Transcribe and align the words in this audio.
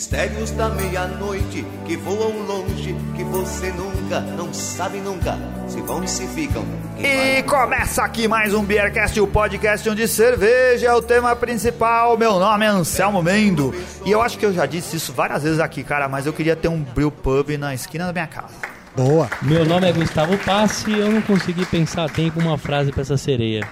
Mistérios 0.00 0.50
da 0.52 0.70
meia-noite 0.70 1.62
que 1.84 1.94
voam 1.94 2.46
longe, 2.46 2.96
que 3.14 3.22
você 3.22 3.70
nunca, 3.70 4.18
não 4.20 4.50
sabe 4.50 4.96
nunca, 4.96 5.36
se 5.68 5.78
vão 5.82 6.02
e 6.02 6.08
se 6.08 6.26
ficam. 6.28 6.64
E 6.98 7.42
começa 7.42 8.02
aqui 8.02 8.26
mais 8.26 8.54
um 8.54 8.64
Beercast, 8.64 9.20
o 9.20 9.26
podcast 9.26 9.86
onde 9.90 10.08
cerveja 10.08 10.86
é 10.86 10.94
o 10.94 11.02
tema 11.02 11.36
principal. 11.36 12.16
Meu 12.16 12.38
nome 12.38 12.64
é 12.64 12.68
Anselmo 12.68 13.22
Mendo 13.22 13.74
e 14.02 14.10
eu 14.10 14.22
acho 14.22 14.38
que 14.38 14.46
eu 14.46 14.54
já 14.54 14.64
disse 14.64 14.96
isso 14.96 15.12
várias 15.12 15.42
vezes 15.42 15.60
aqui, 15.60 15.84
cara, 15.84 16.08
mas 16.08 16.24
eu 16.24 16.32
queria 16.32 16.56
ter 16.56 16.68
um 16.68 16.80
brew 16.80 17.10
pub 17.10 17.50
na 17.58 17.74
esquina 17.74 18.06
da 18.06 18.12
minha 18.14 18.26
casa. 18.26 18.54
Boa. 18.96 19.28
Meu 19.42 19.66
nome 19.66 19.86
é 19.86 19.92
Gustavo 19.92 20.38
Passi 20.38 20.92
e 20.92 20.98
eu 20.98 21.10
não 21.10 21.20
consegui 21.20 21.66
pensar 21.66 22.06
a 22.06 22.08
tempo 22.08 22.40
uma 22.40 22.56
frase 22.56 22.90
pra 22.90 23.02
essa 23.02 23.18
sereia. 23.18 23.68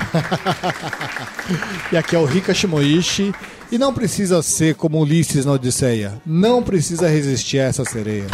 e 1.92 1.96
aqui 1.96 2.16
é 2.16 2.18
o 2.18 2.24
Rika 2.24 2.52
Shimoishi. 2.52 3.32
E 3.70 3.78
não 3.78 3.94
precisa 3.94 4.42
ser 4.42 4.74
como 4.74 5.00
Ulisses 5.00 5.44
na 5.44 5.52
Odisseia. 5.52 6.20
Não 6.26 6.60
precisa 6.60 7.08
resistir 7.08 7.60
a 7.60 7.64
essa 7.64 7.84
sereia. 7.84 8.26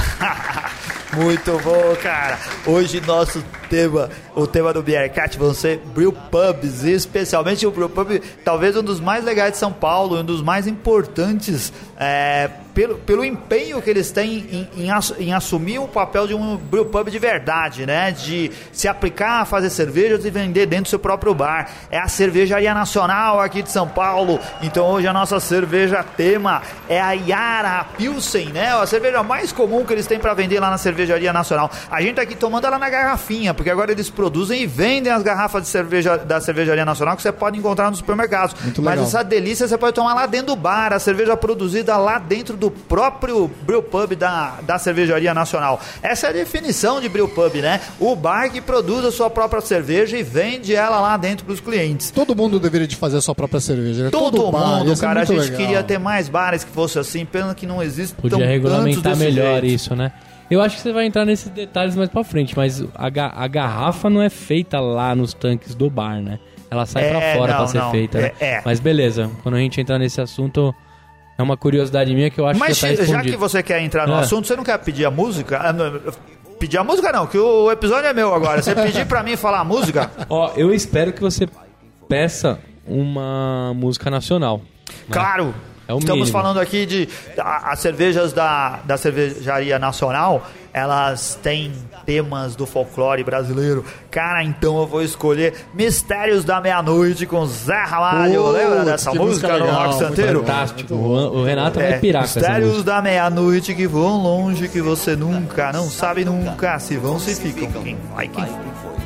Muito 1.15 1.59
bom, 1.63 1.95
cara. 2.03 2.39
Hoje 2.67 3.01
nosso 3.03 3.45
tema, 3.69 4.11
o 4.35 4.47
tema 4.47 4.73
do 4.73 4.83
Beercat 4.83 5.39
vão 5.39 5.53
ser 5.53 5.79
brew 5.95 6.13
pubs, 6.13 6.85
e 6.85 6.93
especialmente 6.93 7.67
o 7.67 7.71
brew 7.71 7.89
pub, 7.89 8.21
talvez 8.45 8.77
um 8.77 8.83
dos 8.83 8.99
mais 8.99 9.25
legais 9.25 9.53
de 9.53 9.59
São 9.59 9.73
Paulo, 9.73 10.19
um 10.19 10.25
dos 10.25 10.43
mais 10.43 10.67
importantes 10.67 11.73
é, 11.99 12.51
pelo, 12.77 12.99
pelo 12.99 13.25
empenho 13.25 13.81
que 13.81 13.89
eles 13.89 14.11
têm 14.11 14.69
em, 14.77 14.85
em, 14.85 14.91
em, 15.19 15.33
assumir 15.33 15.79
o 15.79 15.89
papel 15.89 16.27
de 16.27 16.35
um 16.35 16.59
brewpub 16.59 17.11
de 17.11 17.19
verdade, 17.19 17.87
né? 17.87 18.13
De 18.13 18.53
se 18.71 18.87
aplicar 18.87 19.41
a 19.41 19.45
fazer 19.47 19.71
cervejas 19.71 20.27
e 20.27 20.31
vender 20.31 20.67
dentro 20.67 20.85
do 20.85 20.89
seu 20.91 20.99
próprio 20.99 21.35
bar. 21.35 21.71
É 21.91 21.99
a 21.99 22.07
cervejaria 22.07 22.75
nacional 22.75 23.41
aqui 23.41 23.63
de 23.63 23.71
São 23.71 23.89
Paulo. 23.89 24.39
Então 24.61 24.85
hoje 24.89 25.09
a 25.09 25.13
nossa 25.15 25.41
cerveja 25.41 26.05
tema 26.05 26.61
é 26.87 27.01
a 27.01 27.13
Yara 27.13 27.87
Pilsen, 27.97 28.51
né? 28.51 28.75
A 28.75 28.85
cerveja 28.85 29.23
mais 29.23 29.53
comum 29.53 29.83
que 29.83 29.95
eles 29.95 30.07
têm 30.07 30.19
para 30.19 30.35
vender 30.35 30.61
lá 30.61 30.69
na 30.69 30.77
cervejaria 30.77 31.33
nacional. 31.33 31.71
A 31.91 32.03
gente 32.03 32.17
tá 32.17 32.23
aqui 32.23 32.35
tomando 32.35 32.67
ela 32.67 32.79
na 32.79 32.91
garrafinha, 32.91 33.55
porque 33.55 33.71
agora 33.71 33.91
eles 33.91 34.11
produzem 34.11 34.61
e 34.61 34.67
vendem 34.67 35.11
as 35.11 35.23
garrafas 35.23 35.63
de 35.63 35.69
cerveja 35.69 36.19
da 36.19 36.43
cervejaria 36.43 36.85
nacional 36.85 37.17
que 37.17 37.23
você 37.23 37.33
pode 37.33 37.59
encontrar 37.59 37.89
nos 37.89 38.01
supermercados. 38.01 38.55
Muito 38.63 38.83
Mas 38.83 39.01
essa 39.01 39.25
delícia 39.25 39.67
você 39.67 39.79
pode 39.79 39.95
tomar 39.95 40.13
lá 40.13 40.27
dentro 40.27 40.49
do 40.49 40.57
bar, 40.57 40.93
a 40.93 40.99
cerveja 40.99 41.35
produzida 41.39 41.97
lá 41.97 42.19
dentro 42.19 42.55
do 42.55 42.66
do 42.67 42.71
próprio 42.71 43.49
brewpub 43.65 44.17
da, 44.17 44.59
da 44.63 44.79
cervejaria 44.79 45.33
nacional. 45.33 45.81
Essa 46.03 46.27
é 46.27 46.31
a 46.31 46.33
definição 46.33 47.01
de 47.01 47.09
brewpub, 47.09 47.61
né? 47.61 47.81
O 48.01 48.17
bar 48.17 48.51
que 48.51 48.61
produz 48.61 49.05
a 49.05 49.13
sua 49.13 49.31
própria 49.31 49.61
cerveja 49.61 50.19
e 50.19 50.23
vende 50.23 50.75
ela 50.75 51.01
lá 51.01 51.17
dentro 51.17 51.45
para 51.45 51.55
os 51.55 51.61
clientes. 51.61 52.11
Todo 52.11 52.35
mundo 52.35 52.59
deveria 52.59 52.89
de 52.89 52.97
fazer 52.97 53.19
a 53.19 53.21
sua 53.21 53.35
própria 53.35 53.61
cerveja. 53.61 54.05
Né? 54.05 54.11
Todo, 54.11 54.37
Todo 54.37 54.53
bar, 54.53 54.79
mundo, 54.79 54.99
cara. 54.99 55.21
A 55.21 55.25
gente 55.25 55.39
legal. 55.39 55.57
queria 55.57 55.83
ter 55.83 55.99
mais 55.99 56.29
bares 56.29 56.65
que 56.65 56.71
fosse 56.71 56.99
assim, 56.99 57.25
pena 57.25 57.55
que 57.55 57.67
não 57.67 57.81
existe 57.83 58.15
Podia 58.17 58.45
regulamentar 58.45 59.17
melhor 59.17 59.61
jeito. 59.61 59.67
isso, 59.67 59.95
né? 59.95 60.13
Eu 60.51 60.61
acho 60.61 60.77
que 60.77 60.83
você 60.83 60.93
vai 60.93 61.07
entrar 61.07 61.25
nesses 61.25 61.49
detalhes 61.49 61.95
mais 61.97 62.09
pra 62.09 62.23
frente, 62.23 62.57
mas 62.57 62.83
a, 62.95 63.07
a 63.45 63.49
garrafa 63.49 64.09
não 64.11 64.23
é 64.23 64.31
feita 64.31 64.79
lá 64.81 65.15
nos 65.15 65.35
tanques 65.35 65.75
do 65.75 65.91
bar, 65.91 66.21
né? 66.21 66.39
Ela 66.71 66.87
sai 66.87 67.05
é, 67.05 67.11
pra 67.11 67.21
fora 67.35 67.53
não, 67.53 67.59
pra 67.59 67.67
ser 67.69 67.79
não. 67.79 67.91
feita, 67.91 68.21
né? 68.21 68.33
É, 68.41 68.55
é. 68.55 68.63
Mas 68.65 68.81
beleza, 68.81 69.31
quando 69.43 69.55
a 69.55 69.59
gente 69.59 69.81
entrar 69.81 69.99
nesse 69.99 70.21
assunto, 70.21 70.75
é 71.39 71.43
uma 71.43 71.57
curiosidade 71.57 72.15
minha 72.15 72.31
que 72.31 72.41
eu 72.41 72.47
acho 72.47 72.59
Mas 72.59 72.79
que 72.79 72.97
já 72.97 72.97
tá 72.97 73.05
já 73.05 73.23
que 73.23 73.37
você 73.37 73.63
quer 73.63 73.83
entrar 73.83 74.07
no 74.07 74.15
é. 74.15 74.21
assunto, 74.21 74.47
você 74.47 74.57
não 74.57 74.65
quer 74.65 74.79
pedir 74.79 75.05
a 75.05 75.11
música? 75.11 75.59
Ah, 75.59 75.75
pedir 76.59 76.79
a 76.79 76.85
música 76.85 77.13
não, 77.13 77.27
que 77.27 77.39
o 77.39 77.71
episódio 77.71 78.09
é 78.09 78.15
meu 78.15 78.35
agora. 78.35 78.63
Você 78.63 78.75
pedir 78.75 79.07
para 79.07 79.23
mim 79.23 79.37
falar 79.37 79.61
a 79.61 79.65
música? 79.65 80.11
Ó, 80.29 80.53
eu 80.57 80.73
espero 80.73 81.13
que 81.13 81.21
você 81.21 81.47
peça 82.09 82.59
uma 82.87 83.75
música 83.75 84.11
nacional. 84.11 84.59
Né? 84.59 84.95
Claro! 85.11 85.55
É 85.89 85.93
Estamos 85.93 86.07
mínimo. 86.07 86.33
falando 86.33 86.59
aqui 86.59 86.85
de 86.85 87.09
as 87.39 87.79
cervejas 87.79 88.33
da, 88.33 88.81
da 88.85 88.97
cervejaria 88.97 89.79
nacional, 89.79 90.45
elas 90.77 91.39
têm 91.43 91.73
temas 92.05 92.55
do 92.55 92.67
folclore 92.67 93.25
brasileiro. 93.25 93.83
Cara, 94.11 94.45
então 94.45 94.79
eu 94.79 94.87
vou 94.87 95.03
escolher 95.03 95.55
Mistérios 95.73 96.45
da 96.45 96.61
Meia-Noite 96.61 97.25
com 97.25 97.47
Zé 97.47 97.83
Ramalho. 97.83 98.43
Oh, 98.43 98.51
Lembra 98.51 98.85
dessa 98.85 99.11
música, 99.15 99.49
música 99.49 99.59
no 99.59 99.73
Rock 99.73 99.95
Santeiro? 99.95 100.41
Fantástico. 100.41 100.95
O, 100.95 101.45
Renato 101.45 101.81
é, 101.81 101.93
vai 101.93 101.99
pirar 101.99 102.23
Mistérios 102.25 102.85
da 102.85 103.01
Meia-Noite 103.01 103.75
que 103.75 103.87
voam 103.87 104.23
longe, 104.23 104.69
que 104.69 104.83
você 104.83 105.17
nunca, 105.17 105.73
não 105.73 105.89
sabe 105.89 106.27
nunca, 106.27 106.79
se 106.79 106.99
vão, 106.99 107.19
se 107.19 107.35
ficam. 107.35 107.83
Quem 107.83 107.97
vai, 108.15 108.29
quem 108.29 108.45
foi. 108.45 109.06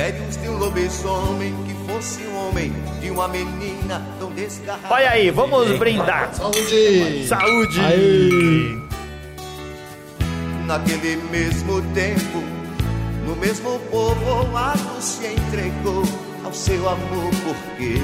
Impérios 0.00 0.36
de 0.38 0.48
um 0.48 0.56
lobisomem 0.56 1.54
que 1.66 1.74
fosse 1.92 2.22
um 2.22 2.48
homem 2.48 2.72
de 3.02 3.10
uma 3.10 3.28
menina 3.28 4.02
tão 4.18 4.32
desgarrada. 4.32 4.94
Olha 4.94 5.10
aí, 5.10 5.30
vamos 5.30 5.78
brindar. 5.78 6.32
Saúde! 6.32 7.26
Saúde! 7.28 7.80
Aí. 7.80 8.78
Naquele 10.64 11.16
mesmo 11.30 11.82
tempo, 11.92 12.42
no 13.26 13.36
mesmo 13.36 13.78
povoado 13.90 15.02
se 15.02 15.26
entregou 15.26 16.02
ao 16.44 16.54
seu 16.54 16.88
amor 16.88 17.30
porque 17.44 18.00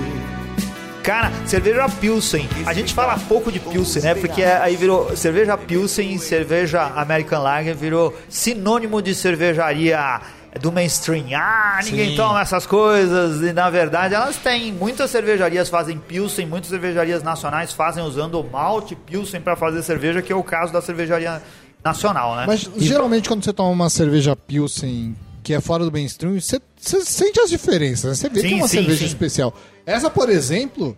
Cara, 1.03 1.31
cerveja 1.47 1.89
Pilsen. 1.89 2.49
A 2.67 2.75
gente 2.75 2.93
fala 2.93 3.17
pouco 3.29 3.53
de 3.53 3.61
Pilsen, 3.61 4.03
né? 4.03 4.15
Porque 4.17 4.43
aí 4.43 4.75
virou 4.75 5.17
cerveja 5.17 5.57
Pilsen, 5.57 6.19
cerveja 6.19 6.83
American 6.83 7.43
Lager 7.43 7.77
virou 7.77 8.13
sinônimo 8.29 9.01
de 9.01 9.15
cervejaria 9.15 10.21
do 10.59 10.73
mainstream. 10.73 11.27
Ah, 11.35 11.81
ninguém 11.85 12.11
Sim. 12.11 12.17
toma 12.17 12.41
essas 12.41 12.67
coisas. 12.67 13.43
E 13.43 13.53
na 13.53 13.71
verdade 13.71 14.15
elas 14.15 14.37
têm. 14.37 14.73
Muitas 14.73 15.11
cervejarias 15.11 15.69
fazem 15.69 15.99
Pilsen, 15.99 16.47
muitas 16.47 16.71
cervejarias 16.71 17.23
nacionais 17.23 17.73
fazem 17.73 18.03
usando 18.03 18.41
o 18.41 18.45
malte 18.49 18.95
Pilsen 18.95 19.41
para 19.41 19.57
fazer 19.57 19.83
cerveja, 19.83 20.23
que 20.23 20.33
é 20.33 20.37
o 20.37 20.43
caso 20.43 20.73
da 20.73 20.81
cervejaria 20.81 21.43
nacional, 21.85 22.37
né? 22.37 22.45
Mas 22.47 22.69
e 22.77 22.85
geralmente 22.85 23.29
quando 23.29 23.45
você 23.45 23.53
toma 23.53 23.71
uma 23.71 23.91
cerveja 23.91 24.35
Pilsen 24.35 25.15
que 25.43 25.55
é 25.55 25.61
fora 25.61 25.85
do 25.85 25.93
mainstream, 25.93 26.41
você, 26.41 26.61
você 26.77 27.05
sente 27.05 27.39
as 27.39 27.49
diferenças, 27.49 28.05
né? 28.05 28.15
Você 28.17 28.29
vê 28.29 28.41
sim, 28.41 28.49
que 28.49 28.55
é 28.55 28.57
uma 28.57 28.69
sim, 28.69 28.79
cerveja 28.79 28.99
sim. 28.99 29.07
especial. 29.07 29.55
Essa, 29.87 30.11
por 30.11 30.29
exemplo, 30.29 30.97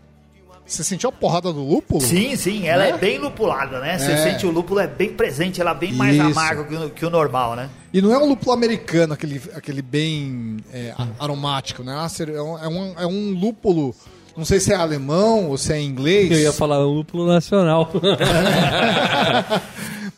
você 0.68 0.84
sentiu 0.84 1.08
a 1.08 1.12
porrada 1.12 1.50
do 1.50 1.64
lúpulo? 1.64 2.02
Sim, 2.02 2.36
sim, 2.36 2.68
ela 2.68 2.84
né? 2.84 2.90
é 2.90 2.98
bem 2.98 3.18
lupulada, 3.18 3.80
né? 3.80 3.98
Você 3.98 4.12
é. 4.12 4.16
sente 4.18 4.44
o 4.44 4.50
lúpulo 4.50 4.80
é 4.80 4.86
bem 4.86 5.14
presente, 5.14 5.62
ela 5.62 5.70
é 5.70 5.74
bem 5.74 5.94
mais 5.94 6.14
Isso. 6.14 6.26
amarga 6.26 6.64
que 6.64 6.74
o, 6.74 6.90
que 6.90 7.06
o, 7.06 7.10
normal, 7.10 7.56
né? 7.56 7.70
E 7.92 8.02
não 8.02 8.12
é 8.12 8.18
um 8.18 8.28
lúpulo 8.28 8.52
americano, 8.52 9.14
aquele, 9.14 9.40
aquele 9.54 9.80
bem 9.80 10.58
é, 10.70 10.92
aromático, 11.18 11.82
né? 11.82 11.96
É 12.20 12.42
um, 12.42 12.58
é, 12.58 12.68
um, 12.68 12.94
é 12.98 13.06
um 13.06 13.30
lúpulo, 13.30 13.94
não 14.36 14.44
sei 14.44 14.60
se 14.60 14.70
é 14.70 14.76
alemão 14.76 15.48
ou 15.48 15.56
se 15.56 15.72
é 15.72 15.80
inglês. 15.80 16.30
Eu 16.30 16.38
ia 16.38 16.52
falar 16.52 16.86
um 16.86 16.92
lúpulo 16.92 17.26
nacional. 17.26 17.90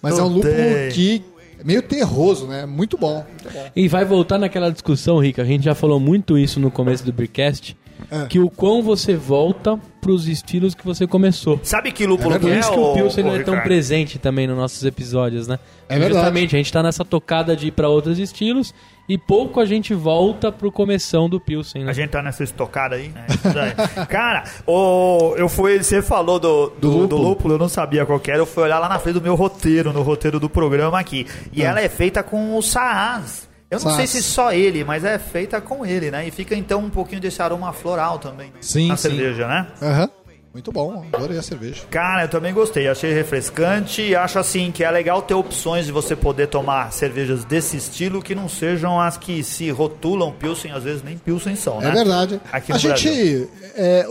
Mas 0.02 0.16
não 0.16 0.24
é 0.24 0.26
um 0.26 0.32
lúpulo 0.32 0.52
tem. 0.52 0.90
que 0.90 1.22
é 1.60 1.64
meio 1.64 1.82
terroso, 1.82 2.48
né? 2.48 2.66
Muito 2.66 2.98
bom, 2.98 3.24
muito 3.28 3.50
bom. 3.52 3.70
E 3.76 3.86
vai 3.86 4.04
voltar 4.04 4.36
naquela 4.36 4.70
discussão, 4.70 5.18
Rica. 5.18 5.42
A 5.42 5.44
gente 5.44 5.62
já 5.62 5.76
falou 5.76 6.00
muito 6.00 6.36
isso 6.36 6.58
no 6.58 6.72
começo 6.72 7.04
do 7.04 7.12
Brickcast 7.12 7.76
é. 8.10 8.26
que 8.26 8.38
o 8.38 8.50
quão 8.50 8.82
você 8.82 9.14
volta 9.16 9.78
pros 10.00 10.26
estilos 10.26 10.74
que 10.74 10.84
você 10.84 11.06
começou. 11.06 11.60
Sabe 11.62 11.92
que 11.92 12.06
lúpulo 12.06 12.34
é 12.34 12.38
Por 12.38 12.50
isso 12.50 12.72
que 12.72 12.78
o 12.78 12.94
Pilsen 12.94 13.24
não 13.24 13.34
é 13.34 13.42
tão 13.42 13.60
presente 13.60 14.18
também 14.18 14.46
nos 14.46 14.56
nossos 14.56 14.82
episódios, 14.84 15.46
né? 15.46 15.58
É 15.88 15.98
verdade. 15.98 16.14
Justamente, 16.14 16.56
a 16.56 16.58
gente 16.58 16.72
tá 16.72 16.82
nessa 16.82 17.04
tocada 17.04 17.54
de 17.54 17.68
ir 17.68 17.72
pra 17.72 17.88
outros 17.88 18.18
estilos 18.18 18.74
e 19.08 19.18
pouco 19.18 19.60
a 19.60 19.66
gente 19.66 19.92
volta 19.92 20.50
pro 20.50 20.72
começão 20.72 21.28
do 21.28 21.40
Pilsen, 21.40 21.84
né? 21.84 21.90
A 21.90 21.92
gente 21.92 22.10
tá 22.10 22.22
nessa 22.22 22.42
estocada 22.42 22.96
aí. 22.96 23.12
É, 23.14 24.06
Cara, 24.06 24.44
o, 24.66 25.34
eu 25.36 25.48
fui, 25.48 25.82
você 25.82 26.00
falou 26.00 26.38
do, 26.38 26.70
do, 26.70 26.80
do, 26.80 26.88
lúpulo. 26.88 27.08
do, 27.08 27.16
lúpulo. 27.16 27.54
eu 27.54 27.58
não 27.58 27.68
sabia 27.68 28.06
qual 28.06 28.20
era, 28.26 28.38
eu 28.38 28.46
fui 28.46 28.62
olhar 28.62 28.78
lá 28.78 28.88
na 28.88 28.98
frente 28.98 29.14
do 29.14 29.22
meu 29.22 29.34
roteiro, 29.34 29.92
no 29.92 30.02
roteiro 30.02 30.40
do 30.40 30.48
programa 30.48 30.98
aqui. 30.98 31.26
E 31.52 31.62
ah. 31.62 31.70
ela 31.70 31.80
é 31.80 31.88
feita 31.88 32.22
com 32.22 32.56
o 32.56 32.62
Saaz. 32.62 33.49
Eu 33.70 33.78
não 33.78 33.94
sei 33.94 34.06
se 34.06 34.22
só 34.22 34.52
ele, 34.52 34.82
mas 34.82 35.04
é 35.04 35.16
feita 35.18 35.60
com 35.60 35.86
ele, 35.86 36.10
né? 36.10 36.26
E 36.26 36.30
fica 36.32 36.56
então 36.56 36.80
um 36.80 36.90
pouquinho 36.90 37.20
desse 37.20 37.40
aroma 37.40 37.72
floral 37.72 38.18
também 38.18 38.52
sim, 38.60 38.88
na 38.88 38.96
sim. 38.96 39.10
cerveja, 39.10 39.46
né? 39.46 39.66
Aham. 39.80 40.02
Uhum. 40.02 40.20
Muito 40.52 40.72
bom, 40.72 41.06
adorei 41.12 41.38
a 41.38 41.42
cerveja. 41.42 41.82
Cara, 41.88 42.24
eu 42.24 42.28
também 42.28 42.52
gostei, 42.52 42.88
achei 42.88 43.12
refrescante 43.12 44.02
e 44.02 44.16
acho 44.16 44.36
assim 44.36 44.72
que 44.72 44.82
é 44.82 44.90
legal 44.90 45.22
ter 45.22 45.34
opções 45.34 45.86
de 45.86 45.92
você 45.92 46.16
poder 46.16 46.48
tomar 46.48 46.92
cervejas 46.92 47.44
desse 47.44 47.76
estilo 47.76 48.20
que 48.20 48.34
não 48.34 48.48
sejam 48.48 49.00
as 49.00 49.16
que 49.16 49.44
se 49.44 49.70
rotulam 49.70 50.32
Pilsen, 50.32 50.72
às 50.72 50.82
vezes 50.82 51.04
nem 51.04 51.16
Pilsen 51.16 51.54
são, 51.54 51.80
né? 51.80 51.90
É 51.90 51.92
verdade. 51.92 52.40
Aqui 52.50 52.72
a 52.72 52.78
gente. 52.78 53.48
É, 53.76 54.04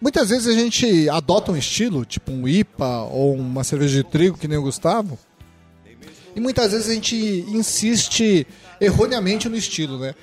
muitas 0.00 0.30
vezes 0.30 0.46
a 0.46 0.58
gente 0.58 1.10
adota 1.10 1.52
um 1.52 1.56
estilo, 1.58 2.06
tipo 2.06 2.32
um 2.32 2.48
IPA 2.48 3.02
ou 3.10 3.34
uma 3.34 3.62
cerveja 3.64 4.02
de 4.02 4.04
trigo, 4.04 4.38
que 4.38 4.48
nem 4.48 4.56
o 4.56 4.62
Gustavo, 4.62 5.18
e 6.34 6.40
muitas 6.40 6.72
vezes 6.72 6.88
a 6.88 6.94
gente 6.94 7.16
insiste 7.48 8.46
erroneamente 8.80 9.48
no 9.48 9.56
estilo, 9.56 9.98
né? 9.98 10.14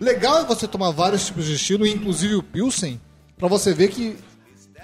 Legal 0.00 0.40
é 0.40 0.44
você 0.44 0.66
tomar 0.66 0.90
vários 0.90 1.26
tipos 1.26 1.44
de 1.44 1.54
estilo, 1.54 1.86
inclusive 1.86 2.34
o 2.34 2.42
Pilsen, 2.42 3.00
para 3.36 3.48
você 3.48 3.72
ver 3.74 3.88
que 3.88 4.16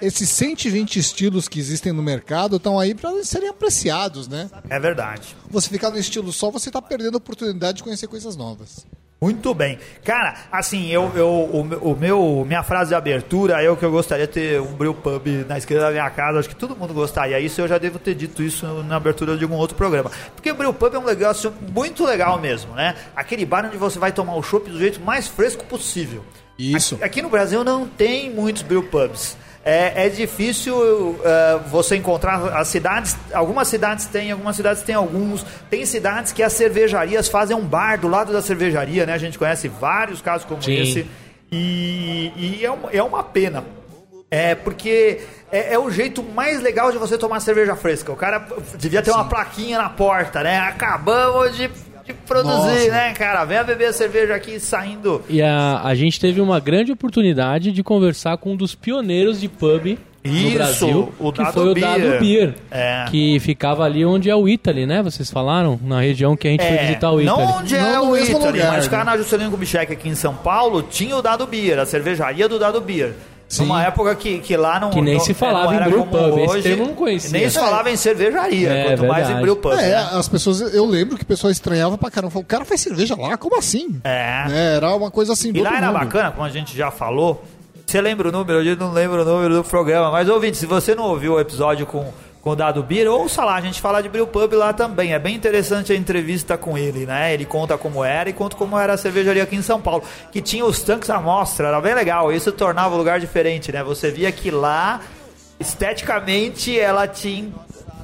esses 0.00 0.28
120 0.28 0.98
estilos 0.98 1.48
que 1.48 1.58
existem 1.58 1.92
no 1.92 2.02
mercado 2.02 2.56
estão 2.56 2.78
aí 2.78 2.94
para 2.94 3.24
serem 3.24 3.48
apreciados, 3.48 4.28
né? 4.28 4.50
É 4.68 4.78
verdade. 4.78 5.34
Você 5.48 5.70
ficar 5.70 5.90
no 5.90 5.98
estilo 5.98 6.32
só, 6.32 6.50
você 6.50 6.68
está 6.68 6.82
perdendo 6.82 7.14
a 7.14 7.18
oportunidade 7.18 7.78
de 7.78 7.82
conhecer 7.82 8.06
coisas 8.06 8.36
novas. 8.36 8.86
Muito 9.18 9.54
bem. 9.54 9.78
Cara, 10.04 10.34
assim, 10.52 10.88
eu, 10.88 11.10
eu, 11.14 11.26
o, 11.26 11.92
o, 11.92 11.96
meu, 11.96 12.44
minha 12.46 12.62
frase 12.62 12.90
de 12.90 12.94
abertura 12.94 13.62
é 13.62 13.70
o 13.70 13.76
que 13.76 13.84
eu 13.84 13.90
gostaria 13.90 14.26
de 14.26 14.32
ter 14.32 14.60
um 14.60 14.74
brew 14.74 14.92
pub 14.92 15.26
na 15.48 15.56
esquerda 15.56 15.86
da 15.86 15.90
minha 15.90 16.10
casa. 16.10 16.38
Acho 16.38 16.50
que 16.50 16.54
todo 16.54 16.76
mundo 16.76 16.92
gostaria. 16.92 17.40
Isso 17.40 17.60
eu 17.62 17.66
já 17.66 17.78
devo 17.78 17.98
ter 17.98 18.14
dito 18.14 18.42
isso 18.42 18.66
na 18.84 18.96
abertura 18.96 19.34
de 19.36 19.44
algum 19.44 19.56
outro 19.56 19.74
programa. 19.74 20.10
Porque 20.34 20.50
o 20.50 20.54
brew 20.54 20.72
pub 20.74 20.94
é 20.94 20.98
um 20.98 21.04
negócio 21.04 21.52
muito 21.72 22.04
legal 22.04 22.38
mesmo, 22.38 22.74
né? 22.74 22.94
Aquele 23.16 23.46
bar 23.46 23.64
onde 23.64 23.78
você 23.78 23.98
vai 23.98 24.12
tomar 24.12 24.34
o 24.36 24.42
chopp 24.42 24.68
do 24.68 24.78
jeito 24.78 25.00
mais 25.00 25.26
fresco 25.26 25.64
possível. 25.64 26.22
Isso. 26.58 26.96
Aqui, 26.96 27.04
aqui 27.04 27.22
no 27.22 27.30
Brasil 27.30 27.64
não 27.64 27.88
tem 27.88 28.30
muitos 28.30 28.60
brew 28.62 28.82
pubs 28.82 29.36
é, 29.68 30.06
é 30.06 30.08
difícil 30.08 30.76
uh, 30.76 31.18
você 31.68 31.96
encontrar 31.96 32.56
as 32.56 32.68
cidades. 32.68 33.16
Algumas 33.34 33.66
cidades 33.66 34.06
têm, 34.06 34.30
algumas 34.30 34.54
cidades 34.54 34.80
têm 34.84 34.94
alguns. 34.94 35.44
Tem 35.68 35.84
cidades 35.84 36.30
que 36.30 36.40
as 36.40 36.52
cervejarias 36.52 37.28
fazem 37.28 37.56
um 37.56 37.66
bar 37.66 37.98
do 37.98 38.06
lado 38.06 38.32
da 38.32 38.40
cervejaria, 38.40 39.04
né? 39.04 39.12
A 39.12 39.18
gente 39.18 39.36
conhece 39.36 39.66
vários 39.66 40.22
casos 40.22 40.46
como 40.46 40.62
Sim. 40.62 40.80
esse. 40.80 41.06
E, 41.50 42.32
e 42.36 42.64
é, 42.64 42.70
uma, 42.70 42.90
é 42.92 43.02
uma 43.02 43.24
pena. 43.24 43.64
É 44.30 44.54
porque 44.54 45.22
é, 45.50 45.74
é, 45.74 45.78
o 45.78 45.90
jeito 45.90 46.22
mais 46.22 46.60
legal 46.60 46.92
de 46.92 46.98
você 46.98 47.18
tomar 47.18 47.40
cerveja 47.40 47.74
fresca. 47.74 48.12
O 48.12 48.16
cara 48.16 48.46
devia 48.78 49.02
ter 49.02 49.10
Sim. 49.10 49.16
uma 49.16 49.24
plaquinha 49.24 49.78
na 49.78 49.88
porta, 49.88 50.44
né? 50.44 50.60
Acabamos 50.60 51.56
de 51.56 51.68
de 52.06 52.14
produzir, 52.14 52.56
Nossa. 52.56 52.90
né, 52.90 53.12
cara? 53.12 53.44
Venha 53.44 53.64
beber 53.64 53.86
a 53.86 53.92
cerveja 53.92 54.34
aqui 54.34 54.60
saindo. 54.60 55.22
E 55.28 55.42
a, 55.42 55.82
a 55.82 55.94
gente 55.94 56.20
teve 56.20 56.40
uma 56.40 56.60
grande 56.60 56.92
oportunidade 56.92 57.72
de 57.72 57.82
conversar 57.82 58.36
com 58.38 58.52
um 58.52 58.56
dos 58.56 58.74
pioneiros 58.74 59.40
de 59.40 59.48
pub 59.48 59.98
no 60.24 60.50
Brasil, 60.50 61.12
o 61.18 61.32
que 61.32 61.44
foi 61.44 61.68
o 61.68 61.74
Beer. 61.74 61.86
Dado 61.86 62.20
Beer, 62.20 62.54
é. 62.70 63.04
que 63.08 63.38
ficava 63.40 63.84
ali 63.84 64.04
onde 64.04 64.28
é 64.28 64.34
o 64.34 64.48
Italy, 64.48 64.86
né? 64.86 65.02
Vocês 65.02 65.30
falaram? 65.30 65.78
Na 65.82 66.00
região 66.00 66.36
que 66.36 66.48
a 66.48 66.50
gente 66.50 66.62
é. 66.62 66.68
foi 66.68 66.78
visitar 66.78 67.12
o 67.12 67.20
Italy. 67.20 67.38
Não 67.38 67.58
onde 67.58 67.74
é 67.74 67.80
não 67.80 68.10
o 68.10 68.16
Italy, 68.16 68.58
lugar, 68.58 68.72
mas 68.72 68.84
ficava 68.84 69.04
na 69.04 69.16
Juscelino 69.16 69.50
Kubitschek 69.50 69.92
aqui 69.92 70.08
em 70.08 70.14
São 70.14 70.34
Paulo, 70.34 70.82
tinha 70.82 71.16
o 71.16 71.22
Dado 71.22 71.46
Beer, 71.46 71.78
a 71.78 71.86
cervejaria 71.86 72.48
do 72.48 72.58
Dado 72.58 72.80
Beer. 72.80 73.14
Sim. 73.48 73.62
Numa 73.62 73.84
época 73.84 74.14
que, 74.16 74.38
que 74.40 74.56
lá 74.56 74.80
não. 74.80 74.90
Que 74.90 75.00
nem 75.00 75.14
não, 75.14 75.20
se 75.20 75.32
falava 75.32 75.74
em 75.74 75.84
brew 75.84 76.04
pub. 76.06 76.14
Hoje, 76.14 76.58
Esse 76.58 76.62
termo 76.62 76.86
não 76.86 76.94
conhecia. 76.94 77.30
Nem 77.30 77.48
se 77.48 77.58
falava 77.58 77.90
em 77.90 77.96
cervejaria, 77.96 78.68
é, 78.68 78.84
quanto 78.84 79.00
verdade. 79.00 79.20
mais 79.22 79.30
em 79.30 79.40
brew 79.40 79.56
pub. 79.56 79.72
É, 79.72 79.90
né? 79.90 80.08
as 80.12 80.28
pessoas. 80.28 80.60
Eu 80.74 80.84
lembro 80.84 81.16
que 81.16 81.22
o 81.22 81.26
pessoal 81.26 81.50
estranhava 81.50 81.96
pra 81.96 82.10
caramba. 82.10 82.38
O 82.38 82.44
cara 82.44 82.64
faz 82.64 82.80
cerveja 82.80 83.14
lá? 83.16 83.36
Como 83.36 83.56
assim? 83.56 84.00
É. 84.02 84.46
é 84.50 84.76
era 84.76 84.94
uma 84.94 85.10
coisa 85.10 85.32
assim. 85.32 85.52
E 85.54 85.62
lá 85.62 85.76
era 85.76 85.86
mundo. 85.86 86.00
bacana, 86.00 86.32
como 86.32 86.44
a 86.44 86.50
gente 86.50 86.76
já 86.76 86.90
falou. 86.90 87.44
Você 87.86 88.00
lembra 88.00 88.30
o 88.30 88.32
número? 88.32 88.64
Eu 88.64 88.76
não 88.76 88.92
lembro 88.92 89.22
o 89.22 89.24
número 89.24 89.54
do 89.54 89.62
programa. 89.62 90.10
Mas, 90.10 90.28
ouvinte, 90.28 90.56
se 90.56 90.66
você 90.66 90.92
não 90.92 91.04
ouviu 91.04 91.34
o 91.34 91.40
episódio 91.40 91.86
com 91.86 92.12
com 92.46 92.52
o 92.52 92.54
Dado 92.54 92.80
Beer, 92.80 93.10
ouça 93.10 93.44
lá, 93.44 93.56
a 93.56 93.60
gente 93.60 93.80
fala 93.80 94.00
de 94.00 94.08
Brew 94.08 94.24
Pub 94.24 94.52
lá 94.52 94.72
também. 94.72 95.12
É 95.12 95.18
bem 95.18 95.34
interessante 95.34 95.92
a 95.92 95.96
entrevista 95.96 96.56
com 96.56 96.78
ele, 96.78 97.04
né? 97.04 97.34
Ele 97.34 97.44
conta 97.44 97.76
como 97.76 98.04
era 98.04 98.30
e 98.30 98.32
conta 98.32 98.54
como 98.54 98.78
era 98.78 98.92
a 98.92 98.96
cervejaria 98.96 99.42
aqui 99.42 99.56
em 99.56 99.62
São 99.62 99.80
Paulo, 99.80 100.04
que 100.30 100.40
tinha 100.40 100.64
os 100.64 100.80
tanques 100.80 101.10
à 101.10 101.20
mostra, 101.20 101.66
era 101.66 101.80
bem 101.80 101.92
legal. 101.92 102.32
Isso 102.32 102.52
tornava 102.52 102.94
o 102.94 102.98
lugar 102.98 103.18
diferente, 103.18 103.72
né? 103.72 103.82
Você 103.82 104.12
via 104.12 104.30
que 104.30 104.52
lá, 104.52 105.00
esteticamente, 105.58 106.78
ela 106.78 107.08
tinha 107.08 107.52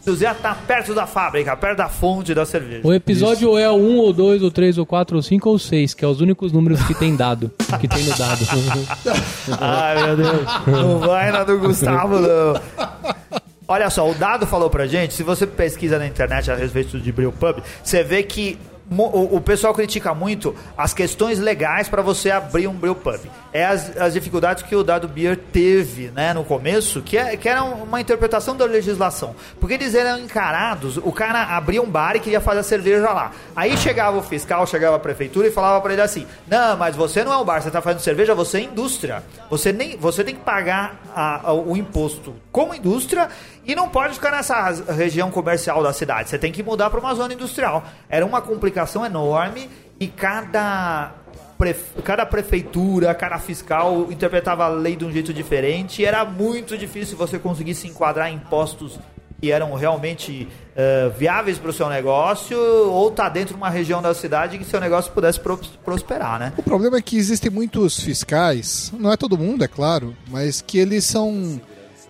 ia 0.05 0.33
estar 0.33 0.61
perto 0.67 0.93
da 0.93 1.06
fábrica, 1.06 1.56
perto 1.56 1.79
da 1.79 1.89
fonte 1.89 2.35
da 2.35 2.44
cerveja. 2.44 2.81
O 2.83 2.93
episódio 2.93 3.50
Isso. 3.50 3.59
é 3.59 3.71
o 3.71 3.77
1, 3.77 3.97
ou 3.99 4.12
2, 4.12 4.43
ou 4.43 4.50
3, 4.50 4.79
ou 4.79 4.85
4, 4.85 5.17
ou 5.17 5.23
5, 5.23 5.49
ou 5.49 5.56
6, 5.56 5.94
que 5.94 6.05
é 6.05 6.09
os 6.09 6.21
únicos 6.21 6.50
números 6.50 6.83
que 6.83 6.94
tem 6.94 7.15
dado. 7.15 7.49
que 7.81 7.87
tem 7.87 8.03
no 8.03 8.17
dado. 8.17 8.44
Ai, 9.61 10.05
meu 10.05 10.17
Deus. 10.17 10.67
Não 10.67 10.99
vai 10.99 11.31
na 11.31 11.44
do 11.44 11.56
Gustavo, 11.61 12.19
não. 12.19 12.61
Olha 13.72 13.88
só, 13.88 14.06
o 14.06 14.12
dado 14.12 14.46
falou 14.46 14.69
pra 14.69 14.86
gente, 14.86 15.14
se 15.14 15.22
você 15.22 15.46
pesquisa 15.46 15.98
na 15.98 16.06
internet 16.06 16.50
a 16.50 16.54
respeito 16.54 17.00
de 17.00 17.10
Brewpub, 17.10 17.62
você 17.82 18.04
vê 18.04 18.22
que 18.22 18.58
o, 18.99 19.37
o 19.37 19.41
pessoal 19.41 19.73
critica 19.73 20.15
muito 20.15 20.55
as 20.77 20.93
questões 20.93 21.39
legais 21.39 21.89
para 21.89 22.03
você 22.03 22.31
abrir 22.31 22.67
um 22.67 22.75
brew 22.75 22.94
pub. 22.94 23.21
É 23.53 23.65
as, 23.65 23.97
as 23.97 24.12
dificuldades 24.12 24.62
que 24.62 24.75
o 24.75 24.83
Dado 24.83 25.09
Beer 25.09 25.37
teve 25.37 26.09
né, 26.09 26.33
no 26.33 26.44
começo, 26.44 27.03
que, 27.03 27.17
é, 27.17 27.37
que 27.37 27.49
era 27.49 27.62
uma 27.62 28.00
interpretação 28.00 28.56
da 28.56 28.65
legislação. 28.65 29.35
Porque 29.61 29.75
eles 29.75 29.94
eram 29.94 30.19
encarados, 30.19 30.97
o 30.97 31.12
cara 31.12 31.43
abria 31.56 31.83
um 31.83 31.91
bar 31.91 32.17
e 32.17 32.21
queria 32.21 32.41
fazer 32.41 32.61
a 32.61 32.65
cerveja 32.65 33.11
lá. 33.12 33.33
Aí 33.55 33.77
chegava 33.77 34.17
o 34.17 34.23
fiscal, 34.23 34.67
chegava 34.67 34.97
a 34.97 35.00
prefeitura 35.00 35.49
e 35.49 35.50
falava 35.50 35.81
para 35.81 35.93
ele 35.93 36.03
assim: 36.03 36.27
Não, 36.47 36.77
mas 36.77 36.97
você 36.97 37.25
não 37.25 37.33
é 37.33 37.37
um 37.37 37.44
bar, 37.44 37.61
você 37.61 37.69
está 37.69 37.81
fazendo 37.81 38.00
cerveja, 38.00 38.35
você 38.35 38.59
é 38.59 38.62
indústria. 38.62 39.23
Você, 39.50 39.73
nem, 39.73 39.97
você 39.97 40.25
tem 40.25 40.35
que 40.35 40.43
pagar 40.43 41.00
a, 41.15 41.50
a, 41.50 41.53
o 41.53 41.77
imposto 41.77 42.35
como 42.50 42.75
indústria 42.75 43.29
e 43.65 43.75
não 43.75 43.89
pode 43.89 44.15
ficar 44.15 44.33
nessa 44.33 44.71
região 44.93 45.31
comercial 45.31 45.83
da 45.83 45.93
cidade. 45.93 46.29
Você 46.29 46.39
tem 46.39 46.50
que 46.50 46.62
mudar 46.62 46.91
para 46.91 46.99
uma 46.99 47.15
zona 47.15 47.33
industrial. 47.33 47.85
Era 48.09 48.27
uma 48.27 48.41
complicação 48.41 48.81
enorme 49.05 49.69
e 49.99 50.06
cada 50.08 51.12
cada 52.05 52.26
prefeitura, 52.26 53.14
cada 53.14 53.38
fiscal 53.38 54.08
interpretava 54.11 54.64
a 54.64 54.69
lei 54.69 54.96
de 54.96 55.05
um 55.05 55.12
jeito 55.12 55.32
diferente. 55.32 56.05
Era 56.05 56.25
muito 56.25 56.76
difícil 56.76 57.17
você 57.17 57.38
conseguir 57.38 57.76
se 57.76 57.87
enquadrar 57.87 58.32
em 58.32 58.38
postos 58.38 58.99
que 59.40 59.50
eram 59.50 59.75
realmente 59.75 60.49
uh, 60.70 61.11
viáveis 61.19 61.58
para 61.58 61.70
o 61.70 61.73
seu 61.73 61.88
negócio 61.88 62.56
ou 62.56 63.11
tá 63.11 63.29
dentro 63.29 63.55
de 63.55 63.61
uma 63.61 63.70
região 63.70 64.00
da 64.00 64.14
cidade 64.14 64.56
que 64.56 64.64
seu 64.64 64.81
negócio 64.81 65.11
pudesse 65.11 65.40
prosperar, 65.84 66.38
né? 66.38 66.52
O 66.56 66.62
problema 66.62 66.96
é 66.96 67.02
que 67.02 67.17
existem 67.17 67.50
muitos 67.50 67.99
fiscais, 68.00 68.93
não 68.96 69.12
é 69.12 69.17
todo 69.17 69.37
mundo, 69.37 69.64
é 69.64 69.69
claro, 69.69 70.17
mas 70.31 70.62
que 70.62 70.79
eles 70.79 71.05
são 71.05 71.61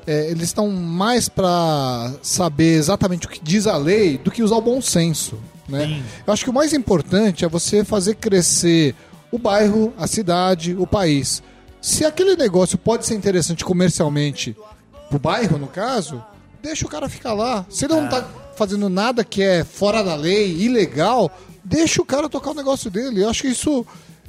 é, 0.07 0.31
eles 0.31 0.45
estão 0.45 0.69
mais 0.69 1.29
para 1.29 2.13
saber 2.21 2.75
exatamente 2.75 3.27
o 3.27 3.31
que 3.31 3.41
diz 3.43 3.67
a 3.67 3.79
lei 3.79 4.19
do 4.19 4.31
que 4.31 4.43
usar 4.43 4.57
o 4.57 4.61
bom 4.61 4.83
senso. 4.83 5.39
Né? 5.69 6.03
Eu 6.27 6.33
acho 6.33 6.45
que 6.45 6.51
o 6.51 6.55
mais 6.55 6.73
importante 6.73 7.45
é 7.45 7.49
você 7.49 7.85
fazer 7.85 8.17
crescer 8.17 8.95
o 9.31 9.39
bairro, 9.39 9.93
a 9.97 10.07
cidade, 10.07 10.75
o 10.79 10.87
país. 10.87 11.43
Se 11.81 12.05
aquele 12.05 12.37
negócio 12.37 12.77
pode 12.77 13.07
ser 13.07 13.15
interessante 13.15 13.65
comercialmente 13.65 14.57
pro 15.09 15.19
bairro, 15.19 15.59
no 15.59 15.67
caso, 15.67 16.23
deixa 16.63 16.87
o 16.87 16.89
cara 16.89 17.09
ficar 17.09 17.33
lá. 17.33 17.67
Se 17.69 17.87
ele 17.87 17.95
não 17.95 18.05
está 18.05 18.27
fazendo 18.57 18.89
nada 18.89 19.25
que 19.25 19.43
é 19.43 19.65
fora 19.65 20.03
da 20.03 20.15
lei, 20.15 20.57
ilegal, 20.59 21.31
deixa 21.65 22.01
o 22.01 22.05
cara 22.05 22.29
tocar 22.29 22.51
o 22.51 22.55
negócio 22.55 22.91
dele. 22.91 23.23
Eu 23.23 23.31
acho 23.31 23.43
que 23.43 23.49
isso 23.49 23.87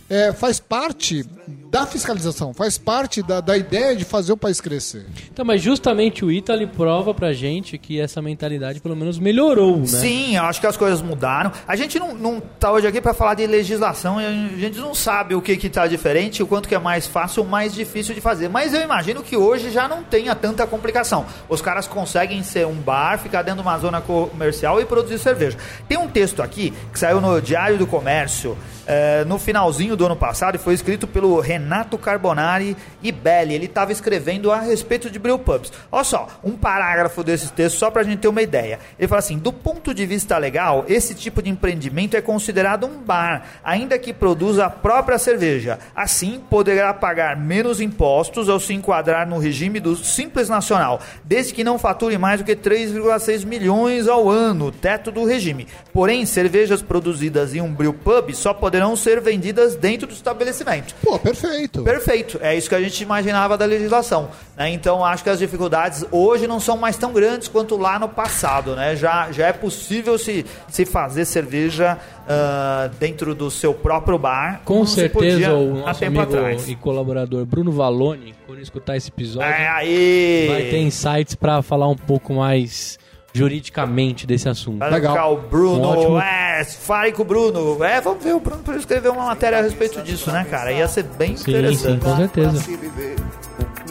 é, 0.09 0.31
faz 0.31 0.59
parte 0.59 1.25
da 1.47 1.85
fiscalização, 1.85 2.53
faz 2.53 2.77
parte 2.77 3.21
da, 3.21 3.41
da 3.41 3.57
ideia 3.57 3.95
de 3.95 4.05
fazer 4.05 4.31
o 4.31 4.37
país 4.37 4.61
crescer. 4.61 5.05
Então, 5.31 5.43
mas 5.43 5.61
justamente 5.61 6.23
o 6.23 6.31
Italy 6.31 6.67
prova 6.67 7.13
pra 7.13 7.33
gente 7.33 7.77
que 7.77 7.99
essa 7.99 8.21
mentalidade 8.21 8.79
pelo 8.79 8.95
menos 8.95 9.17
melhorou, 9.17 9.77
né? 9.77 9.87
Sim, 9.87 10.35
eu 10.35 10.43
acho 10.43 10.59
que 10.59 10.67
as 10.67 10.77
coisas 10.77 11.01
mudaram. 11.01 11.51
A 11.67 11.75
gente 11.75 11.99
não, 11.99 12.13
não 12.13 12.39
tá 12.39 12.71
hoje 12.71 12.87
aqui 12.87 13.01
para 13.01 13.13
falar 13.13 13.33
de 13.33 13.45
legislação, 13.47 14.19
a 14.19 14.23
gente 14.57 14.77
não 14.77 14.93
sabe 14.93 15.35
o 15.35 15.41
que 15.41 15.57
que 15.57 15.69
tá 15.69 15.87
diferente, 15.87 16.43
o 16.43 16.47
quanto 16.47 16.67
que 16.69 16.75
é 16.75 16.79
mais 16.79 17.07
fácil 17.07 17.43
ou 17.43 17.49
mais 17.49 17.73
difícil 17.73 18.13
de 18.13 18.21
fazer. 18.21 18.49
Mas 18.49 18.73
eu 18.73 18.81
imagino 18.81 19.23
que 19.23 19.35
hoje 19.35 19.71
já 19.71 19.87
não 19.87 20.03
tenha 20.03 20.35
tanta 20.35 20.65
complicação. 20.67 21.25
Os 21.49 21.61
caras 21.61 21.87
conseguem 21.87 22.43
ser 22.43 22.67
um 22.67 22.75
bar, 22.75 23.17
ficar 23.17 23.41
dentro 23.41 23.61
de 23.61 23.67
uma 23.67 23.77
zona 23.79 24.01
comercial 24.01 24.79
e 24.79 24.85
produzir 24.85 25.17
cerveja. 25.17 25.57
Tem 25.87 25.97
um 25.97 26.07
texto 26.07 26.41
aqui 26.41 26.73
que 26.91 26.99
saiu 26.99 27.19
no 27.19 27.41
Diário 27.41 27.77
do 27.77 27.87
Comércio 27.87 28.57
é, 28.85 29.23
no 29.25 29.39
finalzinho 29.39 29.95
do 29.95 30.05
ano 30.05 30.15
passado 30.15 30.55
e 30.55 30.57
foi 30.57 30.73
escrito 30.73 31.07
pelo 31.07 31.32
Renato 31.39 31.97
Carbonari 31.97 32.75
e 33.01 33.11
Belli. 33.11 33.53
Ele 33.53 33.65
estava 33.65 33.91
escrevendo 33.91 34.51
a 34.51 34.59
respeito 34.59 35.09
de 35.09 35.19
brewpubs. 35.19 35.71
Olha 35.91 36.03
só, 36.03 36.27
um 36.43 36.51
parágrafo 36.51 37.23
desse 37.23 37.51
texto 37.51 37.77
só 37.77 37.89
para 37.89 38.01
a 38.01 38.05
gente 38.05 38.19
ter 38.19 38.27
uma 38.27 38.41
ideia. 38.41 38.79
Ele 38.97 39.07
fala 39.07 39.19
assim: 39.19 39.37
do 39.37 39.51
ponto 39.51 39.93
de 39.93 40.05
vista 40.05 40.37
legal, 40.37 40.85
esse 40.87 41.15
tipo 41.15 41.41
de 41.41 41.49
empreendimento 41.49 42.15
é 42.15 42.21
considerado 42.21 42.85
um 42.85 42.99
bar, 43.01 43.43
ainda 43.63 43.99
que 43.99 44.13
produza 44.13 44.65
a 44.65 44.69
própria 44.69 45.17
cerveja. 45.17 45.79
Assim, 45.95 46.41
poderá 46.49 46.93
pagar 46.93 47.37
menos 47.37 47.81
impostos 47.81 48.49
ao 48.49 48.59
se 48.59 48.73
enquadrar 48.73 49.27
no 49.27 49.37
regime 49.37 49.79
do 49.79 49.95
Simples 49.95 50.49
Nacional, 50.49 50.99
desde 51.23 51.53
que 51.53 51.63
não 51.63 51.79
fature 51.79 52.17
mais 52.17 52.39
do 52.39 52.45
que 52.45 52.55
3,6 52.55 53.45
milhões 53.45 54.07
ao 54.07 54.29
ano, 54.29 54.71
teto 54.71 55.11
do 55.11 55.25
regime. 55.25 55.67
Porém, 55.91 56.25
cervejas 56.25 56.81
produzidas 56.81 57.53
em 57.53 57.61
um 57.61 57.73
brewpub 57.73 58.33
só 58.35 58.53
poderão 58.53 58.95
ser 58.95 59.19
vendidas 59.19 59.75
dentro 59.75 60.07
do 60.07 60.13
estabelecimento. 60.13 60.95
Pô, 61.01 61.19
perfeito. 61.23 61.83
Perfeito. 61.83 62.39
É 62.41 62.55
isso 62.55 62.69
que 62.69 62.75
a 62.75 62.81
gente 62.81 63.01
imaginava 63.01 63.57
da 63.57 63.65
legislação. 63.65 64.29
Né? 64.55 64.69
Então, 64.69 65.03
acho 65.03 65.23
que 65.23 65.29
as 65.29 65.39
dificuldades 65.39 66.05
hoje 66.11 66.45
não 66.47 66.59
são 66.59 66.77
mais 66.77 66.97
tão 66.97 67.13
grandes 67.13 67.47
quanto 67.47 67.77
lá 67.77 67.97
no 67.97 68.09
passado. 68.09 68.75
Né? 68.75 68.95
Já, 68.95 69.31
já 69.31 69.47
é 69.47 69.53
possível 69.53 70.17
se, 70.17 70.45
se 70.67 70.85
fazer 70.85 71.25
cerveja 71.25 71.97
uh, 72.23 72.89
dentro 72.99 73.33
do 73.33 73.49
seu 73.49 73.73
próprio 73.73 74.17
bar. 74.17 74.61
Com 74.65 74.85
certeza, 74.85 75.53
o 75.53 75.79
nosso 75.79 76.05
amigo 76.05 76.21
atrás. 76.21 76.69
e 76.69 76.75
colaborador 76.75 77.45
Bruno 77.45 77.71
Valone, 77.71 78.35
quando 78.45 78.59
escutar 78.59 78.97
esse 78.97 79.09
episódio, 79.09 79.49
é 79.49 79.67
aí. 79.67 80.47
vai 80.49 80.63
ter 80.63 80.79
insights 80.79 81.35
para 81.35 81.61
falar 81.61 81.87
um 81.87 81.95
pouco 81.95 82.33
mais 82.33 82.97
juridicamente 83.33 84.27
desse 84.27 84.47
assunto. 84.47 84.83
Legal. 84.85 85.33
o 85.33 85.37
Bruno, 85.37 85.87
ótimo... 85.87 86.19
é, 86.19 86.63
fale 86.63 87.11
com 87.11 87.23
o 87.23 87.25
Bruno. 87.25 87.83
É, 87.83 87.99
vamos 87.99 88.23
ver 88.23 88.35
o 88.35 88.39
Bruno 88.39 88.61
para 88.61 88.77
escrever 88.77 89.09
uma 89.09 89.25
matéria 89.25 89.57
a 89.57 89.61
respeito 89.61 90.01
disso, 90.03 90.31
né, 90.31 90.45
cara? 90.49 90.71
Ia 90.71 90.87
ser 90.87 91.03
bem 91.03 91.35
sim, 91.35 91.49
interessante. 91.51 91.93
Sim, 91.93 91.99
com 91.99 92.15
certeza. 92.15 92.63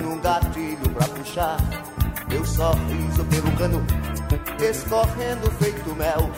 Num 0.00 0.20
gatilho 0.20 0.90
pra 0.94 1.08
puxar, 1.08 1.56
sorriso 2.44 3.24
pelo 3.24 3.52
cano, 3.56 3.84
escorrendo 4.60 5.50
feito 5.58 5.94
mel 5.96 6.30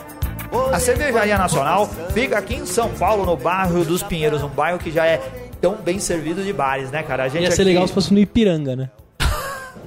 A 0.73 0.79
Cervejaria 0.79 1.37
Nacional 1.37 1.89
fica 2.13 2.37
aqui 2.37 2.55
em 2.55 2.65
São 2.65 2.89
Paulo, 2.89 3.25
no 3.25 3.37
bairro 3.37 3.85
dos 3.85 4.01
Pinheiros, 4.03 4.41
um 4.43 4.49
bairro 4.49 4.79
que 4.79 4.91
já 4.91 5.05
é 5.05 5.17
tão 5.61 5.75
bem 5.75 5.99
servido 5.99 6.43
de 6.43 6.51
bares, 6.51 6.91
né, 6.91 7.03
cara? 7.03 7.23
A 7.23 7.27
gente 7.27 7.43
ia 7.43 7.51
ser 7.51 7.61
aqui... 7.61 7.71
legal 7.71 7.87
se 7.87 7.93
fosse 7.93 8.13
no 8.13 8.19
Ipiranga, 8.19 8.75
né? 8.75 8.89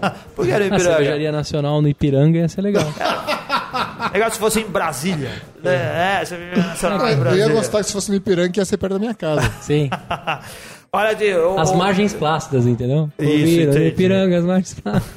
Por 0.35 0.47
que 0.47 0.52
no 0.52 0.59
Ipiranga? 0.59 0.76
A 0.76 0.81
cervejaria 0.81 1.33
nacional 1.33 1.83
no 1.83 1.88
Ipiranga 1.88 2.38
ia 2.38 2.49
ser 2.49 2.62
legal. 2.62 2.85
legal 4.12 4.31
se 4.31 4.38
fosse 4.38 4.61
em 4.61 4.67
Brasília. 4.67 5.31
É, 5.64 6.21
é 6.21 6.25
cervejaria 6.25 6.64
nacional 6.64 7.09
em 7.09 7.17
Brasília. 7.17 7.45
Eu 7.45 7.49
ia 7.50 7.55
gostar 7.55 7.78
que 7.81 7.87
se 7.87 7.93
fosse 7.93 8.11
no 8.11 8.17
Ipiranga, 8.17 8.50
que 8.50 8.61
ia 8.61 8.64
ser 8.64 8.76
perto 8.76 8.95
da 8.95 8.99
minha 8.99 9.14
casa. 9.14 9.50
Sim. 9.61 9.90
Olha, 10.93 11.14
de, 11.14 11.35
o, 11.35 11.59
As 11.59 11.73
margens 11.73 12.14
plácidas, 12.14 12.67
entendeu? 12.67 13.11
Isso, 13.19 13.78
no 13.78 13.87
Ipiranga, 13.87 14.38
as 14.38 14.45
margens 14.45 14.75
plácidas. 14.81 15.11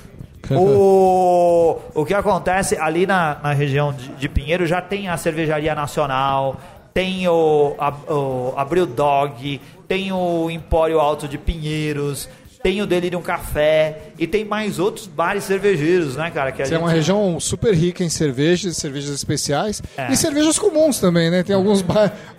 o, 0.52 1.80
o 1.96 2.06
que 2.06 2.14
acontece 2.14 2.76
ali 2.78 3.08
na, 3.08 3.38
na 3.42 3.54
região 3.54 3.94
de, 3.94 4.10
de 4.10 4.28
Pinheiro 4.28 4.66
já 4.66 4.82
tem 4.82 5.08
a 5.08 5.16
cervejaria 5.16 5.74
nacional, 5.74 6.60
tem 6.94 7.26
o, 7.28 7.74
a, 7.80 7.90
o 8.12 8.54
Abril 8.58 8.86
Dog, 8.86 9.62
tem 9.88 10.12
o 10.12 10.50
Empório 10.50 11.00
Alto 11.00 11.28
de 11.28 11.38
Pinheiros, 11.38 12.28
tem 12.62 12.82
o 12.82 12.86
Delirium 12.86 13.22
Café 13.22 14.12
e 14.18 14.28
tem 14.28 14.46
mais 14.46 14.80
outros 14.80 15.08
bares 15.08 15.44
cervejeiros, 15.44 16.16
né, 16.16 16.32
cara? 16.32 16.52
Que 16.52 16.62
a 16.62 16.66
gente... 16.66 16.76
É 16.76 16.78
uma 16.78 16.92
região 16.92 17.40
super 17.40 17.74
rica 17.74 18.04
em 18.04 18.10
cervejas, 18.10 18.78
cervejas 18.78 19.10
especiais 19.10 19.82
é. 19.98 20.12
e 20.12 20.16
cervejas 20.16 20.58
comuns 20.58 21.00
também, 21.00 21.30
né? 21.30 21.44
Tem 21.44 21.56
alguns 21.56 21.84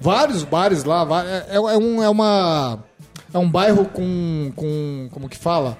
vários 0.01 0.45
bares 0.45 0.85
lá. 0.85 1.07
É, 1.49 1.57
é, 1.57 1.61
um, 1.61 2.03
é, 2.03 2.09
uma, 2.09 2.79
é 3.33 3.39
um 3.39 3.49
bairro 3.49 3.85
com, 3.87 4.53
com. 4.55 5.09
Como 5.11 5.29
que 5.29 5.37
fala? 5.37 5.77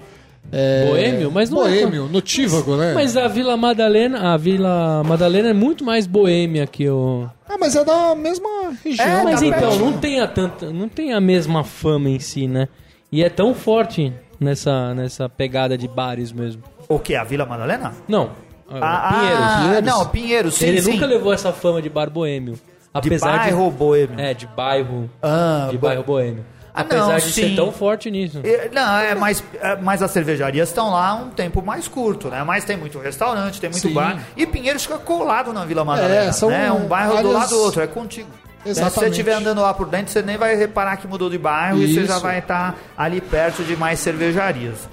É... 0.51 0.87
Boêmio? 0.87 1.31
Mas 1.31 1.49
não 1.49 1.65
é 1.65 1.69
boêmio, 1.69 2.05
é... 2.05 2.09
notívago, 2.09 2.75
né? 2.75 2.93
Mas 2.93 3.15
a 3.15 3.27
Vila 3.27 3.55
Madalena, 3.55 4.33
a 4.33 4.37
Vila 4.37 5.03
Madalena 5.03 5.49
é 5.49 5.53
muito 5.53 5.83
mais 5.83 6.05
boêmia 6.05 6.67
que 6.67 6.87
o. 6.89 7.27
Ah, 7.47 7.57
mas 7.59 7.75
é 7.75 7.83
da 7.83 8.13
mesma 8.13 8.49
região. 8.83 9.07
É, 9.07 9.23
mas 9.23 9.39
tá 9.39 9.45
então, 9.47 9.79
não 9.79 9.93
tem, 9.93 10.19
a 10.19 10.27
tanta, 10.27 10.71
não 10.71 10.89
tem 10.89 11.13
a 11.13 11.21
mesma 11.21 11.63
fama 11.63 12.09
em 12.09 12.19
si, 12.19 12.47
né? 12.47 12.67
E 13.11 13.23
é 13.23 13.29
tão 13.29 13.53
forte 13.53 14.11
nessa, 14.43 14.93
nessa 14.93 15.27
pegada 15.27 15.77
de 15.77 15.87
bares 15.87 16.31
mesmo. 16.31 16.61
O 16.87 16.99
que? 16.99 17.15
A 17.15 17.23
Vila 17.23 17.45
Madalena? 17.45 17.93
Não. 18.07 18.31
Ah, 18.69 19.13
Pinheiros. 19.13 19.41
Ah, 19.41 19.57
Pinheiros. 19.61 19.85
Não, 19.85 20.05
Pinheiros, 20.07 20.53
sim. 20.55 20.65
Ele 20.65 20.81
sim. 20.81 20.93
nunca 20.93 21.05
levou 21.05 21.33
essa 21.33 21.51
fama 21.51 21.81
de 21.81 21.89
bar 21.89 22.09
boêmio. 22.09 22.59
Apesar 22.93 23.31
de 23.31 23.37
bairro 23.37 23.71
de, 23.71 23.77
boêmio. 23.77 24.19
É, 24.19 24.33
de 24.33 24.45
bairro. 24.47 25.09
Ah, 25.21 25.67
de 25.71 25.77
bairro 25.77 26.03
boêmio. 26.03 26.45
Ah, 26.73 26.81
Apesar 26.81 27.07
não, 27.07 27.15
de 27.15 27.21
sim. 27.31 27.49
ser 27.49 27.55
tão 27.55 27.71
forte 27.71 28.09
nisso. 28.09 28.41
Não, 28.71 28.97
é 28.97 29.13
mais, 29.13 29.43
é, 29.61 29.75
mas 29.75 30.01
as 30.01 30.09
cervejarias 30.09 30.69
estão 30.69 30.89
lá 30.89 31.13
um 31.13 31.29
tempo 31.29 31.61
mais 31.61 31.87
curto, 31.87 32.29
né? 32.29 32.43
Mas 32.43 32.65
tem 32.65 32.75
muito 32.75 32.97
restaurante, 32.97 33.61
tem 33.61 33.69
muito 33.69 33.87
sim. 33.87 33.93
bar. 33.93 34.19
E 34.35 34.45
Pinheiros 34.47 34.83
fica 34.83 34.97
colado 34.97 35.53
na 35.53 35.65
Vila 35.65 35.85
Madalena. 35.85 36.29
É, 36.29 36.31
são 36.31 36.49
né? 36.49 36.71
um 36.71 36.87
bairro 36.87 37.11
áreas... 37.11 37.27
do 37.27 37.31
lado 37.31 37.49
do 37.49 37.59
outro, 37.59 37.81
é 37.81 37.87
contigo. 37.87 38.29
Exatamente. 38.65 38.93
Se 38.93 38.99
você 38.99 39.09
estiver 39.09 39.33
andando 39.33 39.61
lá 39.61 39.73
por 39.73 39.87
dentro, 39.87 40.11
você 40.11 40.21
nem 40.21 40.37
vai 40.37 40.55
reparar 40.55 40.97
que 40.97 41.07
mudou 41.07 41.29
de 41.29 41.37
bairro 41.37 41.79
Isso. 41.79 41.99
e 41.99 42.01
você 42.01 42.05
já 42.05 42.19
vai 42.19 42.39
estar 42.39 42.75
ali 42.97 43.21
perto 43.21 43.63
de 43.63 43.75
mais 43.75 43.99
cervejarias. 43.99 44.87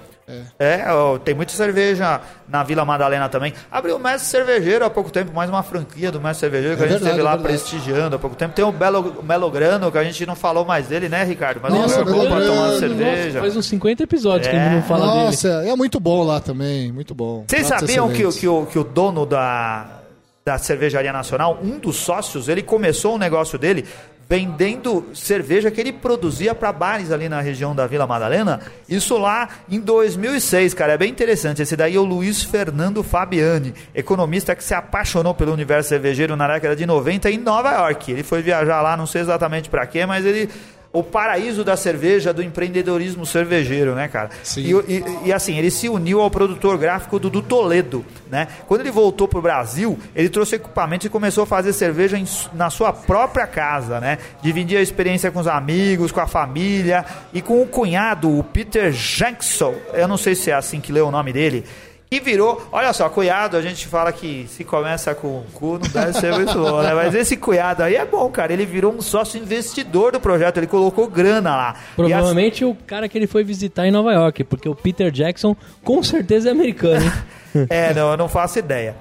É, 0.58 0.84
é 0.84 0.92
ó, 0.92 1.18
tem 1.18 1.34
muita 1.34 1.52
cerveja 1.52 2.20
na 2.48 2.62
Vila 2.62 2.84
Madalena 2.84 3.28
também. 3.28 3.52
Abriu 3.70 3.96
o 3.96 3.98
Mestre 3.98 4.28
Cervejeiro 4.30 4.84
há 4.84 4.90
pouco 4.90 5.10
tempo, 5.10 5.32
mais 5.34 5.50
uma 5.50 5.62
franquia 5.62 6.12
do 6.12 6.20
Mestre 6.20 6.40
Cervejeiro 6.40 6.76
que 6.76 6.82
é 6.82 6.86
a 6.86 6.88
gente 6.88 7.02
verdade, 7.02 7.20
esteve 7.20 7.36
lá 7.36 7.40
é 7.40 7.48
prestigiando 7.48 8.16
há 8.16 8.18
pouco 8.18 8.36
tempo. 8.36 8.54
Tem 8.54 8.64
o 8.64 8.70
Belo, 8.70 9.22
Melograno, 9.24 9.90
que 9.90 9.98
a 9.98 10.04
gente 10.04 10.24
não 10.24 10.36
falou 10.36 10.64
mais 10.64 10.86
dele, 10.86 11.08
né, 11.08 11.24
Ricardo? 11.24 11.60
Mas 11.60 11.74
Nossa, 11.74 12.00
é 12.00 12.04
bom 12.04 12.28
pra 12.28 12.40
tomar 12.40 12.78
cerveja. 12.78 13.26
Nossa, 13.26 13.40
faz 13.40 13.56
uns 13.56 13.66
50 13.66 14.02
episódios 14.04 14.46
é. 14.46 14.50
que 14.50 14.56
a 14.56 14.64
gente 14.64 14.74
não 14.74 14.82
fala 14.82 15.06
Nossa, 15.06 15.48
dele. 15.48 15.56
Nossa, 15.58 15.72
é 15.72 15.76
muito 15.76 15.98
bom 15.98 16.22
lá 16.22 16.40
também, 16.40 16.92
muito 16.92 17.14
bom. 17.14 17.44
Vocês 17.48 17.66
sabiam 17.66 18.08
que, 18.10 18.26
que, 18.32 18.46
o, 18.46 18.66
que 18.66 18.78
o 18.78 18.84
dono 18.84 19.26
da, 19.26 19.99
da 20.44 20.58
Cervejaria 20.58 21.12
Nacional, 21.12 21.58
um 21.62 21.78
dos 21.78 21.96
sócios, 21.96 22.48
ele 22.48 22.62
começou 22.62 23.14
o 23.14 23.18
negócio 23.18 23.58
dele 23.58 23.86
vendendo 24.30 25.08
cerveja 25.12 25.72
que 25.72 25.80
ele 25.80 25.92
produzia 25.92 26.54
para 26.54 26.72
bares 26.72 27.10
ali 27.10 27.28
na 27.28 27.40
região 27.40 27.74
da 27.74 27.84
Vila 27.88 28.06
Madalena. 28.06 28.60
Isso 28.88 29.18
lá 29.18 29.48
em 29.68 29.80
2006, 29.80 30.72
cara, 30.72 30.92
é 30.92 30.96
bem 30.96 31.10
interessante. 31.10 31.60
Esse 31.60 31.74
daí 31.74 31.96
é 31.96 31.98
o 31.98 32.04
Luiz 32.04 32.40
Fernando 32.44 33.02
Fabiani, 33.02 33.74
economista 33.92 34.54
que 34.54 34.62
se 34.62 34.72
apaixonou 34.72 35.34
pelo 35.34 35.52
universo 35.52 35.88
cervejeiro 35.88 36.36
na 36.36 36.46
década 36.46 36.76
de 36.76 36.86
90 36.86 37.28
em 37.28 37.38
Nova 37.38 37.72
York. 37.72 38.12
Ele 38.12 38.22
foi 38.22 38.40
viajar 38.40 38.80
lá, 38.82 38.96
não 38.96 39.04
sei 39.04 39.20
exatamente 39.20 39.68
para 39.68 39.84
quê, 39.84 40.06
mas 40.06 40.24
ele 40.24 40.48
o 40.92 41.04
paraíso 41.04 41.62
da 41.62 41.76
cerveja, 41.76 42.32
do 42.32 42.42
empreendedorismo 42.42 43.24
cervejeiro, 43.24 43.94
né, 43.94 44.08
cara? 44.08 44.30
Sim. 44.42 44.62
E, 44.62 44.96
e, 44.96 45.04
e, 45.26 45.32
assim, 45.32 45.56
ele 45.56 45.70
se 45.70 45.88
uniu 45.88 46.20
ao 46.20 46.30
produtor 46.30 46.76
gráfico 46.76 47.18
do 47.18 47.40
Toledo, 47.40 48.04
né? 48.28 48.48
Quando 48.66 48.80
ele 48.80 48.90
voltou 48.90 49.28
pro 49.28 49.40
Brasil, 49.40 49.96
ele 50.16 50.28
trouxe 50.28 50.56
equipamento 50.56 51.06
e 51.06 51.10
começou 51.10 51.44
a 51.44 51.46
fazer 51.46 51.72
cerveja 51.72 52.18
em, 52.18 52.26
na 52.52 52.70
sua 52.70 52.92
própria 52.92 53.46
casa, 53.46 54.00
né? 54.00 54.18
Dividia 54.42 54.80
a 54.80 54.82
experiência 54.82 55.30
com 55.30 55.38
os 55.38 55.46
amigos, 55.46 56.10
com 56.10 56.20
a 56.20 56.26
família 56.26 57.04
e 57.32 57.40
com 57.40 57.62
o 57.62 57.66
cunhado, 57.66 58.36
o 58.36 58.42
Peter 58.42 58.90
Jackson. 58.90 59.74
Eu 59.92 60.08
não 60.08 60.16
sei 60.16 60.34
se 60.34 60.50
é 60.50 60.54
assim 60.54 60.80
que 60.80 60.90
lê 60.90 61.00
o 61.00 61.10
nome 61.10 61.32
dele 61.32 61.64
e 62.10 62.18
virou, 62.18 62.60
olha 62.72 62.92
só, 62.92 63.08
cunhado, 63.08 63.56
a 63.56 63.62
gente 63.62 63.86
fala 63.86 64.12
que 64.12 64.44
se 64.48 64.64
começa 64.64 65.14
com 65.14 65.44
cu 65.54 65.78
não 65.78 65.88
deve 65.88 66.12
ser 66.14 66.34
muito 66.34 66.54
bom, 66.54 66.82
né? 66.82 66.92
Mas 66.92 67.14
esse 67.14 67.36
cunhado 67.36 67.84
aí 67.84 67.94
é 67.94 68.04
bom, 68.04 68.28
cara. 68.28 68.52
Ele 68.52 68.66
virou 68.66 68.92
um 68.92 69.00
sócio 69.00 69.40
investidor 69.40 70.10
do 70.10 70.18
projeto, 70.18 70.56
ele 70.56 70.66
colocou 70.66 71.06
grana 71.06 71.54
lá. 71.54 71.76
Provavelmente 71.94 72.64
o 72.64 72.74
cara 72.74 73.08
que 73.08 73.16
ele 73.16 73.28
foi 73.28 73.44
visitar 73.44 73.86
em 73.86 73.92
Nova 73.92 74.12
York, 74.12 74.42
porque 74.42 74.68
o 74.68 74.74
Peter 74.74 75.12
Jackson 75.12 75.56
com 75.84 76.02
certeza 76.02 76.48
é 76.48 76.52
americano. 76.52 77.12
é, 77.70 77.94
não, 77.94 78.10
eu 78.10 78.16
não 78.16 78.28
faço 78.28 78.58
ideia. 78.58 78.96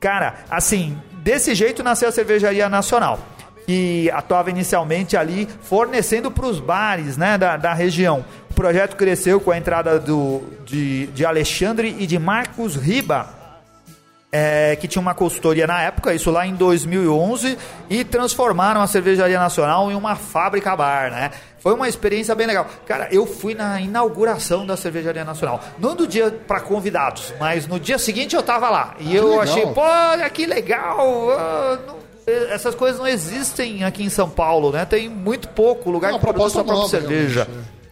Cara, 0.00 0.34
assim, 0.50 0.98
desse 1.22 1.54
jeito 1.54 1.80
nasceu 1.84 2.08
a 2.08 2.12
cervejaria 2.12 2.68
nacional 2.68 3.20
que 3.72 4.10
atuava 4.10 4.50
inicialmente 4.50 5.16
ali 5.16 5.48
fornecendo 5.62 6.30
para 6.30 6.44
os 6.44 6.60
bares 6.60 7.16
né, 7.16 7.38
da, 7.38 7.56
da 7.56 7.72
região. 7.72 8.22
O 8.50 8.54
projeto 8.54 8.96
cresceu 8.96 9.40
com 9.40 9.50
a 9.50 9.56
entrada 9.56 9.98
do, 9.98 10.42
de, 10.66 11.06
de 11.06 11.24
Alexandre 11.24 11.96
e 11.98 12.06
de 12.06 12.18
Marcos 12.18 12.76
Riba, 12.76 13.30
é, 14.30 14.76
que 14.76 14.86
tinha 14.86 15.00
uma 15.00 15.14
consultoria 15.14 15.66
na 15.66 15.80
época, 15.80 16.12
isso 16.12 16.30
lá 16.30 16.46
em 16.46 16.54
2011, 16.54 17.56
e 17.88 18.04
transformaram 18.04 18.82
a 18.82 18.86
Cervejaria 18.86 19.38
Nacional 19.38 19.90
em 19.90 19.94
uma 19.94 20.16
fábrica 20.16 20.76
bar, 20.76 21.10
né? 21.10 21.30
Foi 21.58 21.72
uma 21.72 21.88
experiência 21.88 22.34
bem 22.34 22.46
legal. 22.46 22.66
Cara, 22.86 23.08
eu 23.10 23.24
fui 23.24 23.54
na 23.54 23.80
inauguração 23.80 24.66
da 24.66 24.76
Cervejaria 24.76 25.24
Nacional. 25.24 25.60
Não 25.78 25.96
do 25.96 26.06
dia 26.06 26.30
para 26.46 26.60
convidados, 26.60 27.32
mas 27.40 27.66
no 27.66 27.80
dia 27.80 27.98
seguinte 27.98 28.36
eu 28.36 28.42
tava 28.42 28.68
lá. 28.68 28.94
E 28.98 29.12
ah, 29.12 29.16
eu 29.16 29.28
legal. 29.28 29.40
achei, 29.40 29.66
pô, 29.68 29.80
olha 29.80 30.28
que 30.28 30.44
legal. 30.44 30.98
Não, 32.26 32.52
essas 32.52 32.74
coisas 32.74 32.98
não 32.98 33.06
existem 33.06 33.84
aqui 33.84 34.02
em 34.02 34.08
São 34.08 34.28
Paulo, 34.28 34.72
né? 34.72 34.84
Tem 34.84 35.08
muito 35.08 35.48
pouco 35.48 35.90
lugar 35.90 36.12
que 36.12 36.18
produz 36.18 36.52
sua 36.52 36.64
própria 36.64 36.88
cerveja. 36.88 37.44
Realmente. 37.44 37.82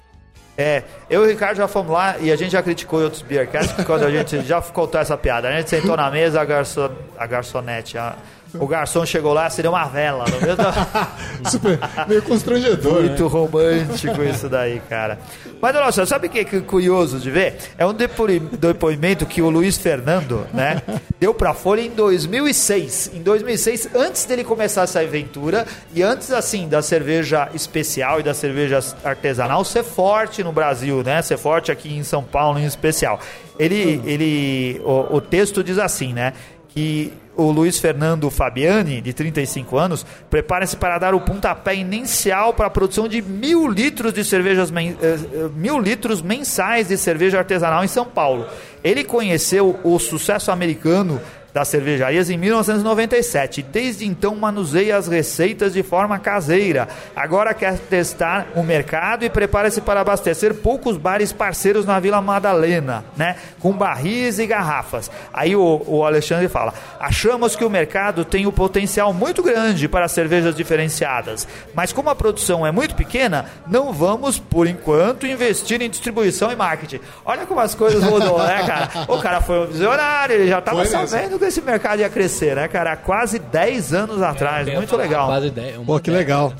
É, 0.58 0.82
eu 1.08 1.22
e 1.22 1.26
o 1.26 1.30
Ricardo 1.30 1.56
já 1.56 1.66
fomos 1.66 1.90
lá 1.92 2.18
e 2.18 2.30
a 2.30 2.36
gente 2.36 2.52
já 2.52 2.62
criticou 2.62 3.00
outros 3.00 3.22
beercasts 3.22 3.82
quando 3.86 4.04
a 4.04 4.10
gente 4.10 4.42
já 4.42 4.60
contou 4.60 5.00
essa 5.00 5.16
piada. 5.16 5.48
A 5.48 5.52
gente 5.52 5.70
sentou 5.70 5.96
na 5.96 6.10
mesa, 6.10 6.38
a, 6.38 6.44
garçon, 6.44 6.90
a 7.16 7.26
garçonete, 7.26 7.96
a, 7.96 8.14
o 8.54 8.66
garçom 8.66 9.04
chegou 9.06 9.32
lá, 9.32 9.48
seria 9.48 9.70
uma 9.70 9.84
vela. 9.86 10.24
No 10.24 10.40
mesmo... 10.40 10.64
Super, 11.50 11.78
meio 12.08 12.22
constrangedor. 12.22 13.02
Muito 13.02 13.22
né? 13.22 13.28
romântico 13.28 14.22
isso 14.22 14.48
daí, 14.48 14.80
cara. 14.88 15.18
Mas, 15.60 15.74
nossa, 15.74 16.06
sabe 16.06 16.26
o 16.26 16.30
que 16.30 16.40
é 16.40 16.60
curioso 16.60 17.18
de 17.18 17.30
ver? 17.30 17.56
É 17.76 17.86
um 17.86 17.92
depoimento 17.92 19.26
que 19.26 19.42
o 19.42 19.50
Luiz 19.50 19.76
Fernando, 19.76 20.46
né, 20.52 20.82
deu 21.18 21.34
pra 21.34 21.54
Folha 21.54 21.82
em 21.82 21.90
2006. 21.90 23.12
Em 23.14 23.22
2006, 23.22 23.90
antes 23.94 24.24
dele 24.24 24.42
começar 24.42 24.82
essa 24.82 25.00
aventura 25.00 25.66
e 25.94 26.02
antes, 26.02 26.30
assim, 26.32 26.68
da 26.68 26.82
cerveja 26.82 27.48
especial 27.54 28.20
e 28.20 28.22
da 28.22 28.34
cerveja 28.34 28.80
artesanal 29.04 29.64
ser 29.64 29.84
forte 29.84 30.42
no 30.42 30.52
Brasil, 30.52 31.02
né, 31.02 31.20
ser 31.22 31.36
forte 31.36 31.70
aqui 31.70 31.94
em 31.94 32.02
São 32.02 32.22
Paulo 32.22 32.58
em 32.58 32.64
especial. 32.64 33.20
Ele, 33.58 34.00
ele, 34.06 34.80
o, 34.84 35.16
o 35.16 35.20
texto 35.20 35.62
diz 35.62 35.78
assim, 35.78 36.14
né, 36.14 36.32
que 36.68 37.12
o 37.40 37.50
Luiz 37.50 37.78
Fernando 37.78 38.30
Fabiani, 38.30 39.00
de 39.00 39.12
35 39.12 39.78
anos, 39.78 40.06
prepara-se 40.28 40.76
para 40.76 40.98
dar 40.98 41.14
o 41.14 41.20
pontapé 41.20 41.74
inicial 41.74 42.52
para 42.52 42.66
a 42.66 42.70
produção 42.70 43.08
de 43.08 43.22
mil 43.22 43.66
litros 43.68 44.12
de 44.12 44.24
cervejas 44.24 44.70
eh, 44.70 44.94
eh, 45.00 45.18
mil 45.54 45.78
litros 45.78 46.20
mensais 46.20 46.88
de 46.88 46.96
cerveja 46.96 47.38
artesanal 47.38 47.82
em 47.82 47.88
São 47.88 48.04
Paulo. 48.04 48.46
Ele 48.84 49.04
conheceu 49.04 49.78
o 49.82 49.98
sucesso 49.98 50.50
americano 50.50 51.20
das 51.52 51.68
cervejarias 51.68 52.30
em 52.30 52.36
1997. 52.36 53.62
Desde 53.62 54.06
então 54.06 54.34
manuseia 54.34 54.96
as 54.96 55.08
receitas 55.08 55.72
de 55.72 55.82
forma 55.82 56.18
caseira. 56.18 56.88
Agora 57.14 57.54
quer 57.54 57.78
testar 57.78 58.48
o 58.54 58.62
mercado 58.62 59.24
e 59.24 59.30
prepara-se 59.30 59.80
para 59.80 60.00
abastecer 60.00 60.54
poucos 60.54 60.96
bares 60.96 61.32
parceiros 61.32 61.84
na 61.84 61.98
Vila 61.98 62.20
Madalena, 62.20 63.04
né? 63.16 63.36
Com 63.58 63.72
barris 63.72 64.38
e 64.38 64.46
garrafas. 64.46 65.10
Aí 65.32 65.56
o, 65.56 65.82
o 65.86 66.04
Alexandre 66.04 66.48
fala: 66.48 66.72
achamos 66.98 67.56
que 67.56 67.64
o 67.64 67.70
mercado 67.70 68.24
tem 68.24 68.46
um 68.46 68.52
potencial 68.52 69.12
muito 69.12 69.42
grande 69.42 69.88
para 69.88 70.08
cervejas 70.08 70.54
diferenciadas, 70.54 71.46
mas 71.74 71.92
como 71.92 72.10
a 72.10 72.14
produção 72.14 72.66
é 72.66 72.70
muito 72.70 72.94
pequena, 72.94 73.46
não 73.66 73.92
vamos, 73.92 74.38
por 74.38 74.66
enquanto, 74.66 75.26
investir 75.26 75.80
em 75.82 75.90
distribuição 75.90 76.52
e 76.52 76.56
marketing. 76.56 77.00
Olha 77.24 77.46
como 77.46 77.60
as 77.60 77.74
coisas 77.74 78.02
mudam, 78.02 78.38
né, 78.38 78.64
cara? 78.66 78.90
O 79.08 79.18
cara 79.18 79.40
foi 79.40 79.60
um 79.60 79.66
visionário, 79.66 80.34
ele 80.34 80.48
já 80.48 80.58
estava 80.58 80.84
sabendo 80.84 81.39
que 81.40 81.46
esse 81.46 81.60
mercado 81.60 82.00
ia 82.00 82.08
crescer, 82.08 82.54
né, 82.54 82.68
cara? 82.68 82.92
Há 82.92 82.96
quase 82.96 83.38
10 83.38 83.92
anos 83.94 84.22
atrás. 84.22 84.68
É, 84.68 84.76
Muito 84.76 84.96
legal. 84.96 85.26
Quase 85.26 85.50
10. 85.50 85.78
Pô, 85.84 85.98
que 85.98 86.10
legal. 86.10 86.52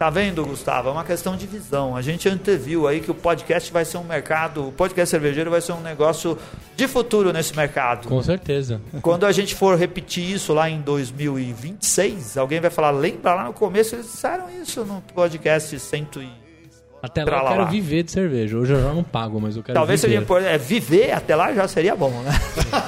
Tá 0.00 0.08
vendo, 0.08 0.42
Gustavo? 0.46 0.88
É 0.88 0.92
uma 0.92 1.04
questão 1.04 1.36
de 1.36 1.46
visão. 1.46 1.94
A 1.94 2.00
gente 2.00 2.26
anteviu 2.26 2.88
aí 2.88 3.00
que 3.00 3.10
o 3.10 3.14
podcast 3.14 3.70
vai 3.70 3.84
ser 3.84 3.98
um 3.98 4.02
mercado, 4.02 4.68
o 4.68 4.72
podcast 4.72 5.10
cervejeiro 5.10 5.50
vai 5.50 5.60
ser 5.60 5.72
um 5.72 5.80
negócio 5.82 6.38
de 6.74 6.88
futuro 6.88 7.34
nesse 7.34 7.54
mercado. 7.54 8.08
Com 8.08 8.22
certeza. 8.22 8.80
Quando 9.02 9.26
a 9.26 9.32
gente 9.32 9.54
for 9.54 9.76
repetir 9.76 10.24
isso 10.24 10.54
lá 10.54 10.70
em 10.70 10.80
2026, 10.80 12.38
alguém 12.38 12.60
vai 12.60 12.70
falar, 12.70 12.92
lembra 12.92 13.34
lá 13.34 13.44
no 13.44 13.52
começo 13.52 13.94
eles 13.94 14.06
disseram 14.06 14.46
isso 14.62 14.86
no 14.86 15.02
podcast 15.14 15.78
100 15.78 16.08
e 16.16 16.39
até 17.02 17.24
lá 17.24 17.42
eu 17.42 17.48
quero 17.48 17.62
lá. 17.62 17.70
viver 17.70 18.02
de 18.02 18.10
cerveja. 18.10 18.56
Hoje 18.56 18.72
eu 18.74 18.82
já 18.82 18.92
não 18.92 19.02
pago, 19.02 19.40
mas 19.40 19.56
eu 19.56 19.62
quero 19.62 19.74
Talvez 19.74 20.02
viver. 20.02 20.26
seria 20.26 20.48
é, 20.48 20.58
viver 20.58 21.12
até 21.12 21.34
lá 21.34 21.52
já 21.52 21.66
seria 21.66 21.96
bom, 21.96 22.10
né? 22.22 22.30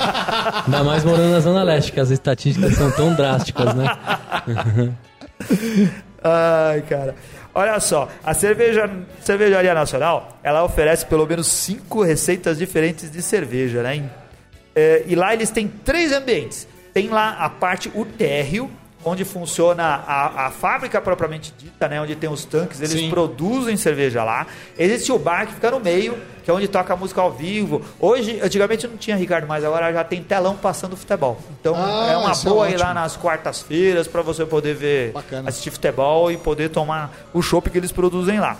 Ainda 0.66 0.84
mais 0.84 1.04
morando 1.04 1.30
na 1.30 1.40
Zona 1.40 1.62
Leste, 1.62 1.92
que 1.92 2.00
as 2.00 2.10
estatísticas 2.10 2.74
são 2.74 2.90
tão 2.90 3.14
drásticas, 3.14 3.74
né? 3.74 3.86
Ai, 6.22 6.82
cara. 6.82 7.14
Olha 7.54 7.78
só, 7.80 8.08
a 8.24 8.32
cerveja, 8.32 8.90
Cervejaria 9.20 9.74
Nacional, 9.74 10.38
ela 10.42 10.64
oferece 10.64 11.04
pelo 11.04 11.26
menos 11.26 11.46
cinco 11.48 12.02
receitas 12.02 12.56
diferentes 12.58 13.10
de 13.10 13.20
cerveja, 13.20 13.82
né? 13.82 14.08
É, 14.74 15.04
e 15.06 15.14
lá 15.14 15.34
eles 15.34 15.50
têm 15.50 15.68
três 15.68 16.12
ambientes. 16.12 16.66
Tem 16.94 17.08
lá 17.08 17.36
a 17.38 17.50
parte, 17.50 17.90
o 17.94 18.04
térreo, 18.06 18.70
onde 19.04 19.24
funciona 19.24 19.82
a, 20.06 20.46
a 20.46 20.50
fábrica 20.50 21.00
propriamente 21.00 21.52
dita, 21.56 21.88
né? 21.88 22.00
Onde 22.00 22.14
tem 22.14 22.30
os 22.30 22.44
tanques, 22.44 22.80
eles 22.80 22.92
Sim. 22.92 23.10
produzem 23.10 23.76
cerveja 23.76 24.22
lá. 24.24 24.46
Existe 24.78 25.12
o 25.12 25.18
bar 25.18 25.46
que 25.46 25.54
fica 25.54 25.70
no 25.70 25.80
meio, 25.80 26.16
que 26.44 26.50
é 26.50 26.54
onde 26.54 26.68
toca 26.68 26.94
música 26.96 27.20
ao 27.20 27.32
vivo. 27.32 27.82
Hoje, 27.98 28.40
antigamente 28.42 28.86
não 28.86 28.96
tinha 28.96 29.16
Ricardo, 29.16 29.46
mas 29.46 29.64
agora 29.64 29.92
já 29.92 30.04
tem 30.04 30.22
telão 30.22 30.56
passando 30.56 30.96
futebol. 30.96 31.38
Então 31.60 31.74
ah, 31.76 32.08
é 32.10 32.16
uma 32.16 32.32
é 32.32 32.44
boa 32.44 32.68
é 32.68 32.72
ir 32.72 32.76
lá 32.78 32.94
nas 32.94 33.16
quartas-feiras 33.16 34.06
para 34.06 34.22
você 34.22 34.46
poder 34.46 34.74
ver, 34.74 35.12
Bacana. 35.12 35.48
assistir 35.48 35.70
futebol 35.70 36.30
e 36.30 36.36
poder 36.36 36.70
tomar 36.70 37.12
o 37.32 37.42
chopp 37.42 37.70
que 37.70 37.78
eles 37.78 37.92
produzem 37.92 38.40
lá. 38.40 38.56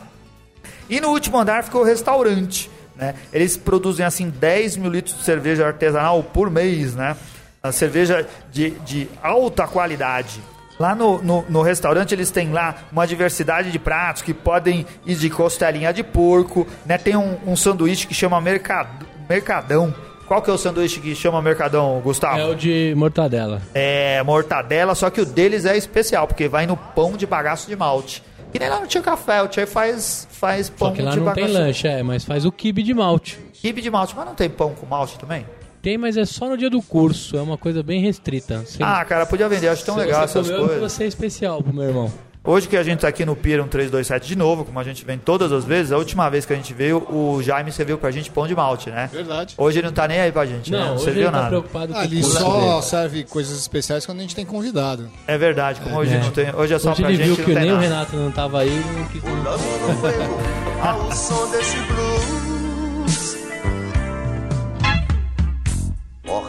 E 0.89 1.01
no 1.01 1.09
último 1.09 1.39
andar 1.39 1.63
ficou 1.65 1.83
o 1.83 1.85
restaurante. 1.85 2.71
Né? 2.97 3.15
Eles 3.33 3.57
produzem 3.57 4.05
assim 4.05 4.29
10 4.29 4.77
mil 4.77 4.91
litros 4.91 5.17
de 5.17 5.25
cerveja 5.25 5.67
artesanal 5.67 6.23
por 6.23 6.51
mês, 6.51 6.95
né? 6.95 7.17
A 7.63 7.71
cerveja 7.71 8.27
de, 8.51 8.71
de 8.71 9.09
alta 9.23 9.69
qualidade. 9.69 10.41
Lá 10.81 10.95
no, 10.97 11.23
no, 11.23 11.45
no, 11.49 11.63
restaurante 11.63 12.13
eles 12.13 12.31
têm 12.31 12.51
lá 12.51 12.75
uma 12.91 13.07
diversidade 13.07 13.71
de 13.71 13.79
pratos 13.79 14.23
que 14.23 14.35
podem 14.35 14.85
ir 15.07 15.15
de 15.15 15.31
costelinha 15.31 15.93
de 15.93 16.03
porco, 16.03 16.67
né? 16.85 16.99
Tem 16.99 17.15
um, 17.15 17.39
um 17.47 17.55
sanduíche 17.55 18.07
que 18.07 18.15
chama 18.15 18.41
mercad, 18.41 18.89
Mercadão. 19.29 19.95
Qual 20.27 20.43
que 20.43 20.51
é 20.51 20.53
o 20.53 20.59
sanduíche 20.59 20.99
que 20.99 21.15
chama 21.15 21.43
Mercadão, 21.43 22.01
Gustavo? 22.03 22.39
É 22.39 22.47
o 22.47 22.55
de 22.55 22.95
mortadela. 22.97 23.61
É, 23.75 24.23
mortadela, 24.23 24.95
só 24.95 25.11
que 25.11 25.21
o 25.21 25.27
deles 25.27 25.65
é 25.65 25.77
especial, 25.77 26.27
porque 26.27 26.49
vai 26.49 26.67
no 26.67 26.77
pão 26.77 27.13
de 27.13 27.27
bagaço 27.27 27.69
de 27.69 27.77
malte. 27.77 28.23
E 28.53 28.59
nem 28.59 28.69
lá 28.69 28.81
não 28.81 28.87
tinha 28.87 29.03
café, 29.03 29.43
o 29.43 29.49
Tchê 29.49 29.67
faz, 29.67 30.27
faz 30.31 30.71
pão 30.71 30.93
de 30.93 31.03
bagaço. 31.03 31.19
Só 31.19 31.21
que 31.21 31.41
lá 31.41 31.47
não 31.47 31.55
tem 31.55 31.63
lanche, 31.63 31.87
é, 31.87 32.03
mas 32.03 32.25
faz 32.25 32.45
o 32.45 32.51
kibe 32.51 32.83
de 32.83 32.95
malte. 32.95 33.39
Kibe 33.53 33.81
de 33.81 33.91
malte, 33.91 34.15
mas 34.17 34.27
não 34.27 34.35
tem 34.35 34.49
pão 34.49 34.75
com 34.75 34.87
malte 34.87 35.19
também? 35.19 35.47
Tem, 35.83 35.99
mas 35.99 36.17
é 36.17 36.25
só 36.25 36.49
no 36.49 36.57
dia 36.57 36.71
do 36.71 36.81
curso. 36.81 37.37
É 37.37 37.43
uma 37.43 37.59
coisa 37.59 37.83
bem 37.83 38.01
restrita. 38.01 38.65
Ah, 38.81 39.05
cara, 39.05 39.27
podia 39.27 39.49
vender. 39.49 39.67
Acho 39.69 39.85
tão 39.85 39.97
legal 39.97 40.23
essas 40.25 40.49
coisas. 40.49 40.79
você 40.79 41.05
é 41.05 41.07
especial 41.09 41.61
pro 41.61 41.75
meu 41.75 41.85
irmão. 41.85 42.13
Hoje 42.45 42.67
que 42.67 42.77
a 42.77 42.83
gente 42.83 43.01
tá 43.01 43.09
aqui 43.09 43.25
no 43.25 43.37
Pier 43.37 43.59
1327 43.59 44.27
de 44.27 44.37
novo, 44.37 44.65
como 44.65 44.77
a 44.79 44.83
gente 44.83 45.05
vem 45.05 45.17
todas 45.17 45.53
as 45.53 45.65
vezes, 45.65 45.93
a 45.93 45.97
última 45.97 46.29
vez 46.29 46.45
que 46.45 46.53
a 46.53 46.57
gente 46.57 46.75
veio, 46.75 46.99
o 47.09 47.41
Jaime 47.41 47.71
serviu 47.71 47.97
pra 47.97 48.11
gente 48.11 48.33
pão 48.33 48.49
de 48.49 48.55
malte, 48.55 48.91
né? 48.91 49.09
Verdade. 49.13 49.55
Hoje 49.57 49.79
ele 49.79 49.87
não 49.87 49.95
tá 49.95 50.09
nem 50.09 50.19
aí 50.19 50.33
pra 50.33 50.45
gente, 50.45 50.69
não, 50.73 50.79
né? 50.79 50.87
Não 50.87 50.95
hoje 50.95 51.05
serviu 51.05 51.23
ele 51.23 51.31
tá 51.31 51.37
nada. 51.37 51.49
preocupado 51.51 51.93
com 51.93 51.99
Ali 52.01 52.21
só 52.21 52.71
dele. 52.71 52.83
serve 52.83 53.25
coisas 53.25 53.57
especiais 53.57 54.05
quando 54.05 54.19
a 54.19 54.23
gente 54.23 54.35
tem 54.35 54.45
convidado. 54.45 55.09
É 55.25 55.39
verdade, 55.39 55.81
como 55.83 55.95
é. 55.95 55.99
hoje 56.01 56.15
é. 56.15 56.19
não 56.19 56.31
tem, 56.33 56.53
hoje 56.53 56.75
é 56.75 56.79
só 56.81 56.91
hoje 56.91 57.03
pra 57.03 57.13
ele 57.13 57.25
gente. 57.25 57.37
viu 57.37 57.45
que 57.45 57.55
nem 57.55 57.67
nada. 57.67 57.79
o 57.79 57.81
Renato 57.81 58.17
não 58.17 58.33
tava 58.33 58.61
aí, 58.61 58.83
não 58.97 59.07
quis. 59.07 59.23
Ao 60.83 61.13
som 61.13 61.49
desse 61.49 61.77
blues 61.77 62.42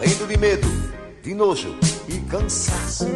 morrendo 0.04 0.28
de 0.28 0.38
medo, 0.38 0.68
de 1.24 1.34
nojo 1.34 1.76
e 2.10 2.18
cansaço. 2.30 3.08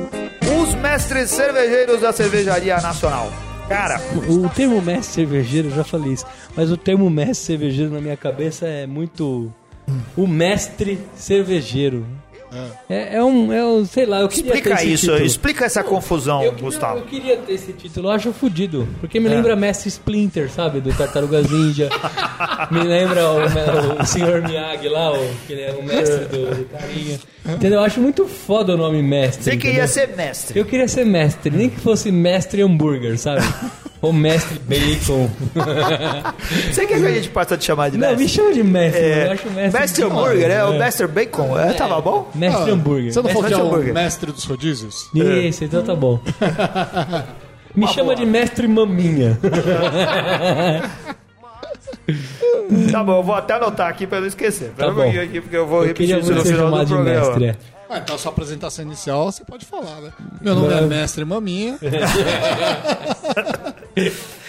Os 0.62 0.74
mestres 0.76 1.30
cervejeiros 1.30 2.00
da 2.00 2.14
Cervejaria 2.14 2.78
Nacional. 2.78 3.30
Cara, 3.68 4.00
o 4.30 4.48
termo 4.50 4.82
mestre 4.82 5.16
cervejeiro, 5.16 5.68
eu 5.68 5.76
já 5.76 5.84
falei 5.84 6.14
isso, 6.14 6.26
mas 6.56 6.72
o 6.72 6.78
termo 6.78 7.10
mestre 7.10 7.46
cervejeiro 7.48 7.92
na 7.92 8.00
minha 8.00 8.16
cabeça 8.16 8.66
é 8.66 8.88
muito. 8.88 9.54
O 10.16 10.26
mestre 10.26 10.98
cervejeiro. 11.16 12.06
É, 12.90 13.18
é, 13.18 13.24
um, 13.24 13.52
é 13.52 13.66
um, 13.66 13.86
sei 13.86 14.06
lá, 14.06 14.22
eu 14.22 14.30
queria 14.30 14.54
Explica 14.54 14.84
isso, 14.84 15.08
título. 15.08 15.26
explica 15.26 15.66
essa 15.66 15.84
confusão, 15.84 16.44
eu, 16.44 16.54
Gustavo. 16.54 17.00
Eu, 17.00 17.02
eu, 17.02 17.08
queria 17.08 17.38
ter 17.38 17.54
esse 17.54 17.74
título, 17.74 18.08
eu 18.08 18.12
acho 18.12 18.32
fodido. 18.32 18.88
Porque 19.02 19.20
me 19.20 19.28
é. 19.28 19.30
lembra 19.30 19.56
Mestre 19.56 19.90
Splinter, 19.90 20.50
sabe? 20.50 20.80
Do 20.80 20.94
Tartarugas 20.94 21.50
Ninja. 21.50 21.90
me 22.72 22.84
lembra 22.84 23.30
o, 23.30 23.40
o, 23.40 24.02
o 24.02 24.06
Sr. 24.06 24.48
Miyagi 24.48 24.88
lá, 24.88 25.12
o, 25.12 25.36
que 25.46 25.54
ele 25.54 25.62
é 25.62 25.72
o 25.74 25.84
mestre 25.84 26.26
do, 26.26 26.56
do 26.56 26.66
carinha. 26.66 27.20
Entendeu? 27.46 27.80
Eu 27.80 27.86
acho 27.86 28.00
muito 28.00 28.26
foda 28.26 28.76
o 28.76 28.78
nome 28.78 29.02
mestre. 29.04 29.44
Você 29.44 29.58
queria 29.58 29.84
entendeu? 29.84 29.88
ser 29.88 30.16
mestre. 30.16 30.60
Eu 30.60 30.66
queria 30.66 30.88
ser 30.88 31.06
mestre, 31.06 31.50
nem 31.50 31.70
que 31.70 31.80
fosse 31.80 32.12
mestre 32.12 32.62
hambúrguer, 32.62 33.18
sabe? 33.18 33.42
Ou 34.02 34.14
mestre 34.14 34.60
bacon. 34.60 35.30
Você 36.72 36.86
quer 36.86 37.00
que 37.00 37.06
a 37.06 37.12
gente 37.12 37.30
possa 37.30 37.58
te 37.58 37.66
chamar 37.66 37.90
de 37.90 37.98
mestre? 37.98 38.16
Não, 38.16 38.24
me 38.24 38.30
chama 38.30 38.54
de 38.54 38.64
mestre. 38.64 39.02
É, 39.02 39.28
eu 39.28 39.32
acho 39.32 39.50
mestre. 39.50 39.82
Mestre 39.82 40.04
hambúrguer, 40.04 40.52
é, 40.52 40.64
o 40.66 40.74
é. 40.74 40.78
mestre 40.78 41.08
bacon. 41.08 41.60
É, 41.60 41.74
tava 41.74 42.00
bom? 42.00 42.30
Mestre 42.36 42.70
ah, 42.70 42.74
hambúrguer. 42.74 43.12
Você 43.12 43.22
não 43.22 43.30
falou 43.30 43.48
que 43.48 43.54
é 43.54 43.58
o 43.58 43.94
mestre 43.94 44.32
dos 44.32 44.44
rodízios? 44.44 45.10
Isso, 45.14 45.64
então 45.64 45.84
tá 45.84 45.96
bom. 45.96 46.20
Me 47.76 47.84
Uma 47.84 47.92
chama 47.92 48.06
boa. 48.06 48.16
de 48.16 48.26
mestre 48.26 48.68
maminha. 48.68 49.38
tá 52.92 53.04
bom, 53.04 53.18
eu 53.18 53.24
vou 53.24 53.36
até 53.36 53.54
anotar 53.54 53.88
aqui 53.88 54.08
pra 54.08 54.20
não 54.20 54.26
esquecer. 54.28 54.72
Tá 54.76 54.90
bom. 54.90 55.08
aqui, 55.08 55.42
porque 55.42 55.56
eu 55.56 55.68
vou 55.68 55.84
eu 55.84 55.90
repetir 55.90 56.18
isso 56.18 56.34
no 56.34 56.44
final 56.44 56.72
do 56.72 56.88
programa. 56.88 57.20
Mestre, 57.20 57.46
é. 57.46 57.56
Ah, 57.90 58.00
então 58.00 58.16
a 58.16 58.18
sua 58.18 58.32
apresentação 58.32 58.84
inicial 58.84 59.32
você 59.32 59.46
pode 59.46 59.66
falar, 59.66 60.02
né? 60.02 60.12
Meu 60.42 60.56
nome 60.56 60.74
é 60.74 60.82
Mestre 60.82 61.24
Maminha. 61.24 61.78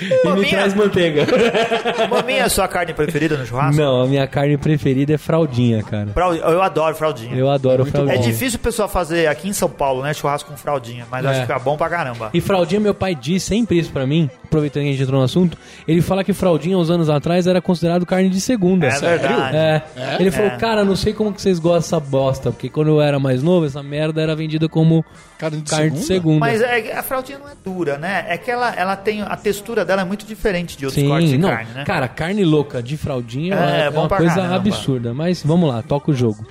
E 0.00 0.28
me 0.40 0.48
traz 0.48 0.74
manteiga. 0.74 1.26
Maminha 2.10 2.40
é 2.40 2.42
a 2.42 2.48
sua 2.48 2.68
carne 2.68 2.94
preferida 2.94 3.36
no 3.36 3.44
churrasco? 3.44 3.80
Não, 3.80 4.02
a 4.02 4.06
minha 4.06 4.26
carne 4.26 4.56
preferida 4.56 5.14
é 5.14 5.18
fraldinha, 5.18 5.82
cara. 5.82 6.12
Eu 6.48 6.62
adoro 6.62 6.94
fraldinha. 6.94 7.34
Eu 7.34 7.50
adoro 7.50 7.82
é 7.82 7.90
fraldinha. 7.90 8.14
É 8.14 8.18
difícil 8.18 8.58
o 8.58 8.62
pessoal 8.62 8.88
fazer 8.88 9.26
aqui 9.26 9.48
em 9.48 9.52
São 9.52 9.68
Paulo, 9.68 10.02
né? 10.02 10.14
Churrasco 10.14 10.50
com 10.50 10.56
fraldinha, 10.56 11.06
mas 11.10 11.24
é. 11.24 11.28
acho 11.28 11.40
que 11.40 11.46
fica 11.46 11.58
bom 11.58 11.76
pra 11.76 11.88
caramba. 11.88 12.30
E 12.32 12.40
fraldinha, 12.40 12.80
meu 12.80 12.94
pai 12.94 13.14
diz 13.14 13.42
sempre 13.42 13.78
isso 13.78 13.90
pra 13.90 14.06
mim, 14.06 14.30
aproveitando 14.48 14.82
que 14.82 14.88
a 14.88 14.92
gente 14.92 15.02
entrou 15.02 15.18
no 15.18 15.24
assunto, 15.24 15.56
ele 15.86 16.02
fala 16.02 16.24
que 16.24 16.32
fraldinha, 16.32 16.76
uns 16.76 16.90
anos 16.90 17.08
atrás, 17.08 17.46
era 17.46 17.60
considerado 17.60 18.04
carne 18.04 18.28
de 18.28 18.40
segunda. 18.40 18.86
É 18.86 18.90
sério? 18.90 19.20
verdade. 19.20 19.56
É. 19.56 19.82
é. 19.96 20.16
Ele 20.18 20.30
falou, 20.30 20.50
cara, 20.52 20.84
não 20.84 20.96
sei 20.96 21.12
como 21.12 21.32
que 21.32 21.40
vocês 21.40 21.58
gostam 21.58 21.78
dessa 21.78 22.00
bosta, 22.00 22.50
porque 22.50 22.68
quando 22.68 22.88
eu 22.88 23.00
era 23.00 23.18
mais 23.18 23.42
novo, 23.42 23.66
essa 23.66 23.82
merda 23.82 24.20
era 24.20 24.34
vendida 24.34 24.68
como 24.68 25.04
carne 25.38 25.60
de, 25.60 25.70
carne 25.70 25.84
segunda? 25.84 26.00
de 26.00 26.06
segunda. 26.06 26.40
Mas 26.40 26.60
é, 26.60 26.96
a 26.96 27.02
fraldinha 27.02 27.38
não 27.38 27.48
é 27.48 27.52
dura, 27.64 27.98
né? 27.98 28.24
É 28.28 28.36
que 28.36 28.50
ela, 28.50 28.74
ela 28.74 28.96
tem. 28.96 29.22
A 29.22 29.36
textura 29.36 29.84
dela 29.84 30.02
é 30.02 30.04
muito 30.04 30.26
diferente 30.26 30.76
de 30.76 30.86
outros 30.86 31.02
Sim, 31.02 31.08
cortes 31.08 31.30
de 31.30 31.38
não, 31.38 31.50
carne, 31.50 31.70
né? 31.74 31.84
Cara, 31.84 32.08
carne 32.08 32.44
louca 32.44 32.82
de 32.82 32.96
fraldinha 32.96 33.54
é, 33.54 33.86
é 33.86 33.90
uma 33.90 34.08
coisa 34.08 34.34
caramba. 34.34 34.56
absurda. 34.56 35.14
Mas 35.14 35.42
vamos 35.42 35.68
lá, 35.68 35.82
toca 35.82 36.10
o 36.10 36.14
jogo. 36.14 36.46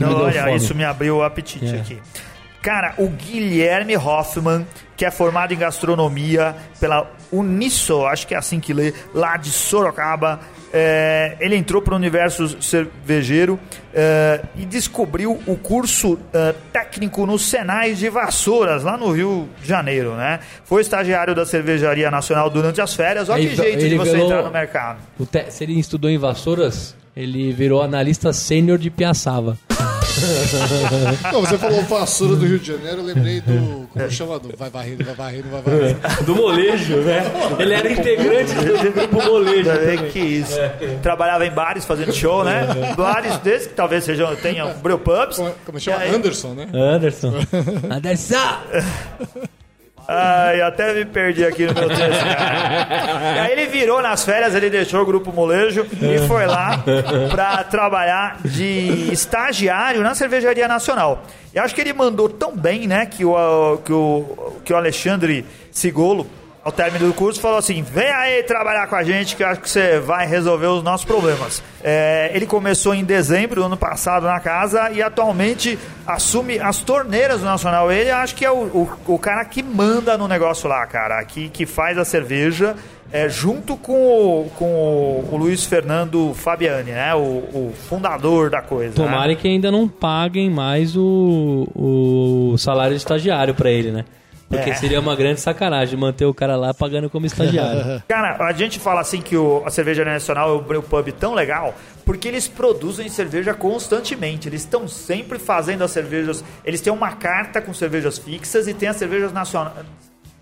não, 0.00 0.22
olha, 0.22 0.44
fome. 0.44 0.56
isso 0.56 0.74
me 0.74 0.84
abriu 0.84 1.18
o 1.18 1.22
apetite 1.22 1.66
é. 1.66 1.80
aqui. 1.80 1.98
Cara, 2.62 2.94
o 2.96 3.08
Guilherme 3.08 3.96
Hoffman, 3.96 4.64
que 4.96 5.04
é 5.04 5.10
formado 5.10 5.52
em 5.52 5.58
gastronomia 5.58 6.54
pela 6.78 7.10
Uniso, 7.32 8.06
acho 8.06 8.26
que 8.26 8.34
é 8.34 8.38
assim 8.38 8.60
que 8.60 8.72
lê, 8.72 8.94
lá 9.12 9.36
de 9.36 9.50
Sorocaba, 9.50 10.38
é, 10.72 11.36
ele 11.40 11.56
entrou 11.56 11.82
para 11.82 11.94
o 11.94 11.96
universo 11.96 12.62
cervejeiro 12.62 13.58
é, 13.92 14.40
e 14.54 14.64
descobriu 14.64 15.42
o 15.46 15.56
curso 15.56 16.18
é, 16.32 16.54
técnico 16.72 17.26
no 17.26 17.38
Senais 17.38 17.98
de 17.98 18.08
Vassouras, 18.08 18.84
lá 18.84 18.96
no 18.96 19.10
Rio 19.10 19.48
de 19.60 19.68
Janeiro, 19.68 20.14
né? 20.14 20.38
Foi 20.64 20.82
estagiário 20.82 21.34
da 21.34 21.44
Cervejaria 21.44 22.10
Nacional 22.10 22.48
durante 22.48 22.80
as 22.80 22.94
férias. 22.94 23.28
Olha 23.28 23.48
que 23.48 23.56
jeito 23.56 23.88
de 23.88 23.96
você 23.96 24.16
entrar 24.16 24.42
no 24.42 24.50
mercado. 24.50 24.98
Se 25.48 25.64
ele 25.64 25.78
estudou 25.80 26.08
em 26.08 26.16
Vassouras, 26.16 26.94
ele 27.16 27.52
virou 27.52 27.82
analista 27.82 28.32
sênior 28.32 28.78
de 28.78 28.88
Piaçava. 28.88 29.58
Não, 31.32 31.40
você 31.40 31.58
falou 31.58 31.82
vassoura 31.82 32.36
do 32.36 32.46
Rio 32.46 32.58
de 32.58 32.68
Janeiro, 32.68 32.98
eu 32.98 33.04
lembrei 33.04 33.40
do. 33.40 33.88
Como 33.92 34.10
chama? 34.10 34.38
Do 34.38 34.56
vai 34.56 34.70
varrendo, 34.70 35.04
vai 35.04 35.14
varrendo, 35.14 35.48
vai 35.50 35.62
varrendo. 35.62 36.00
Do 36.24 36.36
molejo, 36.36 36.96
né? 36.98 37.22
Ele 37.58 37.74
era 37.74 37.92
integrante 37.92 38.54
do 38.54 38.92
grupo 38.92 39.22
molejo. 39.24 39.70
Também. 39.70 40.10
Que 40.10 40.18
isso. 40.18 40.58
É. 40.58 40.98
Trabalhava 41.02 41.46
em 41.46 41.50
bares 41.50 41.84
fazendo 41.84 42.12
show, 42.12 42.44
né? 42.44 42.66
Bares 42.96 43.38
desses 43.38 43.68
que 43.68 43.74
talvez 43.74 44.04
sejam, 44.04 44.34
tenham 44.36 44.72
brewpubs. 44.74 45.36
Como, 45.36 45.54
como 45.66 45.80
chama? 45.80 45.98
Aí... 45.98 46.14
Anderson, 46.14 46.54
né? 46.54 46.68
Anderson. 46.72 47.34
Anderson! 47.90 48.36
Ai, 50.08 50.60
até 50.60 50.92
me 50.94 51.04
perdi 51.04 51.44
aqui 51.44 51.66
no 51.66 51.74
meu 51.74 51.88
texto, 51.88 52.24
cara. 52.24 53.36
E 53.36 53.38
aí 53.38 53.52
ele 53.52 53.66
virou 53.66 54.02
nas 54.02 54.24
férias, 54.24 54.54
ele 54.54 54.68
deixou 54.68 55.02
o 55.02 55.06
Grupo 55.06 55.32
Molejo 55.32 55.86
e 56.00 56.26
foi 56.26 56.46
lá 56.46 56.82
pra 57.30 57.64
trabalhar 57.64 58.38
de 58.44 59.12
estagiário 59.12 60.02
na 60.02 60.14
Cervejaria 60.14 60.66
Nacional. 60.66 61.22
E 61.54 61.58
acho 61.58 61.74
que 61.74 61.80
ele 61.80 61.92
mandou 61.92 62.28
tão 62.28 62.56
bem, 62.56 62.86
né, 62.86 63.06
que 63.06 63.24
o, 63.24 63.78
que 63.84 63.92
o, 63.92 64.52
que 64.64 64.72
o 64.72 64.76
Alexandre 64.76 65.44
Sigolo 65.70 66.26
ao 66.64 66.70
término 66.70 67.06
do 67.06 67.14
curso, 67.14 67.40
falou 67.40 67.58
assim: 67.58 67.82
vem 67.82 68.10
aí 68.10 68.42
trabalhar 68.44 68.86
com 68.86 68.94
a 68.94 69.02
gente 69.02 69.34
que 69.34 69.42
eu 69.42 69.48
acho 69.48 69.60
que 69.60 69.68
você 69.68 69.98
vai 69.98 70.26
resolver 70.26 70.66
os 70.66 70.82
nossos 70.82 71.04
problemas. 71.04 71.62
É, 71.82 72.30
ele 72.34 72.46
começou 72.46 72.94
em 72.94 73.04
dezembro 73.04 73.60
do 73.60 73.66
ano 73.66 73.76
passado 73.76 74.26
na 74.26 74.38
casa 74.38 74.90
e 74.90 75.02
atualmente 75.02 75.78
assume 76.06 76.58
as 76.58 76.80
torneiras 76.80 77.40
do 77.40 77.46
Nacional. 77.46 77.90
Ele 77.90 78.10
acho 78.10 78.34
que 78.34 78.44
é 78.44 78.50
o, 78.50 78.54
o, 78.54 78.88
o 79.06 79.18
cara 79.18 79.44
que 79.44 79.62
manda 79.62 80.16
no 80.16 80.28
negócio 80.28 80.68
lá, 80.68 80.86
cara, 80.86 81.22
que, 81.24 81.48
que 81.48 81.66
faz 81.66 81.98
a 81.98 82.04
cerveja. 82.04 82.76
É, 83.14 83.28
junto 83.28 83.76
com, 83.76 83.92
o, 83.92 84.50
com 84.56 84.64
o, 84.64 85.28
o, 85.32 85.36
Luiz 85.36 85.66
Fernando 85.66 86.32
Fabiani, 86.32 86.92
né? 86.92 87.14
O, 87.14 87.18
o 87.18 87.74
fundador 87.86 88.48
da 88.48 88.62
coisa. 88.62 88.94
Tomara 88.94 89.28
né? 89.28 89.34
que 89.34 89.46
ainda 89.46 89.70
não 89.70 89.86
paguem 89.86 90.48
mais 90.48 90.96
o, 90.96 91.68
o 91.74 92.56
salário 92.56 92.92
de 92.92 93.02
estagiário 93.02 93.54
para 93.54 93.70
ele, 93.70 93.90
né? 93.90 94.06
Porque 94.52 94.68
é. 94.68 94.74
seria 94.74 95.00
uma 95.00 95.16
grande 95.16 95.40
sacanagem 95.40 95.98
manter 95.98 96.26
o 96.26 96.34
cara 96.34 96.56
lá 96.56 96.74
pagando 96.74 97.08
como 97.08 97.24
estagiário. 97.24 98.02
cara, 98.06 98.36
a 98.44 98.52
gente 98.52 98.78
fala 98.78 99.00
assim 99.00 99.22
que 99.22 99.34
o, 99.34 99.62
a 99.64 99.70
cerveja 99.70 100.04
nacional 100.04 100.50
é 100.50 100.52
o 100.52 100.60
Brew 100.60 100.82
Pub 100.82 101.10
tão 101.12 101.32
legal 101.32 101.74
porque 102.04 102.28
eles 102.28 102.46
produzem 102.48 103.08
cerveja 103.08 103.54
constantemente. 103.54 104.48
Eles 104.48 104.60
estão 104.60 104.86
sempre 104.86 105.38
fazendo 105.38 105.82
as 105.82 105.90
cervejas. 105.90 106.44
Eles 106.66 106.82
têm 106.82 106.92
uma 106.92 107.12
carta 107.12 107.62
com 107.62 107.72
cervejas 107.72 108.18
fixas 108.18 108.68
e 108.68 108.74
tem 108.74 108.90
as 108.90 108.96
cervejas 108.96 109.32
nacionais. 109.32 109.86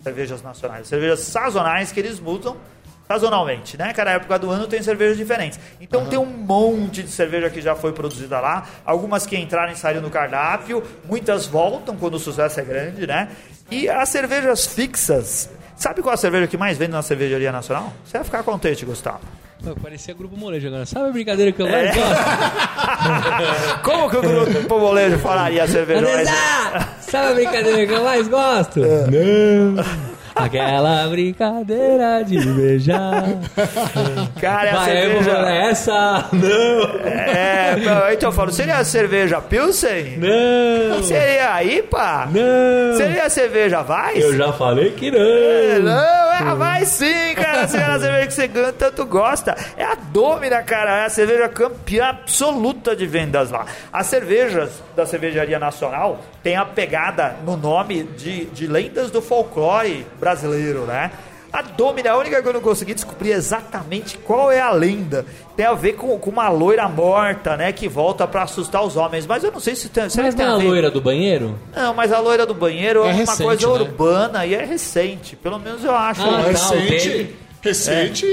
Cervejas 0.03 0.43
nacionais, 0.43 0.89
cervejas 0.89 1.21
sazonais 1.21 1.93
que 1.93 2.01
eles 2.01 2.19
mudam 2.19 2.57
sazonalmente, 3.07 3.77
né? 3.77 3.93
Cada 3.93 4.13
época 4.13 4.39
do 4.39 4.51
ano 4.51 4.69
tem 4.69 4.81
cervejas 4.83 5.17
diferentes. 5.17 5.59
Então 5.81 6.03
uhum. 6.03 6.09
tem 6.09 6.19
um 6.19 6.25
monte 6.25 7.03
de 7.03 7.11
cerveja 7.11 7.51
que 7.51 7.61
já 7.61 7.75
foi 7.75 7.93
produzida 7.93 8.39
lá, 8.39 8.67
algumas 8.85 9.27
que 9.27 9.37
entraram 9.37 9.73
e 9.73 9.77
saíram 9.77 10.01
no 10.01 10.11
cardápio, 10.11 10.81
muitas 11.05 11.45
voltam 11.45 11.97
quando 11.97 12.15
o 12.15 12.19
sucesso 12.21 12.61
é 12.61 12.63
grande, 12.63 13.09
né? 13.09 13.29
E 13.71 13.89
as 13.89 14.09
cervejas 14.09 14.67
fixas, 14.67 15.49
sabe 15.77 16.03
qual 16.03 16.15
a 16.15 16.17
cerveja 16.17 16.47
que 16.47 16.57
mais 16.57 16.77
vende 16.77 16.93
na 16.93 17.03
cervejaria 17.03 17.53
nacional? 17.53 17.93
Você 18.05 18.19
vai 18.19 18.25
ficar 18.25 18.43
contente, 18.43 18.85
Gustavo. 18.85 19.21
Pô, 19.63 19.75
parecia 19.77 20.15
Grupo 20.15 20.37
Molejo 20.37 20.69
agora. 20.69 20.87
Sabe 20.87 21.11
a 21.11 21.13
brincadeira 21.13 21.53
que 21.53 21.61
eu 21.61 21.69
mais 21.69 21.85
é. 21.85 21.95
gosto? 21.95 23.83
Como 23.85 24.11
que 24.11 24.17
o 24.17 24.23
Grupo 24.23 24.79
Molejo 24.79 25.19
falaria 25.19 25.65
a 25.65 25.69
cerveja 25.69 26.01
mais... 26.01 26.29
Sabe 27.01 27.31
a 27.31 27.35
brincadeira 27.35 27.87
que 27.87 27.93
eu 27.93 28.03
mais 28.03 28.27
gosto? 28.27 28.83
É. 28.83 29.07
Não. 29.07 30.10
Aquela 30.45 31.07
brincadeira 31.09 32.23
de 32.25 32.39
beijar. 32.41 33.25
Cara, 34.41 34.81
a 34.81 34.85
cerveja... 34.85 35.31
essa? 35.31 36.29
Não. 36.33 37.01
É, 37.07 38.13
então 38.13 38.29
eu 38.29 38.33
falo, 38.33 38.51
seria 38.53 38.77
a 38.77 38.85
cerveja 38.85 39.41
Pilsen? 39.41 40.19
Não. 40.19 41.03
Seria 41.03 41.55
a 41.55 41.65
IPA? 41.65 42.29
Não. 42.33 42.97
Seria 42.97 43.25
a 43.25 43.31
cerveja 43.31 43.81
Weiss? 43.83 44.25
Eu 44.25 44.37
já 44.37 44.53
falei 44.53 44.91
que 44.93 45.11
não. 45.11 45.19
É, 45.19 45.79
não, 45.79 45.93
é 46.33 46.39
a 46.43 46.55
Weiss 46.55 46.89
sim, 46.89 47.35
cara. 47.35 47.69
Seria 47.69 47.95
a 47.95 47.99
cerveja 47.99 48.27
que 48.27 48.33
você 48.33 48.73
tanto 48.73 49.07
gosta. 49.07 49.57
É 49.77 49.85
a 49.85 49.95
Domina, 49.95 50.63
cara. 50.63 51.03
É 51.03 51.07
a 51.07 51.11
cerveja 51.11 51.49
campeã 51.49 52.07
absoluta 52.07 52.95
de 52.95 53.07
vendas 53.07 53.51
lá. 53.51 53.67
As 53.93 54.07
cervejas 54.07 54.71
da 54.97 55.07
Cervejaria 55.07 55.59
Nacional 55.59 56.21
têm 56.43 56.57
a 56.57 56.65
pegada 56.65 57.37
no 57.45 57.57
nome 57.57 58.03
de, 58.03 58.47
de 58.47 58.67
lendas 58.67 59.11
do 59.11 59.21
folclore 59.21 60.07
brasileiro, 60.19 60.30
né? 60.87 61.11
A 61.53 61.63
Domina, 61.63 62.13
a 62.13 62.17
única 62.17 62.41
que 62.41 62.47
eu 62.47 62.53
não 62.53 62.61
consegui 62.61 62.95
descobrir 62.95 63.33
exatamente 63.33 64.17
qual 64.19 64.53
é 64.53 64.61
a 64.61 64.71
lenda. 64.71 65.27
Tem 65.57 65.67
a 65.67 65.75
ver 65.75 65.95
com, 65.95 66.17
com 66.17 66.31
uma 66.31 66.49
loira 66.49 66.89
morta, 66.89 67.57
né? 67.57 67.73
Que 67.73 67.89
volta 67.89 68.27
para 68.27 68.45
assustar 68.45 68.85
os 68.85 68.97
homens. 68.97 69.27
Mas 69.27 69.43
eu 69.43 69.51
não 69.51 69.59
sei 69.59 69.75
se 69.75 69.89
tem. 69.89 70.09
Se 70.09 70.23
mas 70.23 70.35
tem 70.35 70.47
a, 70.47 70.51
a 70.51 70.57
loira 70.57 70.91
do 70.93 71.01
banheiro? 71.01 71.59
Não, 71.75 71.93
mas 71.93 72.13
a 72.13 72.21
loira 72.21 72.47
do 72.47 72.55
banheiro 72.55 73.01
é, 73.01 73.09
é 73.09 73.13
uma 73.13 73.19
recente, 73.19 73.43
coisa 73.43 73.67
né? 73.67 73.73
urbana 73.81 74.47
e 74.47 74.55
é 74.55 74.65
recente. 74.65 75.35
Pelo 75.35 75.59
menos 75.59 75.83
eu 75.83 75.95
acho. 75.95 76.23
Ah, 76.23 76.41
é 76.41 76.51
recente. 76.51 77.35
Recente. 77.61 78.27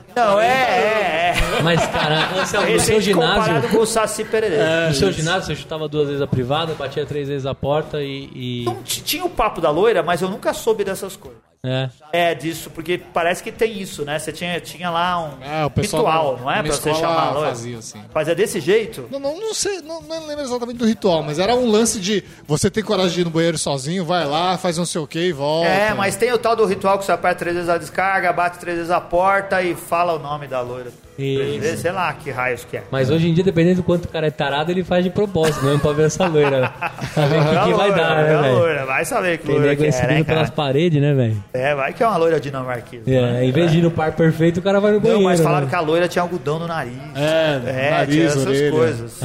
É. 0.00 0.03
Não, 0.14 0.40
é, 0.40 0.46
é, 0.46 1.34
é. 1.58 1.62
Mas, 1.62 1.86
cara, 1.86 2.40
Anselmo, 2.40 2.70
no 2.70 2.80
seu 2.80 3.00
ginásio. 3.00 3.34
Comparado 3.36 3.68
com 3.68 3.78
o 3.78 3.86
Saci 3.86 4.24
Pereira. 4.24 4.56
É, 4.56 4.88
no 4.88 4.94
seu 4.94 5.12
ginásio, 5.12 5.46
você 5.46 5.56
chutava 5.56 5.88
duas 5.88 6.06
vezes 6.06 6.22
a 6.22 6.26
privada, 6.26 6.74
batia 6.74 7.04
três 7.04 7.28
vezes 7.28 7.46
a 7.46 7.54
porta 7.54 8.02
e. 8.02 8.30
e... 8.34 8.64
Não 8.64 8.82
tinha 8.82 9.24
o 9.24 9.30
papo 9.30 9.60
da 9.60 9.70
loira, 9.70 10.02
mas 10.02 10.22
eu 10.22 10.28
nunca 10.28 10.52
soube 10.52 10.84
dessas 10.84 11.16
coisas. 11.16 11.44
É. 11.64 11.88
É, 12.12 12.34
disso, 12.34 12.68
porque 12.68 12.98
parece 12.98 13.42
que 13.42 13.50
tem 13.50 13.80
isso, 13.80 14.04
né? 14.04 14.18
Você 14.18 14.30
tinha, 14.30 14.60
tinha 14.60 14.90
lá 14.90 15.18
um 15.18 15.42
é, 15.42 15.80
ritual, 15.80 16.38
não 16.38 16.50
é? 16.50 16.62
Pra 16.62 16.72
você 16.72 16.92
chamar 16.92 17.28
a 17.28 17.30
loira. 17.30 17.48
Fazia, 17.48 17.78
assim. 17.78 18.04
Fazia 18.12 18.34
desse 18.34 18.60
jeito? 18.60 19.08
Não, 19.10 19.18
não, 19.18 19.40
não 19.40 19.54
sei, 19.54 19.80
não, 19.80 20.02
não 20.02 20.26
lembro 20.26 20.44
exatamente 20.44 20.76
do 20.76 20.84
ritual, 20.84 21.22
mas 21.22 21.38
era 21.38 21.54
um 21.54 21.70
lance 21.70 21.98
de 21.98 22.22
você 22.46 22.70
ter 22.70 22.82
coragem 22.82 23.14
de 23.14 23.20
ir 23.22 23.24
no 23.24 23.30
banheiro 23.30 23.56
sozinho, 23.56 24.04
vai 24.04 24.26
lá, 24.26 24.58
faz 24.58 24.76
não 24.76 24.84
sei 24.84 25.00
o 25.00 25.06
que 25.06 25.18
e 25.18 25.32
volta. 25.32 25.70
É, 25.70 25.94
mas 25.94 26.16
tem 26.16 26.30
o 26.34 26.38
tal 26.38 26.54
do 26.54 26.66
ritual 26.66 26.98
que 26.98 27.06
você 27.06 27.12
aperta 27.12 27.38
três 27.38 27.56
vezes 27.56 27.70
a 27.70 27.78
descarga, 27.78 28.30
bate 28.30 28.58
três 28.58 28.76
vezes 28.76 28.90
a 28.90 29.00
porta 29.00 29.62
e 29.62 29.74
fala 29.74 30.03
o 30.12 30.18
nome 30.18 30.46
da 30.46 30.60
loira. 30.60 30.92
Isso. 31.18 31.78
Sei 31.78 31.92
lá 31.92 32.12
que 32.12 32.30
raios 32.30 32.64
que 32.64 32.76
é. 32.76 32.82
Mas 32.90 33.08
hoje 33.08 33.28
em 33.28 33.34
dia, 33.34 33.44
dependendo 33.44 33.76
do 33.76 33.82
quanto 33.82 34.06
o 34.06 34.08
cara 34.08 34.26
é 34.26 34.30
tarado, 34.30 34.70
ele 34.70 34.82
faz 34.82 35.04
de 35.04 35.10
propósito 35.10 35.64
mesmo 35.64 35.78
pra 35.78 35.92
ver 35.92 36.06
essa 36.06 36.26
loira. 36.26 36.72
pra 37.14 37.26
ver 37.26 37.40
o 37.40 37.44
que, 37.44 37.64
que 37.64 37.74
vai 37.74 37.94
dar, 37.94 38.16
né, 38.16 38.42
velho? 38.42 38.86
Vai 38.86 39.04
saber 39.04 39.38
que 39.38 39.48
loira 39.48 39.76
que 39.76 39.86
é, 39.86 40.06
né, 40.06 40.24
pelas 40.24 40.50
paredes, 40.50 41.00
né, 41.00 41.14
velho? 41.14 41.44
É, 41.52 41.74
vai 41.74 41.92
que 41.92 42.02
é 42.02 42.06
uma 42.06 42.16
loira 42.16 42.40
dinamarquesa. 42.40 43.04
É, 43.06 43.20
né? 43.20 43.44
em 43.44 43.52
vez 43.52 43.70
de 43.70 43.78
ir 43.78 43.82
no 43.82 43.90
par 43.90 44.12
perfeito, 44.12 44.58
o 44.58 44.62
cara 44.62 44.80
vai 44.80 44.92
no 44.92 45.00
banheiro. 45.00 45.22
Não, 45.22 45.28
mas 45.30 45.40
falaram 45.40 45.66
né? 45.66 45.70
que 45.70 45.76
a 45.76 45.80
loira 45.80 46.08
tinha 46.08 46.22
algodão 46.22 46.58
no 46.58 46.66
nariz. 46.66 46.94
É, 47.14 47.60
é 47.64 47.90
nariz, 47.90 48.14
tinha 48.14 48.26
essas 48.26 48.46
orelha. 48.46 48.70
coisas. 48.72 49.20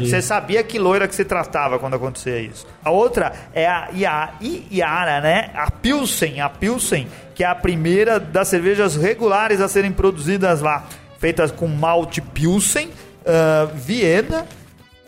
Você 0.00 0.16
é, 0.16 0.20
sabia 0.20 0.62
que 0.62 0.78
loira 0.78 1.06
que 1.06 1.14
se 1.14 1.24
tratava 1.24 1.78
quando 1.78 1.94
acontecia 1.94 2.40
isso. 2.40 2.66
A 2.82 2.90
outra 2.90 3.32
é 3.52 3.66
a 3.66 3.88
Iara, 4.70 5.20
né? 5.20 5.50
A 5.54 5.70
Pilsen, 5.70 6.40
a 6.40 6.48
Pilsen, 6.48 7.06
que 7.34 7.44
é 7.44 7.46
a 7.46 7.54
primeira 7.54 8.18
das 8.18 8.48
cervejas 8.48 8.96
regulares 8.96 9.60
a 9.60 9.68
serem 9.68 9.92
produzidas 9.92 10.62
lá 10.62 10.84
feitas 11.18 11.50
com 11.50 11.66
malte 11.66 12.20
Pilsen, 12.20 12.88
uh, 12.88 13.74
Viena, 13.74 14.46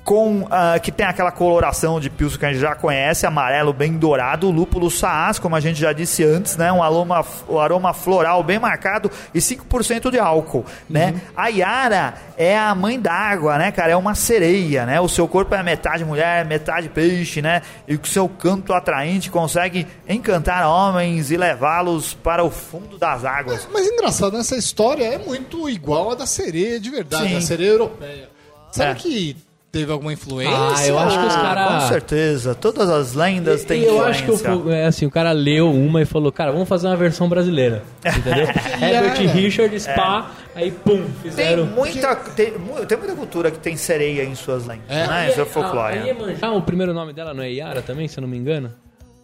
com 0.04 0.42
uh, 0.42 0.80
que 0.82 0.90
tem 0.90 1.06
aquela 1.06 1.30
coloração 1.30 2.00
de 2.00 2.08
pilsen 2.08 2.38
que 2.38 2.46
a 2.46 2.52
gente 2.52 2.60
já 2.60 2.74
conhece, 2.74 3.26
amarelo 3.26 3.72
bem 3.72 3.92
dourado, 3.92 4.50
lúpulo 4.50 4.90
saaz, 4.90 5.38
como 5.38 5.54
a 5.54 5.60
gente 5.60 5.78
já 5.78 5.92
disse 5.92 6.24
antes, 6.24 6.56
né, 6.56 6.72
um 6.72 6.82
aroma, 6.82 7.24
um 7.48 7.58
aroma 7.58 7.92
floral 7.92 8.42
bem 8.42 8.58
marcado 8.58 9.10
e 9.34 9.38
5% 9.38 10.10
de 10.10 10.18
álcool, 10.18 10.64
né? 10.88 11.12
Uhum. 11.12 11.20
A 11.36 11.48
Yara 11.48 12.14
é 12.36 12.58
a 12.58 12.74
mãe 12.74 12.98
d'água, 12.98 13.58
né, 13.58 13.70
cara? 13.70 13.92
É 13.92 13.96
uma 13.96 14.14
sereia, 14.14 14.86
né? 14.86 15.00
O 15.00 15.08
seu 15.08 15.28
corpo 15.28 15.54
é 15.54 15.62
metade 15.62 16.04
mulher, 16.04 16.44
metade 16.44 16.88
peixe, 16.88 17.42
né? 17.42 17.62
E 17.86 17.94
o 17.94 18.06
seu 18.06 18.28
canto 18.28 18.72
atraente 18.72 19.30
consegue 19.30 19.86
encantar 20.08 20.66
homens 20.66 21.30
e 21.30 21.36
levá-los 21.36 22.14
para 22.14 22.42
o 22.42 22.50
fundo 22.50 22.98
das 22.98 23.24
águas. 23.24 23.68
Mas, 23.70 23.84
mas 23.84 23.92
engraçado, 23.92 24.36
essa 24.36 24.56
história 24.56 25.04
é 25.04 25.18
muito 25.18 25.68
igual 25.68 26.12
a 26.12 26.14
da 26.14 26.26
sereia 26.26 26.80
de 26.80 26.90
verdade, 26.90 27.28
Sim. 27.28 27.36
a 27.36 27.40
sereia 27.40 27.70
europeia. 27.70 28.28
Sabe 28.72 28.92
é. 28.92 28.94
que 28.94 29.49
teve 29.70 29.92
alguma 29.92 30.12
influência? 30.12 30.54
Ah, 30.54 30.86
eu 30.86 30.98
acho 30.98 31.18
que 31.18 31.26
os 31.26 31.34
caras. 31.34 31.82
Com 31.82 31.88
certeza. 31.88 32.54
Todas 32.54 32.88
as 32.88 33.14
lendas 33.14 33.64
têm 33.64 33.82
eu 33.82 33.94
influência. 33.94 34.26
Eu 34.26 34.34
acho 34.34 34.42
que 34.42 34.50
o, 34.50 34.70
é 34.70 34.86
assim, 34.86 35.06
o 35.06 35.10
cara 35.10 35.32
leu 35.32 35.70
uma 35.70 36.02
e 36.02 36.04
falou, 36.04 36.30
cara, 36.32 36.52
vamos 36.52 36.68
fazer 36.68 36.86
uma 36.86 36.96
versão 36.96 37.28
brasileira. 37.28 37.82
Entendeu? 38.04 38.46
Herbert 38.46 39.20
é. 39.20 39.26
Richard, 39.26 39.80
Spa, 39.80 40.30
é. 40.54 40.60
aí 40.60 40.70
pum, 40.70 41.04
fizeram. 41.22 41.66
Tem 41.66 41.74
muita, 41.74 42.16
tem, 42.16 42.52
tem, 42.52 42.98
muita 42.98 43.14
cultura 43.14 43.50
que 43.50 43.58
tem 43.58 43.76
sereia 43.76 44.24
em 44.24 44.34
suas 44.34 44.66
lendas, 44.66 44.84
é. 44.88 45.06
né? 45.06 45.30
Isso 45.30 45.40
é 45.40 45.44
folclore. 45.44 45.98
Ah, 46.42 46.52
o 46.52 46.62
primeiro 46.62 46.92
nome 46.92 47.12
dela 47.12 47.32
não 47.32 47.42
é 47.42 47.50
Yara 47.50 47.82
também, 47.82 48.08
se 48.08 48.18
eu 48.18 48.22
não 48.22 48.28
me 48.28 48.36
engano? 48.36 48.72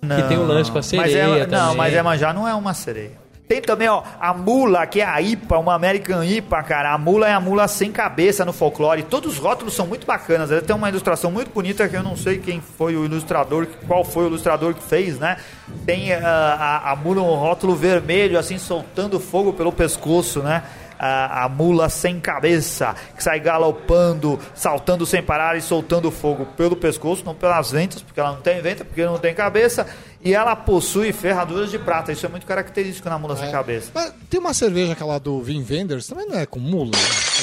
Não, 0.03 0.17
que 0.17 0.29
tem 0.29 0.37
o 0.37 0.43
um 0.43 0.47
lance 0.47 0.71
com 0.71 0.79
a 0.79 0.83
sereia. 0.83 1.29
Mas 1.29 1.41
é, 1.41 1.47
não, 1.47 1.75
mas 1.75 1.95
Emanjá 1.95 2.33
não 2.33 2.47
é 2.47 2.55
uma 2.55 2.75
sereia. 2.75 3.26
Tem 3.49 3.63
também, 3.63 3.89
ó, 3.89 4.03
a 4.19 4.35
mula, 4.35 4.85
que 4.89 5.01
é 5.01 5.05
a 5.05 5.23
IPA, 5.23 5.59
uma 5.59 5.75
American 5.75 6.25
IPA, 6.25 6.63
cara. 6.65 6.93
A 6.93 6.99
mula 6.99 7.29
é 7.29 7.33
a 7.33 7.39
mula 7.39 7.69
sem 7.69 7.93
cabeça 7.93 8.45
no 8.45 8.53
folclore. 8.53 9.05
Todos 9.05 9.35
os 9.35 9.39
rótulos 9.39 9.75
são 9.75 9.87
muito 9.87 10.05
bacanas. 10.05 10.51
Ela 10.51 10.61
tem 10.61 10.75
uma 10.75 10.89
ilustração 10.89 11.31
muito 11.31 11.53
bonita 11.53 11.89
que 11.89 11.95
eu 11.95 12.03
não 12.03 12.17
sei 12.17 12.39
quem 12.39 12.61
foi 12.61 12.97
o 12.97 13.05
ilustrador, 13.05 13.69
qual 13.87 14.05
foi 14.05 14.25
o 14.25 14.27
ilustrador 14.27 14.75
que 14.75 14.83
fez, 14.83 15.21
né? 15.21 15.37
Tem 15.85 16.13
uh, 16.13 16.19
a, 16.25 16.91
a 16.91 16.97
mula, 16.97 17.23
um 17.23 17.37
rótulo 17.37 17.77
vermelho, 17.77 18.37
assim, 18.37 18.59
soltando 18.59 19.21
fogo 19.21 19.53
pelo 19.53 19.71
pescoço, 19.71 20.43
né? 20.43 20.65
a, 20.99 21.45
a, 21.45 21.49
mula 21.49 21.89
sem 21.89 22.19
cabeça, 22.21 22.95
que 23.15 23.23
sai 23.23 23.41
galopando, 23.41 24.39
saltando 24.55 25.07
sem 25.07 25.23
parar 25.23 25.57
e 25.57 25.61
soltando 25.61 26.11
fogo 26.11 26.47
pelo 26.57 26.77
pescoço, 26.77 27.25
não 27.25 27.35
pelas 27.35 27.71
ventas, 27.71 28.03
porque 28.03 28.19
ela 28.19 28.33
não 28.33 28.41
tem 28.41 28.61
venta, 28.61 28.85
porque 28.85 29.05
não 29.05 29.19
tem 29.19 29.35
cabeça, 29.35 29.87
e 30.27 30.35
ela 30.35 30.57
possui 30.57 31.13
ferraduras 31.13 31.71
de 31.71 31.79
prata. 31.79 32.11
Isso 32.11 32.27
é 32.27 32.29
muito 32.29 32.45
característico 32.45 33.09
na 33.09 33.17
mula 33.17 33.35
é. 33.35 33.37
sem 33.37 33.53
cabeça. 33.53 33.93
Mas 33.95 34.13
tem 34.29 34.41
uma 34.41 34.53
cerveja 34.53 34.93
aquela 34.93 35.21
do 35.21 35.41
Vin 35.41 35.63
Vendors, 35.63 36.09
também 36.09 36.27
não 36.27 36.37
é 36.37 36.45
com 36.45 36.59
mula? 36.59 36.91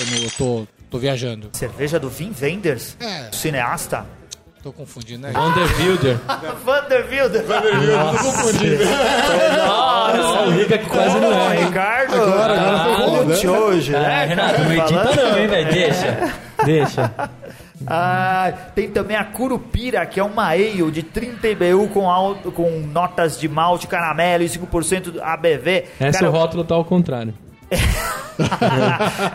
Eu, 0.02 0.06
não, 0.08 0.24
eu 0.24 0.32
tô, 0.32 0.68
tô 0.90 0.98
viajando. 0.98 1.50
Cerveja 1.54 1.98
do 1.98 2.10
Vin 2.10 2.32
Vendors? 2.32 2.98
É. 3.00 3.30
O 3.32 3.36
cineasta? 3.36 4.06
Tô 4.62 4.74
confundindo, 4.74 5.28
né? 5.28 5.32
Vanderbilder. 5.32 6.18
Vanderbilder. 6.66 7.44
Vanderbilder, 7.46 8.12
tô 8.12 8.18
confundindo. 8.18 8.86
Nossa, 9.66 10.42
o 10.42 10.52
Rica 10.52 10.78
que 10.78 10.86
quase 10.86 11.20
não 11.20 11.52
é. 11.52 11.66
Ricardo, 11.66 12.16
Agora, 12.16 12.62
agora 12.62 12.94
tá 12.96 13.36
foi 13.36 13.46
né? 13.46 13.60
hoje, 13.60 13.92
né? 13.94 14.24
É, 14.24 14.26
Renato, 14.26 14.62
não 14.62 14.74
edita 14.74 15.16
não, 15.16 15.38
hein, 15.38 15.48
velho? 15.48 15.72
Deixa. 15.72 16.34
Deixa. 16.66 17.12
Ah, 17.88 18.52
tem 18.76 18.90
também 18.90 19.16
a 19.18 19.24
Curupira, 19.24 20.06
que 20.06 20.20
é 20.20 20.24
uma 20.24 20.48
ale 20.48 20.92
de 20.92 21.04
30 21.04 21.48
IBU 21.50 21.88
com, 21.90 22.10
alto, 22.10 22.52
com 22.52 22.70
notas 22.80 23.40
de 23.40 23.48
malte, 23.48 23.88
caramelo 23.88 24.44
e 24.44 24.48
5% 24.48 25.20
ABV. 25.22 25.86
Esse 26.00 26.20
Cara, 26.20 26.30
o 26.30 26.32
rótulo 26.32 26.64
tá 26.64 26.76
ao 26.76 26.86
contrário. 26.86 27.34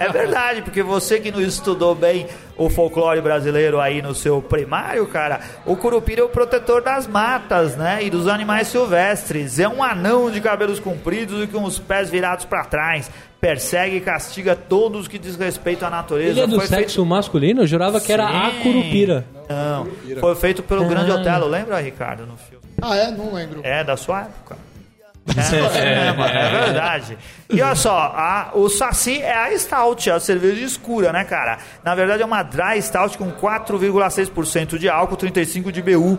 É 0.01 0.13
verdade, 0.13 0.63
porque 0.63 0.83
você 0.83 1.21
que 1.21 1.31
não 1.31 1.41
estudou 1.41 1.95
bem 1.95 2.27
o 2.57 2.69
folclore 2.69 3.21
brasileiro 3.21 3.81
aí 3.81 4.03
no 4.03 4.15
seu 4.15 4.43
primário, 4.43 5.07
cara, 5.07 5.41
o 5.65 5.77
Curupira 5.77 6.21
é 6.23 6.25
o 6.25 6.29
protetor 6.29 6.83
das 6.83 7.07
matas, 7.07 7.77
né? 7.77 8.01
E 8.03 8.11
dos 8.11 8.27
animais 8.27 8.69
silvestres. 8.69 9.59
É 9.59 9.69
um 9.69 9.83
anão 9.83 10.31
de 10.31 10.41
cabelos 10.41 10.81
compridos 10.81 11.43
e 11.45 11.47
com 11.47 11.63
os 11.63 11.79
pés 11.79 12.11
virados 12.11 12.45
para 12.45 12.65
trás. 12.65 13.11
Persegue 13.41 13.97
e 13.99 14.01
castiga 14.01 14.57
todos 14.57 15.07
que 15.07 15.17
desrespeitam 15.17 15.87
a 15.87 15.91
natureza. 15.93 16.31
Ele 16.33 16.41
é 16.41 16.47
do 16.49 16.57
Foi 16.57 16.67
sexo 16.67 16.97
feito- 16.97 17.07
masculino? 17.07 17.63
Eu 17.63 17.67
jurava 17.69 18.01
que 18.01 18.13
era 18.13 18.27
a 18.27 18.51
Sim. 18.51 18.63
Curupira. 18.65 19.25
Não, 19.49 19.87
foi 20.19 20.35
feito 20.35 20.61
pelo 20.65 20.85
Grande 20.89 21.13
Ah. 21.13 21.15
Otelo, 21.15 21.47
lembra, 21.47 21.81
Ricardo, 21.81 22.27
no 22.27 22.37
filme? 22.37 22.65
Ah, 22.83 22.97
é? 22.97 23.11
Não 23.13 23.33
lembro. 23.33 23.61
É 23.63 23.85
da 23.85 23.97
sua 23.97 24.23
época. 24.23 24.57
É, 25.37 26.13
mano, 26.13 26.33
é 26.35 26.51
verdade. 26.65 27.19
E 27.51 27.61
olha 27.63 27.75
só, 27.75 27.97
a- 28.15 28.51
o 28.55 28.69
Saci 28.69 29.21
é 29.21 29.35
a 29.35 29.59
Stout, 29.59 30.11
a 30.11 30.19
cerveja 30.21 30.65
escura, 30.65 31.13
né, 31.13 31.25
cara? 31.25 31.59
Na 31.85 31.95
verdade 31.95 32.23
é 32.23 32.27
uma 32.27 32.43
Dry 32.43 32.81
Stout 32.83 33.17
com 33.19 33.31
4,6% 33.31 34.79
de 34.79 34.89
álcool, 34.89 35.17
35 35.17 35.71
de 35.73 35.83
BU. 35.83 36.19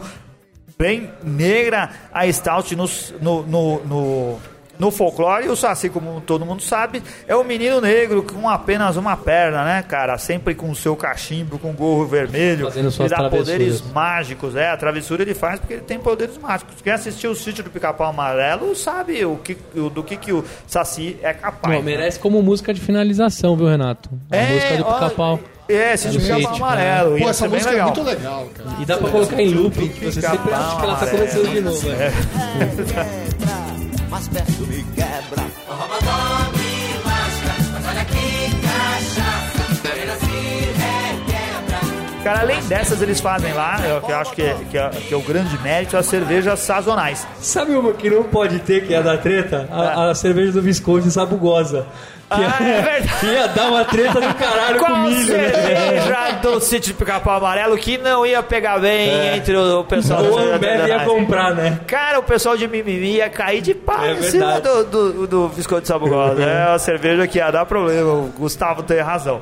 Bem 0.77 1.11
negra 1.23 1.89
a 2.13 2.31
Stout 2.31 2.75
no, 2.75 2.85
no, 3.21 3.43
no, 3.43 3.79
no, 3.85 4.39
no 4.79 4.89
folclore. 4.89 5.47
O 5.49 5.55
Saci, 5.55 5.89
como 5.89 6.21
todo 6.21 6.45
mundo 6.45 6.63
sabe, 6.63 7.03
é 7.27 7.35
o 7.35 7.43
menino 7.43 7.79
negro 7.81 8.23
com 8.23 8.47
apenas 8.49 8.95
uma 8.95 9.15
perna, 9.17 9.63
né, 9.65 9.83
cara? 9.83 10.17
Sempre 10.17 10.55
com 10.55 10.69
o 10.71 10.75
seu 10.75 10.95
cachimbo, 10.95 11.59
com 11.59 11.73
gorro 11.73 12.05
vermelho. 12.07 12.65
Fazendo 12.65 12.89
suas 12.89 13.07
e 13.07 13.09
dá 13.09 13.17
travessuras. 13.17 13.51
poderes 13.51 13.83
mágicos. 13.93 14.55
É, 14.55 14.69
a 14.71 14.77
travessura 14.77 15.21
ele 15.21 15.33
faz 15.33 15.59
porque 15.59 15.73
ele 15.73 15.81
tem 15.83 15.99
poderes 15.99 16.37
mágicos. 16.37 16.75
Quem 16.81 16.93
assistiu 16.93 17.31
o 17.31 17.35
sítio 17.35 17.63
do 17.63 17.69
Pica-Pau 17.69 18.07
Amarelo 18.09 18.73
sabe 18.75 19.23
o 19.25 19.35
que, 19.37 19.57
o- 19.75 19.89
do 19.89 20.01
que, 20.01 20.15
que 20.15 20.31
o 20.31 20.43
Saci 20.65 21.17
é 21.21 21.33
capaz. 21.33 21.75
Pô, 21.75 21.83
merece 21.83 22.17
como 22.17 22.41
música 22.41 22.73
de 22.73 22.79
finalização, 22.79 23.57
viu, 23.57 23.67
Renato? 23.67 24.09
A 24.31 24.37
música 24.37 24.77
do 24.77 24.85
pica-pau. 24.85 25.39
É, 25.67 25.95
sítio 25.97 26.19
do 26.19 26.25
É 26.25 26.29
do 26.29 26.35
Pica-Pau 26.37 26.55
Amarelo. 26.55 27.19
Pô, 27.19 27.29
essa 27.29 27.43
bem 27.47 27.51
música 27.59 27.69
é 27.69 27.73
legal. 27.73 27.87
muito 27.89 28.01
legal, 28.03 28.47
cara. 28.55 28.69
E 28.81 28.85
dá 28.85 28.97
pra 28.97 29.09
colocar 29.09 29.39
em 29.41 29.49
looping, 29.53 29.87
que 29.89 30.05
você 30.05 30.21
sempre 30.21 30.51
acha 30.53 30.75
que 30.77 30.83
ela 30.83 30.95
tá 30.95 31.07
começando 31.07 31.49
de 31.51 31.61
novo. 31.61 31.89
né? 31.89 32.11
Mas 34.09 34.27
perto 34.27 34.65
Cara, 42.29 42.41
além 42.41 42.61
dessas, 42.61 43.01
eles 43.01 43.19
fazem 43.19 43.51
lá, 43.53 43.79
eu, 43.83 44.01
que 44.01 44.11
eu 44.11 44.15
acho 44.17 44.31
que 44.33 44.41
é, 44.43 44.55
que, 44.69 44.77
é, 44.77 44.89
que 44.89 45.13
é 45.13 45.17
o 45.17 45.21
grande 45.21 45.57
mérito, 45.63 45.97
as 45.97 46.05
cervejas 46.05 46.59
sazonais. 46.59 47.25
Sabe 47.41 47.73
uma 47.73 47.91
que 47.91 48.07
não 48.07 48.23
pode 48.23 48.59
ter, 48.59 48.85
que 48.85 48.93
é 48.93 48.97
a 48.97 49.01
da 49.01 49.17
treta? 49.17 49.67
A, 49.71 50.11
a 50.11 50.15
cerveja 50.15 50.51
do 50.51 50.61
Visconde 50.61 51.09
sabugosa. 51.09 51.87
Que, 52.29 52.35
Ah, 52.35 52.57
é 52.61 52.81
verdade. 52.81 53.09
que 53.19 53.25
ia 53.25 53.47
dar 53.47 53.69
uma 53.69 53.83
treta 53.83 54.21
do 54.21 54.33
caralho 54.35 54.77
com 54.79 54.85
Qual 54.85 54.97
milho, 54.97 55.33
né? 55.35 55.49
cerveja 55.51 56.31
do 56.43 56.59
sítio 56.59 56.93
do 56.93 56.97
Pica-Pau 56.97 57.37
Amarelo 57.37 57.75
que 57.75 57.97
não 57.97 58.23
ia 58.23 58.43
pegar 58.43 58.77
bem 58.77 59.35
entre 59.35 59.57
o 59.57 59.83
pessoal 59.83 60.21
O 60.23 60.37
Ambev 60.37 60.87
ia 60.87 60.99
comprar, 61.05 61.55
né? 61.55 61.79
Cara, 61.87 62.19
o 62.19 62.23
pessoal 62.23 62.55
de 62.55 62.67
mimimi 62.67 63.15
ia 63.15 63.31
cair 63.31 63.61
de 63.61 63.73
pau 63.73 64.05
É 64.05 64.11
em 64.11 64.21
cima 64.21 64.61
do, 64.61 64.83
do, 64.83 65.27
do 65.27 65.49
biscoito 65.49 65.87
sabugosa. 65.87 66.43
É 66.45 66.67
uma 66.67 66.77
cerveja 66.77 67.27
que 67.27 67.39
ia 67.39 67.49
dar 67.49 67.65
problema. 67.65 68.13
O 68.13 68.31
Gustavo 68.37 68.83
tem 68.83 68.99
razão. 68.99 69.41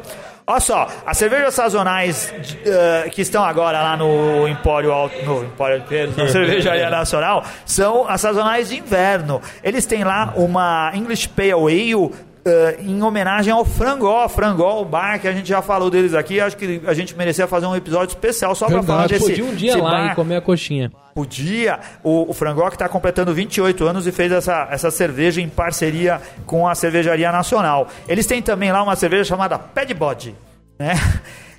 Olha 0.49 0.61
só, 0.61 0.87
as 1.05 1.17
cervejas 1.17 1.53
sazonais 1.53 2.33
eh, 2.65 3.09
que 3.11 3.21
estão 3.21 3.43
agora 3.43 3.81
lá 3.81 3.97
no 3.97 4.47
Empório 4.47 4.93
Alto, 4.93 5.13
no 5.25 5.43
Empório 5.43 5.83
Pedro, 5.89 6.23
na 6.23 6.29
Cervejaria 6.31 6.89
Nacional, 6.89 7.43
são 7.65 8.07
as 8.07 8.21
sazonais 8.21 8.69
de 8.69 8.77
inverno. 8.77 9.41
Eles 9.61 9.85
têm 9.85 10.05
lá 10.05 10.33
uma 10.37 10.89
English 10.95 11.27
Pale 11.27 11.51
Ale 11.51 12.11
eh, 12.47 12.77
em 12.79 13.01
homenagem 13.03 13.51
ao 13.53 13.63
Frangó, 13.63 14.27
Frangó, 14.27 14.81
o 14.81 14.85
bar 14.85 15.19
que 15.19 15.27
a 15.27 15.31
gente 15.31 15.47
já 15.47 15.61
falou 15.61 15.89
deles 15.89 16.13
aqui. 16.13 16.39
Acho 16.39 16.57
que 16.57 16.81
a 16.87 16.93
gente 16.93 17.15
merecia 17.15 17.47
fazer 17.47 17.65
um 17.65 17.75
episódio 17.75 18.13
especial 18.13 18.55
só 18.55 18.67
para 18.67 18.81
falar 18.81 19.07
desse, 19.07 19.25
Podia 19.27 19.45
um 19.45 19.53
dia 19.53 19.77
lá 19.77 19.91
bar 19.91 20.11
e 20.11 20.15
comer 20.15 20.35
a 20.37 20.41
coxinha. 20.41 20.91
podia. 21.13 21.79
O, 22.03 22.29
o 22.31 22.33
Frangó 22.33 22.67
que 22.69 22.75
está 22.75 22.87
completando 22.89 23.33
28 23.33 23.85
anos 23.85 24.07
e 24.07 24.11
fez 24.11 24.31
essa, 24.31 24.67
essa 24.71 24.89
cerveja 24.89 25.41
em 25.41 25.49
parceria 25.49 26.21
com 26.45 26.67
a 26.67 26.73
Cervejaria 26.73 27.31
Nacional. 27.31 27.87
Eles 28.07 28.25
têm 28.25 28.41
também 28.41 28.71
lá 28.71 28.81
uma 28.81 28.95
cerveja 28.95 29.23
chamada 29.25 29.59
Pad 29.59 29.93
Body, 29.93 30.35
né? 30.79 30.93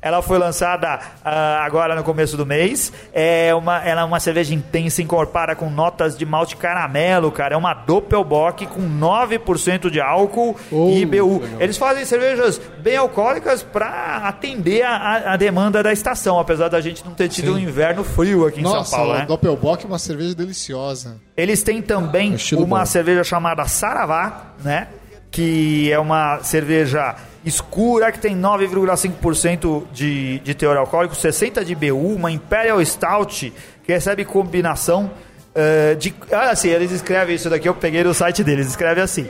Ela 0.00 0.22
foi 0.22 0.38
lançada 0.38 0.98
ah, 1.24 1.62
agora 1.64 1.94
no 1.94 2.04
começo 2.04 2.36
do 2.36 2.46
mês. 2.46 2.92
É 3.12 3.54
uma, 3.54 3.78
ela 3.84 4.02
é 4.02 4.04
uma 4.04 4.20
cerveja 4.20 4.54
intensa, 4.54 5.02
encorpada 5.02 5.54
com 5.56 5.68
notas 5.70 6.16
de 6.16 6.24
malte 6.24 6.56
caramelo, 6.56 7.30
cara. 7.32 7.54
É 7.54 7.58
uma 7.58 7.74
Doppelbock 7.74 8.66
com 8.66 8.82
9% 8.82 9.90
de 9.90 10.00
álcool 10.00 10.56
Oh, 10.70 10.88
e 10.90 11.02
IBU. 11.02 11.42
Eles 11.58 11.76
fazem 11.76 12.04
cervejas 12.04 12.60
bem 12.80 12.96
alcoólicas 12.96 13.62
para 13.62 14.18
atender 14.28 14.82
a, 14.82 15.32
a- 15.32 15.36
demanda 15.36 15.82
da 15.82 15.92
estação, 15.92 16.38
apesar 16.38 16.68
da 16.68 16.80
gente 16.80 17.04
não 17.04 17.14
ter 17.14 17.28
tido 17.28 17.54
um 17.54 17.58
inverno 17.58 18.04
frio 18.04 18.46
aqui 18.46 18.60
em 18.60 18.62
Nossa, 18.62 18.84
São 18.90 18.98
Paulo, 18.98 19.12
o 19.14 19.18
né? 19.18 19.26
Doppelbock 19.26 19.84
é 19.84 19.88
uma 19.88 19.98
cerveja 19.98 20.34
deliciosa. 20.34 21.16
Eles 21.36 21.62
têm 21.62 21.80
também 21.82 22.34
estilo 22.34 22.64
uma 22.64 22.80
bom. 22.80 22.86
cerveja 22.86 23.22
chamada 23.24 23.64
Saravá, 23.66 24.52
né? 24.62 24.88
Que 25.30 25.92
é 25.92 25.98
uma 25.98 26.42
cerveja 26.42 27.16
escura 27.44 28.10
que 28.12 28.18
tem 28.18 28.36
9,5% 28.36 29.84
de, 29.92 30.38
de 30.40 30.54
teor 30.54 30.76
alcoólico, 30.76 31.14
60 31.14 31.64
de 31.64 31.74
BU, 31.74 32.14
uma 32.14 32.30
Imperial 32.30 32.84
Stout 32.84 33.52
que 33.84 33.92
recebe 33.92 34.24
combinação 34.24 35.10
eh, 35.54 35.96
de. 35.98 36.14
Ah, 36.30 36.50
assim, 36.50 36.68
eles 36.68 36.92
escrevem 36.92 37.34
isso 37.34 37.48
daqui, 37.50 37.68
eu 37.68 37.74
peguei 37.74 38.04
no 38.04 38.14
site 38.14 38.44
deles, 38.44 38.66
escreve 38.68 39.00
assim. 39.00 39.26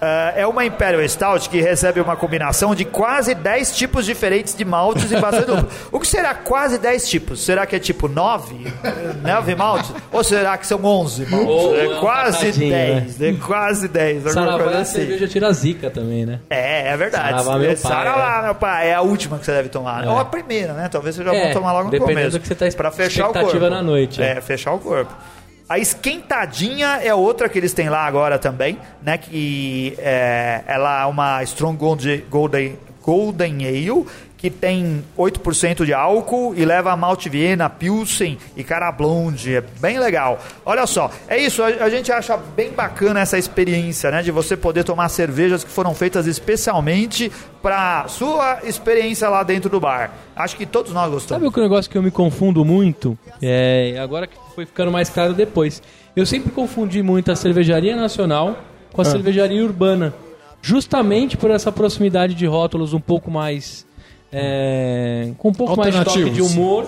Ah, 0.00 0.32
é 0.36 0.46
uma 0.46 0.64
Imperial 0.64 1.06
Stout 1.08 1.50
que 1.50 1.60
recebe 1.60 2.00
uma 2.00 2.14
combinação 2.14 2.72
de 2.72 2.84
quase 2.84 3.34
10 3.34 3.76
tipos 3.76 4.06
diferentes 4.06 4.54
de 4.54 4.64
maltes 4.64 5.10
em 5.10 5.20
base 5.20 5.40
dupla. 5.40 5.66
O 5.90 5.98
que 5.98 6.06
será 6.06 6.34
quase 6.34 6.78
10 6.78 7.08
tipos? 7.08 7.40
Será 7.44 7.66
que 7.66 7.74
é 7.74 7.78
tipo 7.80 8.06
9? 8.06 8.72
9 9.22 9.54
maltes? 9.56 9.92
Ou 10.12 10.22
será 10.22 10.56
que 10.56 10.66
são 10.66 10.84
11 10.84 11.26
maltes? 11.26 11.48
Ou 11.48 11.76
é 11.76 11.98
quase 12.00 12.38
patadinha, 12.38 12.76
10, 13.00 13.22
é 13.22 13.32
quase 13.44 13.88
10. 13.88 14.16
alguma 14.26 14.32
Saravá 14.34 14.58
coisa 14.58 14.74
é 14.74 14.78
a 14.78 14.82
assim. 14.82 14.94
cerveja 14.98 15.26
tira 15.28 15.52
zica 15.52 15.90
também, 15.90 16.24
né? 16.24 16.38
É, 16.48 16.88
é 16.92 16.96
verdade. 16.96 17.30
Saravá, 17.42 17.58
meu 17.58 17.66
pai, 17.68 17.76
Saravá, 17.76 18.42
meu 18.44 18.54
pai. 18.54 18.90
É 18.90 18.94
a 18.94 19.00
última 19.02 19.36
que 19.38 19.44
você 19.46 19.52
deve 19.52 19.68
tomar. 19.68 20.04
É. 20.04 20.08
Ou 20.08 20.16
a 20.18 20.24
primeira, 20.24 20.74
né? 20.74 20.88
Talvez 20.88 21.16
você 21.16 21.24
já 21.24 21.34
É, 21.34 21.44
vou 21.46 21.52
tomar 21.54 21.72
logo 21.72 21.84
no 21.86 21.90
dependendo 21.90 22.18
começo. 22.20 22.38
do 22.38 22.40
que 22.40 22.46
você 22.46 22.54
tá 22.54 22.68
Pra 22.76 22.90
fechar 22.92 23.30
o 23.30 23.32
corpo. 23.32 23.58
na 23.68 23.82
noite, 23.82 24.22
É, 24.22 24.36
é. 24.36 24.40
fechar 24.40 24.72
o 24.72 24.78
corpo. 24.78 25.12
A 25.68 25.78
esquentadinha 25.78 27.00
é 27.02 27.12
outra 27.12 27.46
que 27.46 27.58
eles 27.58 27.74
têm 27.74 27.90
lá 27.90 28.06
agora 28.06 28.38
também, 28.38 28.78
né? 29.02 29.18
Que 29.18 29.94
é, 29.98 30.62
ela 30.66 31.02
é 31.02 31.04
uma 31.04 31.42
Strong 31.42 31.76
Golden, 32.30 32.78
Golden, 33.02 33.66
Ale 33.66 34.06
que 34.38 34.48
tem 34.48 35.04
8% 35.18 35.84
de 35.84 35.92
álcool 35.92 36.54
e 36.56 36.64
leva 36.64 36.96
malte 36.96 37.28
Viena, 37.28 37.68
Pilsen 37.68 38.38
e 38.56 38.62
cara 38.62 38.90
blonde. 38.92 39.56
É 39.56 39.60
bem 39.80 39.98
legal. 39.98 40.38
Olha 40.64 40.86
só, 40.86 41.10
é 41.26 41.36
isso. 41.36 41.60
A, 41.62 41.66
a 41.66 41.90
gente 41.90 42.10
acha 42.12 42.36
bem 42.36 42.70
bacana 42.70 43.20
essa 43.20 43.36
experiência, 43.36 44.10
né? 44.12 44.22
De 44.22 44.30
você 44.30 44.56
poder 44.56 44.84
tomar 44.84 45.08
cervejas 45.08 45.64
que 45.64 45.70
foram 45.70 45.92
feitas 45.92 46.26
especialmente 46.26 47.30
para 47.60 48.06
sua 48.06 48.60
experiência 48.62 49.28
lá 49.28 49.42
dentro 49.42 49.68
do 49.68 49.80
bar. 49.80 50.12
Acho 50.36 50.56
que 50.56 50.64
todos 50.64 50.92
nós 50.92 51.10
gostamos. 51.10 51.42
Sabe 51.42 51.48
o 51.48 51.52
que 51.52 51.60
negócio 51.60 51.90
que 51.90 51.98
eu 51.98 52.02
me 52.02 52.12
confundo 52.12 52.64
muito? 52.64 53.18
É, 53.42 53.98
agora 54.00 54.28
que 54.28 54.36
foi 54.54 54.64
ficando 54.64 54.92
mais 54.92 55.10
claro 55.10 55.34
depois. 55.34 55.82
Eu 56.14 56.24
sempre 56.24 56.52
confundi 56.52 57.02
muito 57.02 57.32
a 57.32 57.36
cervejaria 57.36 57.96
nacional 57.96 58.56
com 58.92 59.02
a 59.02 59.04
cervejaria 59.04 59.64
urbana. 59.64 60.14
Justamente 60.60 61.36
por 61.36 61.50
essa 61.50 61.70
proximidade 61.70 62.34
de 62.34 62.46
rótulos 62.46 62.92
um 62.92 63.00
pouco 63.00 63.30
mais. 63.30 63.86
É, 64.32 65.30
com 65.38 65.48
um 65.48 65.52
pouco 65.52 65.76
mais 65.76 65.94
de 65.94 66.04
toque 66.04 66.30
de 66.30 66.42
humor. 66.42 66.86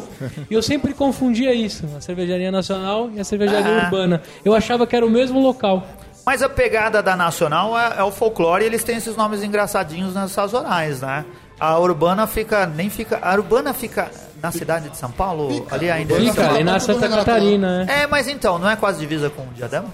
e 0.51 0.55
eu 0.55 0.63
sempre 0.63 0.93
confundia 0.93 1.55
isso, 1.55 1.87
a 1.97 2.01
cervejaria 2.01 2.51
nacional 2.53 3.11
e 3.15 3.21
a 3.21 3.25
cervejaria 3.25 3.81
Ah. 3.83 3.85
urbana. 3.85 4.23
Eu 4.45 4.55
achava 4.55 4.87
que 4.87 4.95
era 4.95 5.05
o 5.07 5.11
mesmo 5.11 5.41
local. 5.41 5.87
Mas 6.25 6.43
a 6.43 6.49
pegada 6.51 7.03
da 7.03 7.17
Nacional 7.17 7.77
é, 7.79 7.95
é 7.99 8.03
o 8.05 8.11
folclore 8.11 8.63
e 8.63 8.67
eles 8.67 8.85
têm 8.85 8.97
esses 8.97 9.17
nomes 9.17 9.43
engraçadinhos 9.43 10.13
nas 10.15 10.31
sazonais, 10.33 11.01
né? 11.01 11.25
A 11.59 11.79
Urbana 11.79 12.27
fica, 12.27 12.67
nem 12.67 12.89
fica... 12.91 13.19
A 13.23 13.35
Urbana 13.35 13.73
fica 13.73 14.11
na 14.43 14.53
cidade 14.53 14.91
de 14.91 14.97
São 14.97 15.11
Paulo? 15.11 15.51
Fica. 15.51 15.75
ali 15.75 15.91
ainda? 15.91 16.15
Fica 16.15 16.49
ali 16.51 16.63
na 16.63 16.79
Santa. 16.79 17.09
Catarina, 17.09 17.85
né? 17.85 18.03
É, 18.03 18.07
mas 18.07 18.29
então, 18.29 18.59
não 18.59 18.69
é 18.71 18.77
quase 18.77 18.99
divisa 19.01 19.29
com 19.31 19.47
Diadema? 19.55 19.87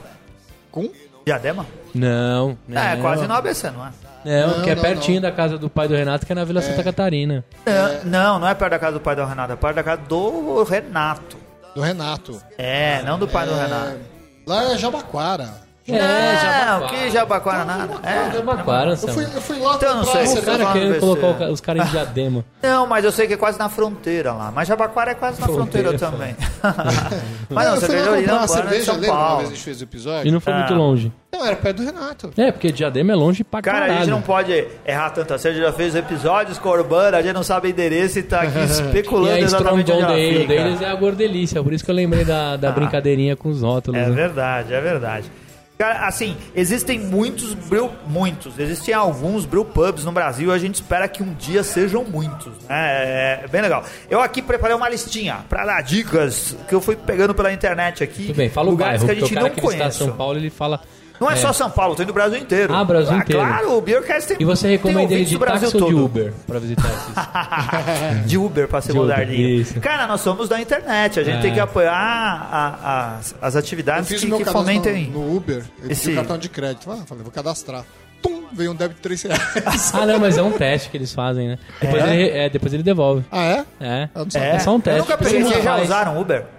Com? 0.71 0.89
Diadema? 1.25 1.65
Não, 1.95 2.59
não. 2.69 2.83
É, 2.83 2.97
quase 2.97 3.27
no 3.27 3.35
ABC, 3.35 3.71
não 3.71 3.87
é? 3.87 3.91
É, 4.27 4.45
não, 4.45 4.63
que 4.63 4.71
é 4.71 4.75
não, 4.75 4.83
pertinho 4.83 5.21
não. 5.21 5.31
da 5.31 5.33
casa 5.33 5.57
do 5.57 5.71
pai 5.71 5.87
do 5.87 5.95
Renato, 5.95 6.27
que 6.27 6.33
é 6.33 6.35
na 6.35 6.45
Vila 6.45 6.59
é. 6.59 6.63
Santa 6.63 6.83
Catarina. 6.83 7.45
É, 7.65 8.05
não, 8.05 8.41
não 8.41 8.49
é 8.49 8.55
perto 8.55 8.73
da 8.73 8.79
casa 8.79 8.93
do 8.95 9.01
pai 9.01 9.15
do 9.15 9.25
Renato, 9.25 9.53
é 9.53 9.57
perto 9.57 9.77
da 9.77 9.85
casa 9.85 10.03
do 10.03 10.65
Renato. 10.65 11.37
Do 11.75 11.81
Renato. 11.81 12.43
É, 12.59 13.03
não 13.03 13.19
do 13.19 13.29
pai 13.29 13.47
do 13.47 13.53
é, 13.53 13.63
Renato. 13.63 14.01
Lá 14.47 14.73
é 14.73 14.79
Jabaquara. 14.79 15.66
É, 15.89 16.37
Jabaquara. 16.37 16.87
que 16.89 17.11
Jabaquara 17.11 17.65
nada. 17.65 17.95
É, 18.03 18.33
Jabaquara, 18.33 18.91
eu 18.91 18.97
fui, 18.97 19.25
eu 19.25 19.41
fui 19.41 19.59
lá 19.59 19.77
então, 19.77 19.97
não 19.97 20.05
sei, 20.05 20.39
o 20.39 20.43
cara 20.43 20.73
querendo 20.73 21.01
colocar 21.01 21.51
os 21.51 21.61
caras 21.61 21.89
em 21.89 21.91
diadema. 21.91 22.45
Não, 22.63 22.87
mas 22.87 23.05
eu 23.05 23.13
sei 23.13 23.27
que 23.27 23.35
é 23.35 23.37
quase 23.37 23.59
na 23.59 23.69
fronteira 23.69 24.33
lá. 24.33 24.51
Mas 24.51 24.67
Jabaquara 24.67 25.13
é 25.13 25.15
quase 25.15 25.41
na 25.41 25.47
fronteira, 25.47 25.97
também. 25.97 26.35
mas 27.49 27.69
não, 27.69 27.77
você 27.77 27.87
veio 27.87 28.13
ali 28.13 28.27
na 28.27 28.49
cerveja, 28.49 28.93
lembra 28.93 29.13
uma 29.13 29.37
vez 29.37 29.49
a 29.49 29.53
gente 29.53 29.63
fez 29.63 29.81
o 29.81 29.85
episódio? 29.85 30.29
E 30.29 30.33
não 30.33 30.41
foi 30.41 30.53
muito 30.53 30.73
é. 30.73 30.77
longe. 30.77 31.13
Não, 31.33 31.45
era 31.45 31.57
perto 31.57 31.77
do 31.79 31.85
Renato. 31.85 32.31
É, 32.37 32.51
porque 32.51 32.73
Diadema 32.73 33.13
é 33.13 33.15
longe 33.15 33.45
pra 33.45 33.61
Cara, 33.61 33.79
caralho. 33.81 33.95
a 33.95 33.99
gente 33.99 34.11
não 34.11 34.23
pode 34.23 34.67
errar 34.87 35.11
tanto 35.11 35.35
assim. 35.35 35.49
A 35.49 35.53
gente 35.53 35.63
já 35.63 35.73
fez 35.73 35.95
episódios 35.95 36.59
com 36.59 36.69
a 36.69 36.73
Urbana, 36.73 37.19
a 37.19 37.23
gente 37.23 37.35
não 37.35 37.43
sabe 37.43 37.69
o 37.69 37.71
endereço 37.71 38.19
e 38.19 38.23
tá 38.23 38.43
aqui 38.43 38.59
especulando 38.65 39.39
e 39.39 39.43
exatamente 39.43 39.93
onde 39.93 40.07
dele, 40.07 40.47
deles 40.47 40.81
é 40.81 40.89
a 40.89 40.95
gordelícia. 40.95 41.63
Por 41.63 41.73
isso 41.73 41.85
que 41.85 41.91
eu 41.91 41.95
lembrei 41.95 42.25
da, 42.25 42.57
da 42.57 42.71
ah. 42.71 42.73
brincadeirinha 42.73 43.37
com 43.37 43.51
os 43.51 43.61
rótulos. 43.61 44.01
É 44.01 44.07
né? 44.07 44.11
verdade, 44.11 44.73
é 44.73 44.81
verdade. 44.81 45.31
Cara, 45.79 46.07
assim, 46.07 46.35
existem 46.55 46.99
muitos 46.99 47.53
brew, 47.53 47.93
muitos, 48.07 48.59
existem 48.59 48.95
alguns 48.95 49.45
brew 49.45 49.63
pubs 49.63 50.07
no 50.07 50.13
Brasil 50.13 50.51
e 50.51 50.55
a 50.55 50.59
gente 50.59 50.77
espera 50.77 51.07
que 51.07 51.23
um 51.23 51.35
dia 51.35 51.63
sejam 51.63 52.03
muitos, 52.03 52.53
né? 52.63 52.67
É, 52.71 53.41
é 53.45 53.49
bem 53.49 53.61
legal. 53.61 53.85
Eu 54.09 54.23
aqui 54.23 54.41
preparei 54.41 54.75
uma 54.75 54.89
listinha 54.89 55.45
para 55.51 55.67
dar 55.67 55.83
dicas 55.83 56.57
que 56.67 56.75
eu 56.75 56.81
fui 56.81 56.97
pegando 56.97 57.35
pela 57.35 57.53
internet 57.53 58.03
aqui. 58.03 58.29
Tudo 58.29 58.37
bem, 58.37 58.49
fala 58.49 58.71
o 58.71 58.77
bairro, 58.77 59.05
que 59.05 59.11
a 59.11 59.15
gente 59.15 59.35
não 59.35 59.51
conhece. 59.51 59.99
São 59.99 60.13
Paulo, 60.13 60.39
ele 60.39 60.49
fala 60.49 60.81
não 61.21 61.31
é, 61.31 61.35
é, 61.35 61.37
só 61.37 61.53
São 61.53 61.71
Paulo, 61.71 61.95
tem 61.95 62.07
do 62.07 62.13
Brasil 62.13 62.39
inteiro. 62.39 62.75
Ah, 62.75 62.85
Brasil 62.85 63.15
ah, 63.15 63.19
inteiro. 63.19 63.43
Claro, 63.43 63.77
o 63.77 63.81
Beercast 63.81 64.29
tem 64.29 64.37
E 64.41 64.45
você 64.45 64.69
recomenda 64.69 65.13
ele 65.15 65.25
de 65.25 65.39
táxi 65.39 65.77
ou 65.77 65.89
de 65.89 65.95
Uber 65.95 66.33
pra 66.47 66.59
visitar 66.59 66.89
esses? 66.89 68.27
de 68.27 68.39
Uber 68.39 68.69
pra 68.69 68.81
ser 68.81 68.93
moderninho. 68.93 69.65
Cara, 69.81 70.07
nós 70.07 70.21
somos 70.21 70.49
da 70.49 70.61
internet, 70.61 71.21
a 71.21 71.25
gente 71.25 71.39
é. 71.39 71.41
tem 71.41 71.55
que 71.55 71.61
apoiar 71.61 71.93
a, 71.93 72.79
a, 72.83 73.47
as 73.47 73.57
atividades 73.57 74.09
que, 74.09 74.31
que 74.31 74.45
fomentem... 74.45 75.11
No, 75.11 75.21
no 75.21 75.37
Uber, 75.37 75.65
eu 75.83 75.91
esse... 75.91 76.15
cartão 76.15 76.39
de 76.39 76.49
crédito. 76.49 76.91
Ah, 76.91 76.99
falei, 77.07 77.23
vou 77.23 77.33
cadastrar. 77.33 77.85
Tum, 78.23 78.45
veio 78.53 78.73
um 78.73 78.75
débito 78.75 78.97
de 78.97 79.03
3 79.03 79.23
reais. 79.23 79.93
ah, 79.95 80.07
não, 80.07 80.19
mas 80.19 80.39
é 80.39 80.43
um 80.43 80.53
teste 80.53 80.91
que 80.91 80.97
eles 80.97 81.13
fazem, 81.13 81.49
né? 81.49 81.59
Depois, 81.81 82.05
é? 82.05 82.15
Ele, 82.15 82.31
é, 82.31 82.49
depois 82.49 82.73
ele 82.73 82.83
devolve. 82.83 83.25
Ah, 83.31 83.43
é? 83.43 83.65
É. 83.81 84.09
É. 84.35 84.57
é 84.57 84.59
só 84.59 84.75
um 84.75 84.81
teste. 84.81 85.01
Eu 85.01 85.05
nunca 85.05 85.19
peguei, 85.19 85.43
vocês 85.43 85.63
já 85.63 85.81
usaram 85.81 86.21
Uber? 86.21 86.56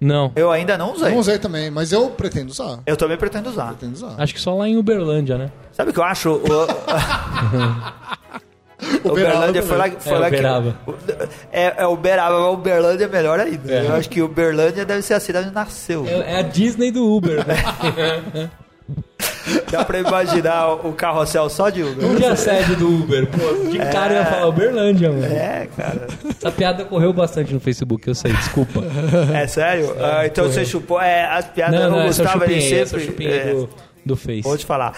Não. 0.00 0.32
Eu 0.34 0.50
ainda 0.50 0.78
não 0.78 0.94
usei. 0.94 1.10
Não 1.10 1.18
usei 1.18 1.38
também, 1.38 1.70
mas 1.70 1.92
eu 1.92 2.08
pretendo 2.10 2.50
usar. 2.50 2.78
Eu 2.86 2.96
também 2.96 3.18
pretendo 3.18 3.50
usar. 3.50 3.68
Pretendo 3.68 3.92
usar. 3.92 4.14
Acho 4.16 4.34
que 4.34 4.40
só 4.40 4.54
lá 4.54 4.66
em 4.66 4.78
Uberlândia, 4.78 5.36
né? 5.36 5.50
Sabe 5.72 5.90
o 5.90 5.92
que 5.92 5.98
eu 5.98 6.04
acho? 6.04 6.30
O... 6.32 6.40
Uberlândia 9.04 9.62
foi 9.62 9.76
lá, 9.76 9.90
foi 9.90 10.12
é, 10.12 10.18
lá 10.18 10.28
Uberaba. 10.28 10.76
que. 10.86 10.94
É, 11.52 11.74
é 11.82 11.86
Uberaba, 11.86 12.40
mas 12.40 12.54
Uberlândia 12.54 13.04
é 13.04 13.08
melhor 13.08 13.38
ainda. 13.38 13.70
É. 13.70 13.86
Eu 13.86 13.94
acho 13.94 14.08
que 14.08 14.22
Uberlândia 14.22 14.86
deve 14.86 15.02
ser 15.02 15.14
a 15.14 15.20
cidade 15.20 15.46
onde 15.46 15.54
nasceu. 15.54 16.06
É, 16.06 16.32
é 16.32 16.38
a 16.38 16.42
Disney 16.42 16.90
do 16.90 17.04
Uber, 17.04 17.46
né? 17.46 18.50
Dá 19.70 19.84
pra 19.84 19.98
imaginar 19.98 20.86
o 20.86 20.92
carrossel 20.92 21.48
só 21.48 21.70
de 21.70 21.82
Uber. 21.82 22.10
Onde 22.10 22.24
é 22.24 22.28
a 22.28 22.36
sede 22.36 22.76
do 22.76 22.88
Uber? 22.88 23.26
Pô, 23.26 23.70
de 23.70 23.80
é... 23.80 23.86
cara 23.86 24.14
ia 24.14 24.26
falar 24.26 24.48
Uberlândia, 24.48 25.10
mano. 25.10 25.24
É, 25.24 25.68
cara. 25.76 26.06
Essa 26.28 26.52
piada 26.52 26.84
correu 26.84 27.12
bastante 27.12 27.52
no 27.52 27.60
Facebook, 27.60 28.06
eu 28.06 28.14
sei, 28.14 28.32
desculpa. 28.32 28.82
É 29.34 29.46
sério? 29.46 29.94
É, 29.98 30.04
ah, 30.04 30.26
então 30.26 30.44
correu. 30.44 30.60
você 30.60 30.64
chupou. 30.64 31.00
É, 31.00 31.24
as 31.24 31.46
piadas 31.46 31.80
não, 31.80 31.90
não, 31.90 32.00
o 32.00 32.06
Gustavo 32.06 32.44
ele 32.44 32.60
sempre. 32.60 33.26
É, 33.26 33.52
do, 33.52 33.68
do 34.04 34.16
Face. 34.16 34.42
Vou 34.42 34.56
te 34.56 34.66
falar. 34.66 34.94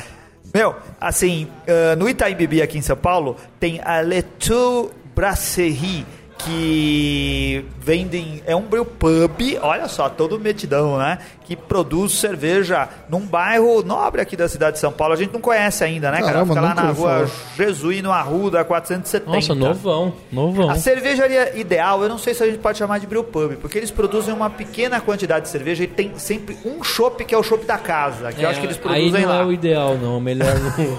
Meu, 0.52 0.74
assim, 1.00 1.46
uh, 1.66 1.96
no 1.96 2.08
Itaim 2.08 2.34
Bibi 2.34 2.60
aqui 2.60 2.76
em 2.76 2.82
São 2.82 2.96
Paulo, 2.96 3.36
tem 3.58 3.80
a 3.82 4.00
Letou 4.00 4.90
Brasserie 5.14 6.04
que 6.44 7.64
vendem. 7.78 8.42
É 8.46 8.54
um 8.54 8.62
brew 8.62 8.84
pub, 8.84 9.58
olha 9.60 9.88
só, 9.88 10.08
todo 10.08 10.38
metidão, 10.38 10.98
né? 10.98 11.18
Que 11.44 11.56
produz 11.56 12.12
cerveja 12.12 12.88
num 13.08 13.20
bairro 13.20 13.82
nobre 13.82 14.20
aqui 14.20 14.36
da 14.36 14.48
cidade 14.48 14.74
de 14.74 14.78
São 14.80 14.92
Paulo. 14.92 15.14
A 15.14 15.16
gente 15.16 15.32
não 15.32 15.40
conhece 15.40 15.84
ainda, 15.84 16.10
né, 16.10 16.20
cara? 16.20 16.44
Fica 16.46 16.60
lá 16.60 16.74
na 16.74 16.90
rua 16.90 17.30
Jesuíno 17.56 18.10
Arruda 18.12 18.64
470. 18.64 19.30
Nossa, 19.30 19.54
novão, 19.54 20.14
novão. 20.30 20.70
A 20.70 20.76
cervejaria 20.76 21.58
ideal, 21.58 22.02
eu 22.02 22.08
não 22.08 22.18
sei 22.18 22.34
se 22.34 22.42
a 22.42 22.46
gente 22.46 22.58
pode 22.58 22.78
chamar 22.78 22.98
de 22.98 23.06
brew 23.06 23.24
pub, 23.24 23.56
porque 23.56 23.78
eles 23.78 23.90
produzem 23.90 24.32
uma 24.32 24.48
pequena 24.48 25.00
quantidade 25.00 25.44
de 25.44 25.50
cerveja 25.50 25.84
e 25.84 25.86
tem 25.86 26.12
sempre 26.16 26.56
um 26.64 26.82
chopp 26.82 27.24
que 27.24 27.34
é 27.34 27.38
o 27.38 27.42
chopp 27.42 27.64
da 27.64 27.78
casa, 27.78 28.32
que 28.32 28.40
é, 28.40 28.44
eu 28.44 28.50
acho 28.50 28.60
que 28.60 28.66
eles 28.66 28.76
produzem 28.76 29.16
aí 29.16 29.22
não 29.22 29.28
lá. 29.28 29.36
é 29.42 29.44
o 29.44 29.52
ideal, 29.52 29.96
não. 29.96 30.20
Melhor 30.20 30.54
não. 30.58 30.96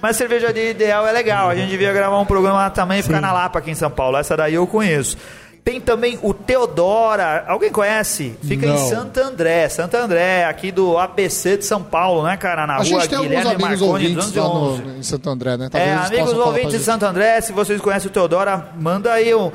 Mas 0.00 0.16
cervejaria 0.16 0.70
ideal 0.70 1.06
é 1.06 1.12
legal. 1.12 1.48
A 1.48 1.54
gente 1.54 1.70
devia 1.70 1.92
gravar 1.92 2.18
um 2.18 2.26
programa 2.26 2.68
também 2.70 2.98
e 2.98 3.02
ficar 3.02 3.20
na 3.20 3.32
Lapa 3.32 3.58
aqui 3.58 3.70
em 3.70 3.74
São 3.74 3.90
Paulo. 3.90 4.16
Essa 4.16 4.36
daí 4.44 4.54
eu 4.54 4.66
conheço. 4.66 5.16
Tem 5.64 5.80
também 5.80 6.18
o 6.22 6.34
Teodora. 6.34 7.44
Alguém 7.48 7.72
conhece? 7.72 8.36
Fica 8.42 8.66
Não. 8.66 8.74
em 8.74 8.90
Santo 8.90 9.18
André. 9.18 9.66
Santo 9.70 9.96
André, 9.96 10.44
aqui 10.44 10.70
do 10.70 10.98
ABC 10.98 11.56
de 11.56 11.64
São 11.64 11.82
Paulo, 11.82 12.22
né, 12.22 12.36
cara? 12.36 12.66
Na 12.66 12.74
a 12.74 12.82
rua 12.82 13.08
tem 13.08 13.18
Guilherme 13.22 13.50
amigos 13.50 13.80
Marconi, 13.80 13.88
ouvintes 13.88 14.34
lá 14.34 14.44
no, 14.44 14.98
em 14.98 15.02
Santo 15.02 15.30
André, 15.30 15.56
né? 15.56 15.68
Talvez 15.70 15.90
é, 15.90 15.94
amigos 15.94 16.32
ouvintes 16.34 16.72
de 16.72 16.84
Santo 16.84 17.06
André, 17.06 17.40
se 17.40 17.52
vocês 17.52 17.80
conhecem 17.80 18.10
o 18.10 18.12
Teodora, 18.12 18.72
manda 18.78 19.10
aí 19.10 19.34
um. 19.34 19.50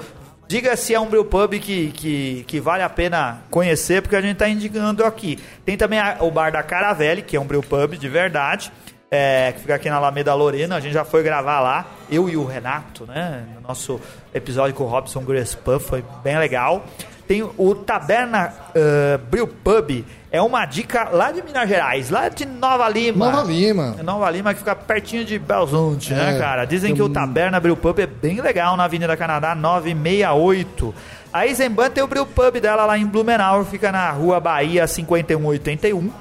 Diga 0.48 0.76
se 0.76 0.96
é 0.96 1.00
um 1.00 1.06
brewpub 1.06 1.60
que, 1.60 1.92
que, 1.92 2.44
que 2.48 2.60
vale 2.60 2.82
a 2.82 2.90
pena 2.90 3.42
conhecer, 3.52 4.02
porque 4.02 4.16
a 4.16 4.22
gente 4.22 4.32
está 4.32 4.50
indicando 4.50 5.06
aqui. 5.06 5.38
Tem 5.64 5.78
também 5.78 6.00
a, 6.00 6.18
o 6.22 6.32
bar 6.32 6.52
da 6.52 6.64
Caravelle, 6.64 7.22
que 7.22 7.38
é 7.38 7.40
um 7.40 7.46
brewpub 7.46 7.96
de 7.96 8.10
verdade 8.10 8.72
é, 9.12 9.52
que 9.54 9.62
fica 9.62 9.76
aqui 9.76 9.90
na 9.90 9.96
Alameda 9.96 10.34
Lorena. 10.34 10.76
A 10.76 10.80
gente 10.80 10.94
já 10.94 11.06
foi 11.06 11.24
gravar 11.24 11.60
lá, 11.60 11.86
eu 12.10 12.30
e 12.30 12.38
o 12.38 12.46
Renato, 12.46 13.06
né? 13.06 13.46
No 13.56 13.62
nosso 13.68 14.00
episódio 14.34 14.76
com 14.76 14.84
o 14.84 14.88
Robson 14.88 15.22
Grespan, 15.22 15.80
foi 15.80 16.04
bem 16.24 16.38
legal. 16.38 16.86
Tem 17.28 17.44
o 17.44 17.76
Taberna 17.76 18.52
uh, 18.70 19.18
Brew 19.30 19.46
Pub, 19.48 20.04
é 20.32 20.42
uma 20.42 20.66
dica 20.66 21.10
lá 21.12 21.32
de 21.32 21.44
Minas 21.44 21.70
Gerais, 21.70 22.10
lá 22.10 22.28
de 22.28 22.44
Nova 22.44 22.90
Lima. 22.90 23.30
Nova 23.30 23.44
Lima. 23.44 23.96
Nova 24.04 24.32
Lima, 24.32 24.52
que 24.52 24.60
fica 24.60 24.76
pertinho 24.76 25.24
de 25.24 25.38
Belzonte, 25.38 26.12
né, 26.12 26.30
é, 26.30 26.32
né, 26.34 26.40
cara? 26.40 26.66
Dizem 26.66 26.96
que 26.96 27.02
o 27.04 27.08
Taberna 27.08 27.60
Brew 27.60 27.78
Pub 27.78 28.00
é 28.00 28.08
bem 28.08 28.42
legal 28.42 28.76
na 28.76 28.86
Avenida 28.86 29.16
Canadá 29.16 29.54
968. 29.54 30.96
A 31.32 31.46
Eisenbahn 31.46 31.92
tem 31.92 32.04
o 32.04 32.08
Brew 32.08 32.26
Pub 32.26 32.60
dela 32.60 32.88
lá 32.88 32.98
em 32.98 33.06
Blumenau, 33.06 33.64
fica 33.64 33.92
na 33.92 34.10
rua 34.10 34.40
Bahia 34.40 34.88
5181. 34.88 36.12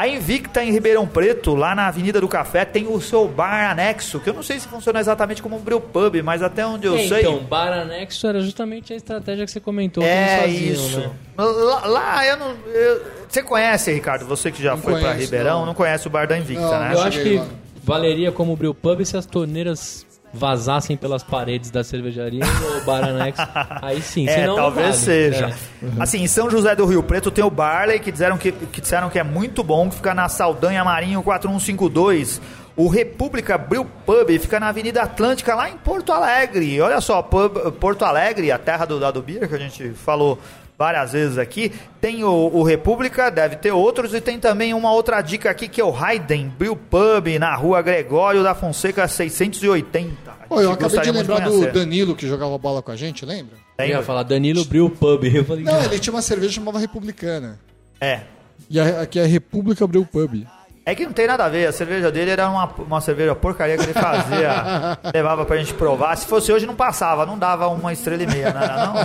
A 0.00 0.08
Invicta 0.08 0.64
em 0.64 0.72
Ribeirão 0.72 1.06
Preto, 1.06 1.54
lá 1.54 1.74
na 1.74 1.86
Avenida 1.86 2.22
do 2.22 2.26
Café, 2.26 2.64
tem 2.64 2.86
o 2.86 2.98
seu 3.02 3.28
bar 3.28 3.70
anexo, 3.70 4.18
que 4.18 4.30
eu 4.30 4.32
não 4.32 4.42
sei 4.42 4.58
se 4.58 4.66
funciona 4.66 4.98
exatamente 4.98 5.42
como 5.42 5.56
um 5.56 5.60
brew 5.60 5.78
pub, 5.78 6.22
mas 6.22 6.42
até 6.42 6.64
onde 6.64 6.86
eu 6.86 6.96
é, 6.96 7.06
sei. 7.06 7.20
Então, 7.20 7.40
bar 7.40 7.70
anexo 7.70 8.26
era 8.26 8.40
justamente 8.40 8.94
a 8.94 8.96
estratégia 8.96 9.44
que 9.44 9.50
você 9.50 9.60
comentou. 9.60 10.02
É 10.02 10.38
faziam, 10.40 10.72
isso. 10.72 11.00
Né? 11.00 11.10
Lá, 11.36 11.86
lá, 11.86 12.26
eu 12.26 12.38
não. 12.38 12.56
Eu, 12.72 13.02
você 13.28 13.42
conhece, 13.42 13.92
Ricardo? 13.92 14.24
Você 14.24 14.50
que 14.50 14.62
já 14.62 14.70
não 14.70 14.78
foi 14.78 14.98
para 14.98 15.12
Ribeirão, 15.12 15.58
não. 15.58 15.66
não. 15.66 15.74
conhece 15.74 16.06
o 16.06 16.10
bar 16.10 16.26
da 16.26 16.38
Invicta, 16.38 16.62
não, 16.62 16.80
né? 16.80 16.94
Eu 16.94 17.02
acho 17.02 17.22
que 17.22 17.42
valeria 17.84 18.32
como 18.32 18.56
brew 18.56 18.72
pub 18.72 19.04
se 19.04 19.18
as 19.18 19.26
torneiras 19.26 20.06
vazassem 20.32 20.96
pelas 20.96 21.22
paredes 21.22 21.70
da 21.70 21.82
cervejaria 21.82 22.44
ou 22.44 22.84
bar 22.84 23.04
anexo, 23.04 23.42
aí 23.82 24.00
sim. 24.00 24.28
É, 24.28 24.46
talvez 24.46 24.88
vale. 24.88 24.98
seja. 24.98 25.46
É. 25.82 25.84
Uhum. 25.84 26.02
Assim, 26.02 26.22
em 26.22 26.26
São 26.26 26.50
José 26.50 26.74
do 26.76 26.86
Rio 26.86 27.02
Preto 27.02 27.30
tem 27.30 27.44
o 27.44 27.50
Barley, 27.50 27.98
que 27.98 28.12
disseram 28.12 28.38
que, 28.38 28.52
que, 28.52 28.80
disseram 28.80 29.10
que 29.10 29.18
é 29.18 29.24
muito 29.24 29.62
bom, 29.62 29.88
que 29.88 29.96
fica 29.96 30.14
na 30.14 30.28
Saldanha 30.28 30.84
Marinho 30.84 31.22
4152. 31.22 32.40
O 32.76 32.88
República 32.88 33.58
Brew 33.58 33.84
Pub 34.06 34.30
fica 34.38 34.58
na 34.58 34.68
Avenida 34.68 35.02
Atlântica, 35.02 35.54
lá 35.54 35.68
em 35.68 35.76
Porto 35.76 36.12
Alegre. 36.12 36.80
Olha 36.80 37.00
só, 37.00 37.20
Pub, 37.20 37.72
Porto 37.72 38.04
Alegre, 38.04 38.50
a 38.50 38.58
terra 38.58 38.86
do 38.86 38.98
Dado 38.98 39.20
Beer, 39.20 39.48
que 39.48 39.54
a 39.54 39.58
gente 39.58 39.90
falou 39.90 40.38
várias 40.80 41.12
vezes 41.12 41.36
aqui. 41.36 41.70
Tem 42.00 42.24
o, 42.24 42.30
o, 42.30 42.62
República, 42.62 43.28
deve 43.28 43.56
ter 43.56 43.70
outros, 43.70 44.14
e 44.14 44.20
tem 44.20 44.40
também 44.40 44.72
uma 44.72 44.90
outra 44.90 45.20
dica 45.20 45.50
aqui 45.50 45.68
que 45.68 45.78
é 45.78 45.84
o 45.84 45.94
Hayden 45.94 46.48
Brew 46.58 46.74
Pub, 46.74 47.26
na 47.38 47.54
rua 47.54 47.82
Gregório 47.82 48.42
da 48.42 48.54
Fonseca 48.54 49.06
680. 49.06 50.40
Oi, 50.48 50.64
eu 50.64 50.72
acabei 50.72 51.00
de 51.00 51.10
lembrar 51.10 51.40
do 51.40 51.70
Danilo 51.70 52.16
que 52.16 52.26
jogava 52.26 52.56
bola 52.56 52.80
com 52.80 52.90
a 52.90 52.96
gente, 52.96 53.26
lembra? 53.26 53.58
Eu 53.76 53.86
ia 53.88 54.02
falar 54.02 54.22
Danilo 54.22 54.64
Brew 54.64 54.88
Pub. 54.88 55.22
Eu 55.28 55.44
falei, 55.44 55.64
não, 55.64 55.82
ele 55.82 55.98
tinha 55.98 56.14
uma 56.14 56.22
cerveja 56.22 56.54
chamada 56.54 56.78
Republicana. 56.78 57.60
É. 58.00 58.22
E 58.68 58.80
aqui 58.80 59.18
é 59.18 59.26
República 59.26 59.86
Brew 59.86 60.06
Pub. 60.06 60.46
É 60.84 60.94
que 60.94 61.04
não 61.04 61.12
tem 61.12 61.26
nada 61.26 61.44
a 61.44 61.48
ver, 61.48 61.66
a 61.66 61.72
cerveja 61.72 62.10
dele 62.10 62.30
era 62.30 62.48
uma, 62.48 62.64
uma 62.78 63.00
cerveja 63.00 63.34
porcaria 63.34 63.76
que 63.76 63.82
ele 63.84 63.92
fazia, 63.92 64.98
levava 65.12 65.44
pra 65.44 65.56
gente 65.58 65.74
provar. 65.74 66.16
Se 66.16 66.26
fosse 66.26 66.50
hoje 66.50 66.66
não 66.66 66.74
passava, 66.74 67.26
não 67.26 67.38
dava 67.38 67.68
uma 67.68 67.92
estrela 67.92 68.22
e 68.22 68.26
meia, 68.26 68.52
né? 68.52 68.60
Não, 68.66 68.96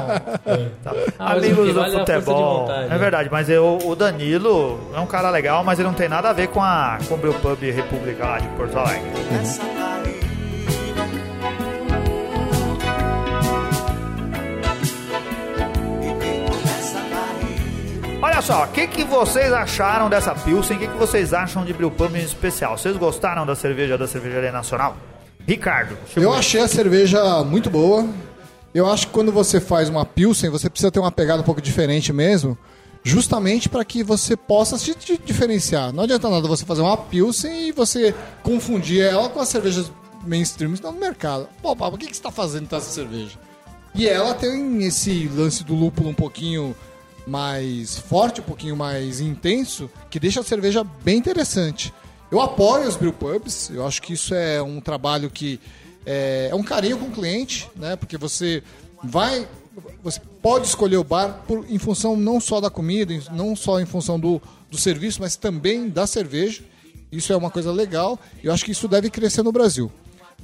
é. 0.53 0.69
tá. 0.83 0.93
ah, 1.19 1.33
Amigos 1.33 1.67
do 1.67 1.73
vale 1.73 1.97
futebol. 1.99 2.71
É 2.71 2.97
verdade, 2.97 3.29
mas 3.29 3.49
eu, 3.49 3.77
o 3.83 3.95
Danilo 3.95 4.79
é 4.95 4.99
um 4.99 5.05
cara 5.05 5.29
legal, 5.29 5.63
mas 5.63 5.77
ele 5.77 5.87
não 5.87 5.95
tem 5.95 6.07
nada 6.07 6.29
a 6.29 6.33
ver 6.33 6.47
com 6.47 6.61
a 6.61 6.97
com 7.07 7.15
o 7.15 7.33
Pub 7.33 7.59
República 7.61 8.25
lá 8.25 8.39
de 8.39 8.47
Porto 8.49 8.77
Alegre. 8.77 9.09
Uhum. 9.31 10.34
Olha 18.21 18.41
só, 18.41 18.65
o 18.65 18.67
que, 18.67 18.87
que 18.87 19.03
vocês 19.03 19.51
acharam 19.51 20.09
dessa 20.09 20.33
Pilsen? 20.33 20.77
O 20.77 20.79
que, 20.79 20.87
que 20.87 20.97
vocês 20.97 21.33
acham 21.33 21.65
de 21.65 21.73
Brewpub 21.73 22.15
em 22.15 22.23
especial? 22.23 22.77
Vocês 22.77 22.95
gostaram 22.97 23.45
da 23.45 23.55
cerveja 23.55 23.97
da 23.97 24.07
Cervejaria 24.07 24.51
Nacional? 24.51 24.97
Ricardo. 25.47 25.97
Eu 26.15 26.33
achei 26.33 26.61
a 26.61 26.67
cerveja 26.67 27.43
muito 27.43 27.69
boa. 27.69 28.07
Eu 28.73 28.89
acho 28.89 29.07
que 29.07 29.13
quando 29.13 29.31
você 29.31 29.61
faz 29.61 29.89
uma 29.89 30.05
Pilsen, 30.05 30.49
você 30.49 30.69
precisa 30.69 30.91
ter 30.91 30.99
uma 30.99 31.11
pegada 31.11 31.41
um 31.41 31.45
pouco 31.45 31.61
diferente 31.61 32.11
mesmo, 32.11 32.57
justamente 33.03 33.69
para 33.69 33.85
que 33.85 34.03
você 34.03 34.35
possa 34.35 34.77
se 34.77 34.95
diferenciar. 35.23 35.93
Não 35.93 36.03
adianta 36.03 36.29
nada 36.29 36.47
você 36.47 36.65
fazer 36.65 36.81
uma 36.81 36.97
Pilsen 36.97 37.69
e 37.69 37.71
você 37.71 38.13
confundir 38.43 39.01
ela 39.01 39.29
com 39.29 39.39
as 39.39 39.49
cervejas 39.49 39.91
mainstream 40.25 40.71
que 40.71 40.77
estão 40.77 40.91
no 40.91 40.99
mercado. 40.99 41.47
Pô, 41.61 41.75
Pablo, 41.75 41.95
o 41.95 41.99
que, 41.99 42.07
que 42.07 42.13
você 42.13 42.19
está 42.19 42.31
fazendo 42.31 42.67
com 42.67 42.75
essa 42.75 42.89
cerveja? 42.89 43.37
E 43.93 44.09
ela 44.09 44.33
tem 44.33 44.83
esse 44.83 45.29
lance 45.29 45.63
do 45.63 45.73
lúpulo 45.73 46.09
um 46.09 46.13
pouquinho 46.13 46.75
mais 47.25 47.97
forte, 47.97 48.41
um 48.41 48.43
pouquinho 48.43 48.75
mais 48.75 49.19
intenso, 49.19 49.89
que 50.09 50.19
deixa 50.19 50.41
a 50.41 50.43
cerveja 50.43 50.83
bem 50.83 51.17
interessante. 51.17 51.93
Eu 52.31 52.41
apoio 52.41 52.87
os 52.87 52.95
brewpubs, 52.95 53.69
eu 53.69 53.85
acho 53.85 54.01
que 54.01 54.13
isso 54.13 54.33
é 54.33 54.61
um 54.61 54.79
trabalho 54.79 55.29
que 55.29 55.59
é, 56.05 56.49
é 56.51 56.55
um 56.55 56.63
carinho 56.63 56.97
com 56.97 57.05
o 57.05 57.11
cliente, 57.11 57.69
né? 57.75 57.95
Porque 57.95 58.17
você 58.17 58.61
vai, 59.03 59.47
você 60.03 60.19
pode 60.41 60.67
escolher 60.67 60.97
o 60.97 61.03
bar 61.03 61.43
por, 61.47 61.65
em 61.69 61.77
função 61.77 62.15
não 62.15 62.39
só 62.39 62.59
da 62.61 62.69
comida, 62.69 63.13
não 63.31 63.55
só 63.55 63.79
em 63.79 63.85
função 63.85 64.19
do, 64.19 64.41
do 64.69 64.77
serviço, 64.77 65.21
mas 65.21 65.35
também 65.35 65.89
da 65.89 66.05
cerveja. 66.05 66.63
Isso 67.11 67.31
é 67.31 67.37
uma 67.37 67.49
coisa 67.49 67.71
legal. 67.71 68.19
Eu 68.43 68.51
acho 68.53 68.65
que 68.65 68.71
isso 68.71 68.87
deve 68.87 69.09
crescer 69.09 69.41
no 69.41 69.51
Brasil. 69.51 69.91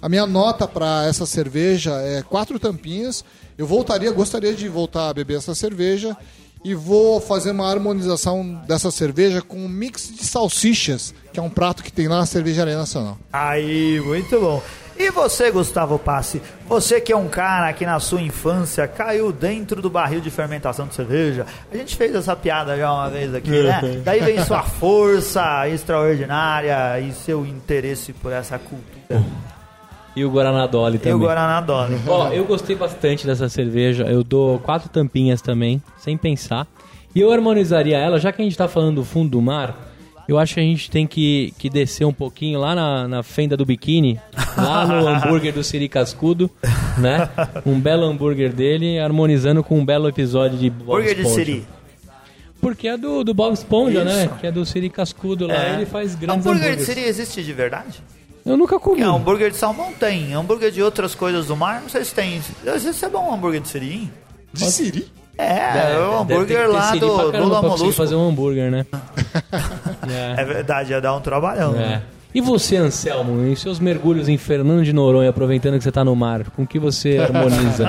A 0.02 0.10
minha 0.10 0.26
nota 0.26 0.68
para 0.68 1.06
essa 1.06 1.26
cerveja 1.26 1.94
é 2.02 2.24
quatro 2.24 2.58
tampinhas. 2.60 3.24
Eu 3.58 3.68
voltaria, 3.68 4.12
gostaria 4.12 4.54
de 4.54 4.68
voltar 4.68 5.10
a 5.10 5.14
beber 5.14 5.38
essa 5.38 5.54
cerveja 5.54 6.18
e 6.64 6.76
vou 6.76 7.20
fazer 7.20 7.52
uma 7.52 7.70
harmonização 7.70 8.62
dessa 8.68 8.92
cerveja 8.92 9.42
com 9.42 9.58
um 9.58 9.70
mix 9.70 10.12
de 10.14 10.24
salsichas, 10.24 11.14
que 11.34 11.40
é 11.40 11.44
um 11.44 11.50
prato 11.50 11.84
que 11.84 11.92
tem 11.92 12.08
lá 12.08 12.20
na 12.20 12.26
Cervejaria 12.26 12.78
Nacional. 12.78 13.18
Aí, 13.34 14.00
muito 14.02 14.40
bom. 14.40 14.62
E 14.98 15.10
você, 15.10 15.50
Gustavo 15.50 15.98
Passe, 15.98 16.40
você 16.68 17.02
que 17.02 17.12
é 17.12 17.18
um 17.18 17.28
cara 17.28 17.74
que 17.74 17.86
na 17.86 18.00
sua 18.00 18.22
infância 18.22 18.88
caiu 18.88 19.32
dentro 19.32 19.82
do 19.82 19.90
barril 19.90 20.22
de 20.22 20.30
fermentação 20.30 20.86
de 20.86 20.94
cerveja, 20.94 21.46
a 21.72 21.78
gente 21.78 21.96
fez 21.96 22.14
essa 22.14 22.36
piada 22.36 22.78
já 22.78 22.94
uma 22.94 23.10
vez 23.10 23.34
aqui, 23.34 23.50
né? 23.50 24.02
Daí 24.04 24.20
vem 24.20 24.44
sua 24.46 24.62
força 24.62 25.68
extraordinária 25.68 27.00
e 27.00 27.14
seu 27.14 27.44
interesse 27.46 28.14
por 28.14 28.32
essa 28.32 28.60
cultura. 28.60 29.26
E 30.16 30.26
o 30.26 30.30
Guaraná 30.30 30.68
Dolly 30.68 30.98
também. 30.98 31.14
E 31.14 31.16
o 31.16 31.20
Guaraná 31.20 31.62
Dolly. 31.62 31.98
Ó, 32.08 32.30
eu 32.30 32.44
gostei 32.46 32.76
bastante 32.76 33.26
dessa 33.26 33.48
cerveja. 33.48 34.04
Eu 34.04 34.24
dou 34.24 34.60
quatro 34.60 34.90
tampinhas 34.90 35.42
também, 35.42 35.82
sem 35.98 36.18
pensar. 36.18 36.68
E 37.16 37.20
eu 37.20 37.32
harmonizaria 37.32 37.98
ela, 37.98 38.20
já 38.20 38.32
que 38.32 38.42
a 38.42 38.46
gente 38.46 38.58
tá 38.58 38.68
falando 38.68 38.96
do 38.96 39.06
fundo 39.06 39.30
do 39.30 39.42
mar, 39.42 39.78
eu 40.28 40.38
acho 40.40 40.54
que 40.54 40.60
a 40.60 40.64
gente 40.64 40.90
tem 40.90 41.06
que, 41.06 41.54
que 41.58 41.70
descer 41.70 42.06
um 42.06 42.14
pouquinho 42.14 42.60
lá 42.60 42.74
na, 42.74 43.08
na 43.08 43.24
fenda 43.24 43.58
do 43.58 43.66
biquíni, 43.66 44.20
lá 44.58 44.86
no 44.86 45.08
hambúrguer 45.08 45.54
do 45.54 45.64
Siri 45.64 45.90
Cascudo, 45.90 46.50
né? 46.98 47.30
Um 47.66 47.80
belo 47.80 48.06
hambúrguer 48.06 48.54
dele, 48.54 49.00
harmonizando 49.00 49.64
com 49.64 49.80
um 49.80 49.86
belo 49.86 50.08
episódio 50.08 50.58
de 50.58 50.70
Bob 50.70 51.02
Hambúrguer 51.02 51.16
de 51.16 51.30
Siri. 51.30 51.66
Porque 52.62 52.88
é 52.88 52.96
do, 52.96 53.24
do 53.24 53.34
Bob 53.34 53.54
Esponja, 53.54 54.04
né? 54.06 54.30
Que 54.40 54.48
é 54.48 54.52
do 54.52 54.66
Siri 54.66 54.90
Cascudo 54.90 55.48
lá, 55.48 55.72
é. 55.72 55.74
ele 55.74 55.86
faz 55.86 56.16
grandes 56.16 56.46
hambúrguer 56.46 56.70
hambúrgueres. 56.70 56.88
de 56.88 56.94
Siri 56.94 57.08
existe 57.08 57.44
de 57.44 57.54
verdade? 57.54 58.02
Eu 58.46 58.58
nunca 58.58 58.80
comi. 58.80 59.02
É, 59.02 59.06
hambúrguer 59.06 59.52
de 59.52 59.58
salmão 59.58 59.94
tem. 59.94 60.34
Hambúrguer 60.34 60.72
de 60.72 60.82
outras 60.82 61.14
coisas 61.14 61.48
do 61.48 61.56
mar, 61.56 61.82
não 61.82 61.90
sei 61.90 62.04
se 62.04 62.14
tem. 62.14 62.42
Às 62.68 62.84
vezes 62.84 63.02
é 63.04 63.10
bom 63.10 63.30
um 63.30 63.34
hambúrguer 63.34 63.62
de 63.62 63.68
siri. 63.68 64.12
De 64.54 64.66
siri? 64.66 65.12
É, 65.38 65.94
é, 65.94 66.00
o 66.00 66.20
hambúrguer 66.20 66.70
lá 66.70 66.96
do 66.96 67.08
Lula 67.08 67.62
Molusco. 67.62 67.92
fazer 67.94 68.16
um 68.16 68.30
hambúrguer, 68.30 68.70
né? 68.70 68.86
é. 70.10 70.42
é. 70.42 70.46
verdade, 70.46 70.92
ia 70.92 71.02
dar 71.02 71.16
um 71.16 71.22
trabalhão. 71.22 71.74
É. 71.76 71.78
Né? 71.78 72.04
E 72.34 72.40
você, 72.40 72.78
Anselmo, 72.78 73.46
em 73.46 73.56
seus 73.56 73.80
mergulhos 73.80 74.30
em 74.30 74.38
Fernando 74.38 74.84
de 74.84 74.94
Noronha, 74.94 75.30
aproveitando 75.30 75.78
que 75.78 75.84
você 75.84 75.90
está 75.90 76.04
no 76.04 76.16
mar, 76.16 76.50
com 76.52 76.66
que 76.66 76.80
você 76.80 77.18
harmoniza? 77.18 77.86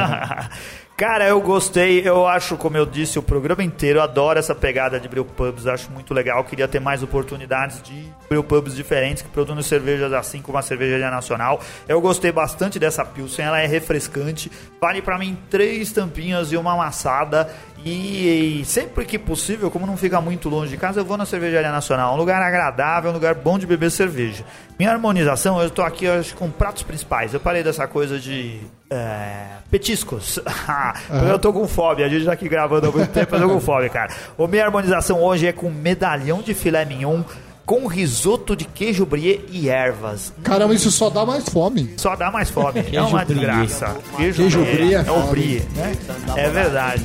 Cara, 0.96 1.26
eu 1.26 1.40
gostei, 1.40 2.06
eu 2.06 2.28
acho, 2.28 2.56
como 2.56 2.76
eu 2.76 2.84
disse, 2.84 3.18
o 3.18 3.22
programa 3.22 3.64
inteiro, 3.64 3.98
eu 3.98 4.02
adoro 4.02 4.38
essa 4.38 4.54
pegada 4.54 5.00
de 5.00 5.08
brewpubs, 5.08 5.66
acho 5.66 5.90
muito 5.90 6.12
legal, 6.12 6.44
queria 6.44 6.68
ter 6.68 6.80
mais 6.80 7.02
oportunidades 7.02 7.82
de 7.82 8.06
brewpubs 8.28 8.76
diferentes 8.76 9.22
que 9.22 9.28
produzem 9.28 9.62
cervejas 9.62 10.12
assim 10.12 10.40
como 10.42 10.58
a 10.58 10.62
cervejaria 10.62 11.10
nacional. 11.10 11.60
Eu 11.88 12.00
gostei 12.00 12.30
bastante 12.30 12.78
dessa 12.78 13.04
Pilsen, 13.04 13.46
ela 13.46 13.60
é 13.60 13.66
refrescante, 13.66 14.52
vale 14.80 15.00
para 15.00 15.18
mim 15.18 15.36
três 15.50 15.90
tampinhas 15.90 16.52
e 16.52 16.56
uma 16.56 16.74
amassada 16.74 17.50
e, 17.84 18.60
e, 18.60 18.64
sempre 18.64 19.04
que 19.04 19.18
possível, 19.18 19.70
como 19.70 19.86
não 19.86 19.96
fica 19.96 20.20
muito 20.20 20.48
longe 20.48 20.70
de 20.70 20.76
casa, 20.76 21.00
eu 21.00 21.04
vou 21.04 21.16
na 21.16 21.26
cervejaria 21.26 21.70
nacional. 21.72 22.14
Um 22.14 22.16
lugar 22.16 22.40
agradável, 22.40 23.10
um 23.10 23.14
lugar 23.14 23.34
bom 23.34 23.58
de 23.58 23.66
beber 23.66 23.90
cerveja. 23.90 24.44
Minha 24.78 24.92
harmonização, 24.92 25.60
eu 25.60 25.68
estou 25.68 25.84
aqui 25.84 26.06
acho, 26.06 26.34
com 26.36 26.50
pratos 26.50 26.82
principais. 26.82 27.34
Eu 27.34 27.40
parei 27.40 27.62
dessa 27.62 27.86
coisa 27.88 28.18
de 28.18 28.60
é, 28.88 29.46
petiscos. 29.70 30.36
uhum. 31.10 31.28
Eu 31.28 31.38
tô 31.38 31.52
com 31.52 31.66
fome, 31.66 32.04
a 32.04 32.08
gente 32.08 32.24
já 32.24 32.32
aqui 32.32 32.48
gravando 32.48 32.88
há 32.88 32.92
muito 32.92 33.10
tempo, 33.10 33.34
eu 33.34 33.40
tô 33.40 33.48
com 33.48 33.60
fome, 33.60 33.88
cara. 33.88 34.12
A 34.38 34.46
minha 34.46 34.64
harmonização 34.64 35.20
hoje 35.20 35.46
é 35.46 35.52
com 35.52 35.70
medalhão 35.70 36.40
de 36.40 36.54
filé 36.54 36.84
mignon 36.84 37.22
com 37.64 37.86
risoto 37.86 38.54
de 38.56 38.64
queijo 38.64 39.06
brie 39.06 39.44
e 39.50 39.68
ervas. 39.68 40.32
Caramba, 40.42 40.74
isso 40.74 40.90
só 40.90 41.08
dá 41.08 41.24
mais 41.24 41.48
fome. 41.48 41.94
Só 41.96 42.16
dá 42.16 42.30
mais 42.30 42.50
fome. 42.50 42.84
é 42.92 43.02
uma 43.02 43.24
desgraça. 43.24 43.96
Queijo, 44.16 44.42
queijo 44.42 44.60
brie, 44.60 44.74
brie 44.74 44.94
é, 44.94 45.04
é 45.06 45.10
o 45.10 45.22
brie, 45.28 45.60
né? 45.74 45.96
É 46.36 46.50
verdade. 46.50 47.04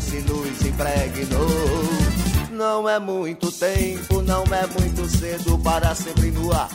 Não 2.52 2.90
é 2.90 3.00
muito 3.00 3.52
tempo, 3.52 4.22
não 4.22 4.44
é 4.46 4.66
muito 4.80 5.08
cedo 5.08 5.60
para 5.60 5.94
sempre 5.94 6.32
no 6.32 6.52
ar. 6.52 6.70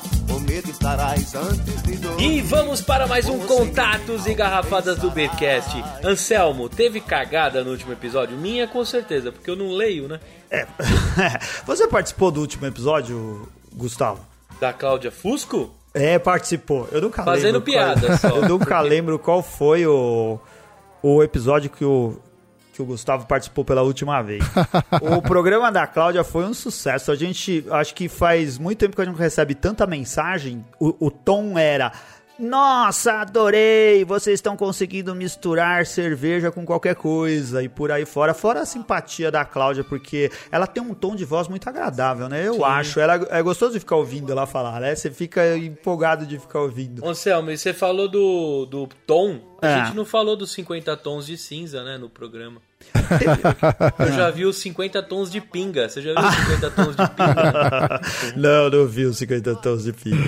E 2.18 2.41
vamos 2.41 2.80
para 2.80 3.07
mais 3.07 3.28
um 3.28 3.39
Contatos 3.41 4.26
e 4.26 4.35
Garrafadas 4.35 4.99
do 4.99 5.11
Beercast. 5.11 5.83
Anselmo, 6.05 6.68
teve 6.68 7.01
cagada 7.01 7.62
no 7.62 7.70
último 7.70 7.93
episódio? 7.93 8.37
Minha 8.37 8.66
com 8.66 8.85
certeza, 8.85 9.30
porque 9.30 9.51
eu 9.51 9.57
não 9.57 9.70
leio, 9.70 10.09
né? 10.09 10.20
É. 10.51 10.66
Você 11.66 11.87
participou 11.87 12.30
do 12.30 12.41
último 12.41 12.66
episódio, 12.66 13.49
Gustavo? 13.75 14.20
Da 14.61 14.73
Cláudia 14.73 15.11
Fusco? 15.11 15.70
É, 15.95 16.18
participou. 16.18 16.89
Eu 16.91 17.03
nunca 17.03 17.23
Fazendo 17.23 17.55
lembro. 17.55 17.62
piada 17.62 18.07
qual... 18.07 18.18
só. 18.18 18.29
Eu 18.29 18.49
nunca 18.49 18.77
porque... 18.77 18.89
lembro 18.89 19.18
qual 19.18 19.43
foi 19.43 19.87
o, 19.87 20.39
o 21.03 21.23
episódio 21.23 21.68
que 21.68 21.85
o, 21.85 22.18
que 22.73 22.81
o 22.81 22.85
Gustavo 22.85 23.27
participou 23.27 23.64
pela 23.64 23.83
última 23.83 24.23
vez. 24.23 24.43
o 25.03 25.20
programa 25.20 25.70
da 25.70 25.87
Cláudia 25.87 26.25
foi 26.25 26.45
um 26.45 26.55
sucesso. 26.55 27.12
A 27.12 27.16
gente, 27.16 27.64
acho 27.70 27.95
que 27.95 28.09
faz 28.09 28.57
muito 28.59 28.79
tempo 28.79 28.97
que 28.97 29.03
a 29.03 29.05
gente 29.05 29.14
não 29.14 29.20
recebe 29.20 29.55
tanta 29.55 29.87
mensagem. 29.87 30.64
O, 30.81 31.07
o 31.07 31.11
tom 31.11 31.59
era 31.59 31.93
nossa, 32.43 33.20
adorei! 33.20 34.05
Vocês 34.05 34.34
estão 34.34 34.57
conseguindo 34.57 35.14
misturar 35.14 35.86
cerveja 35.86 36.51
com 36.51 36.66
qualquer 36.66 36.97
coisa 36.97 37.62
e 37.62 37.68
por 37.68 37.93
aí 37.93 38.05
fora. 38.05 38.34
Fora 38.34 38.62
a 38.62 38.66
simpatia 38.66 39.30
da 39.30 39.45
Cláudia, 39.45 39.84
porque 39.84 40.28
ela 40.51 40.66
tem 40.66 40.82
um 40.82 40.93
tom 40.93 41.14
de 41.14 41.24
voz 41.24 41.47
muito 41.47 41.68
agradável, 41.68 42.28
né? 42.28 42.49
Eu 42.49 42.55
Sim. 42.55 42.64
acho. 42.64 42.99
Ela 42.99 43.28
é 43.30 43.40
gostoso 43.40 43.74
de 43.74 43.78
ficar 43.78 43.95
ouvindo 43.95 44.32
ela 44.32 44.45
falar, 44.45 44.80
né? 44.80 44.93
Você 44.93 45.09
fica 45.09 45.57
empolgado 45.57 46.26
de 46.26 46.36
ficar 46.36 46.62
ouvindo. 46.62 47.07
Anselmo, 47.07 47.49
e 47.53 47.57
você 47.57 47.72
falou 47.72 48.09
do, 48.09 48.66
do 48.66 48.88
tom. 49.07 49.38
A 49.62 49.68
é. 49.68 49.84
gente 49.84 49.95
não 49.95 50.05
falou 50.05 50.34
dos 50.34 50.51
50 50.51 50.97
tons 50.97 51.26
de 51.26 51.38
cinza, 51.38 51.84
né, 51.84 51.97
no 51.97 52.11
programa. 52.11 52.61
Eu 53.99 54.12
já 54.12 54.30
vi 54.30 54.45
os 54.45 54.59
50 54.59 55.03
tons 55.03 55.30
de 55.30 55.41
pinga. 55.41 55.89
Você 55.89 56.03
já 56.03 56.12
viu 56.12 56.28
os 56.28 56.35
50 56.35 56.70
tons 56.70 56.97
de 56.97 57.09
pinga? 57.11 58.01
não, 58.37 58.70
não 58.70 58.87
vi 58.87 59.05
os 59.05 59.18
50 59.18 59.57
tons 59.57 59.85
de 59.85 59.93
pinga. 59.93 60.22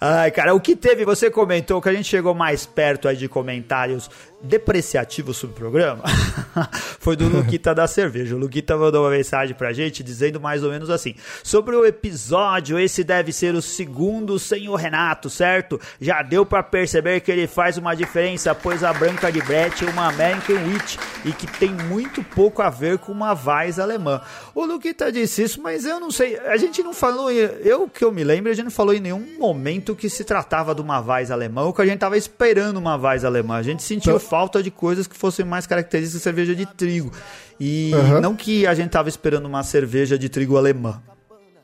Ai, 0.00 0.30
cara, 0.30 0.54
o 0.54 0.60
que 0.60 0.76
teve, 0.76 1.04
você 1.04 1.30
comentou 1.30 1.80
que 1.80 1.88
a 1.88 1.92
gente 1.92 2.08
chegou 2.08 2.34
mais 2.34 2.66
perto 2.66 3.08
aí 3.08 3.16
de 3.16 3.28
comentários 3.28 4.10
depreciativo 4.44 5.32
sobre 5.32 5.56
o 5.56 5.58
programa 5.58 6.04
foi 7.00 7.16
do 7.16 7.28
Luquita 7.28 7.74
da 7.74 7.86
Cerveja. 7.86 8.34
O 8.34 8.38
Luquita 8.38 8.76
mandou 8.76 9.02
uma 9.02 9.10
mensagem 9.10 9.54
pra 9.54 9.72
gente 9.72 10.02
dizendo 10.02 10.40
mais 10.40 10.62
ou 10.62 10.70
menos 10.70 10.90
assim: 10.90 11.14
Sobre 11.42 11.74
o 11.74 11.84
episódio, 11.84 12.78
esse 12.78 13.02
deve 13.02 13.32
ser 13.32 13.54
o 13.54 13.62
segundo 13.62 14.38
sem 14.38 14.68
o 14.68 14.74
Renato, 14.74 15.28
certo? 15.28 15.80
Já 16.00 16.22
deu 16.22 16.44
para 16.44 16.62
perceber 16.62 17.20
que 17.20 17.30
ele 17.30 17.46
faz 17.46 17.76
uma 17.76 17.94
diferença, 17.94 18.54
pois 18.54 18.84
a 18.84 18.92
Branca 18.92 19.32
de 19.32 19.40
Brett 19.42 19.84
é 19.84 19.90
uma 19.90 20.08
American 20.08 20.56
Witch 20.66 20.96
e 21.24 21.32
que 21.32 21.46
tem 21.46 21.70
muito 21.70 22.22
pouco 22.22 22.62
a 22.62 22.70
ver 22.70 22.98
com 22.98 23.12
uma 23.12 23.32
Weiss 23.32 23.78
alemã. 23.78 24.20
O 24.54 24.64
Luquita 24.64 25.10
disse 25.10 25.42
isso, 25.42 25.62
mas 25.62 25.84
eu 25.84 25.98
não 25.98 26.10
sei. 26.10 26.38
A 26.38 26.56
gente 26.56 26.82
não 26.82 26.92
falou, 26.92 27.30
eu 27.30 27.88
que 27.88 28.04
eu 28.04 28.12
me 28.12 28.24
lembro, 28.24 28.50
a 28.50 28.54
gente 28.54 28.64
não 28.64 28.70
falou 28.70 28.94
em 28.94 29.00
nenhum 29.00 29.38
momento 29.38 29.94
que 29.94 30.08
se 30.08 30.24
tratava 30.24 30.74
de 30.74 30.80
uma 30.80 31.00
Weiss 31.00 31.30
alemã 31.30 31.62
ou 31.62 31.72
que 31.72 31.82
a 31.82 31.86
gente 31.86 31.98
tava 31.98 32.16
esperando 32.16 32.76
uma 32.76 32.96
Weiss 32.96 33.24
alemã. 33.24 33.56
A 33.56 33.62
gente 33.62 33.82
sentiu 33.82 34.16
então, 34.16 34.28
falta 34.34 34.60
de 34.60 34.68
coisas 34.68 35.06
que 35.06 35.16
fossem 35.16 35.44
mais 35.44 35.64
características 35.64 36.18
de 36.18 36.24
cerveja 36.24 36.56
de 36.56 36.66
trigo. 36.66 37.12
E 37.60 37.92
uhum. 37.94 38.20
não 38.20 38.34
que 38.34 38.66
a 38.66 38.74
gente 38.74 38.90
tava 38.90 39.08
esperando 39.08 39.46
uma 39.46 39.62
cerveja 39.62 40.18
de 40.18 40.28
trigo 40.28 40.56
alemã. 40.56 41.00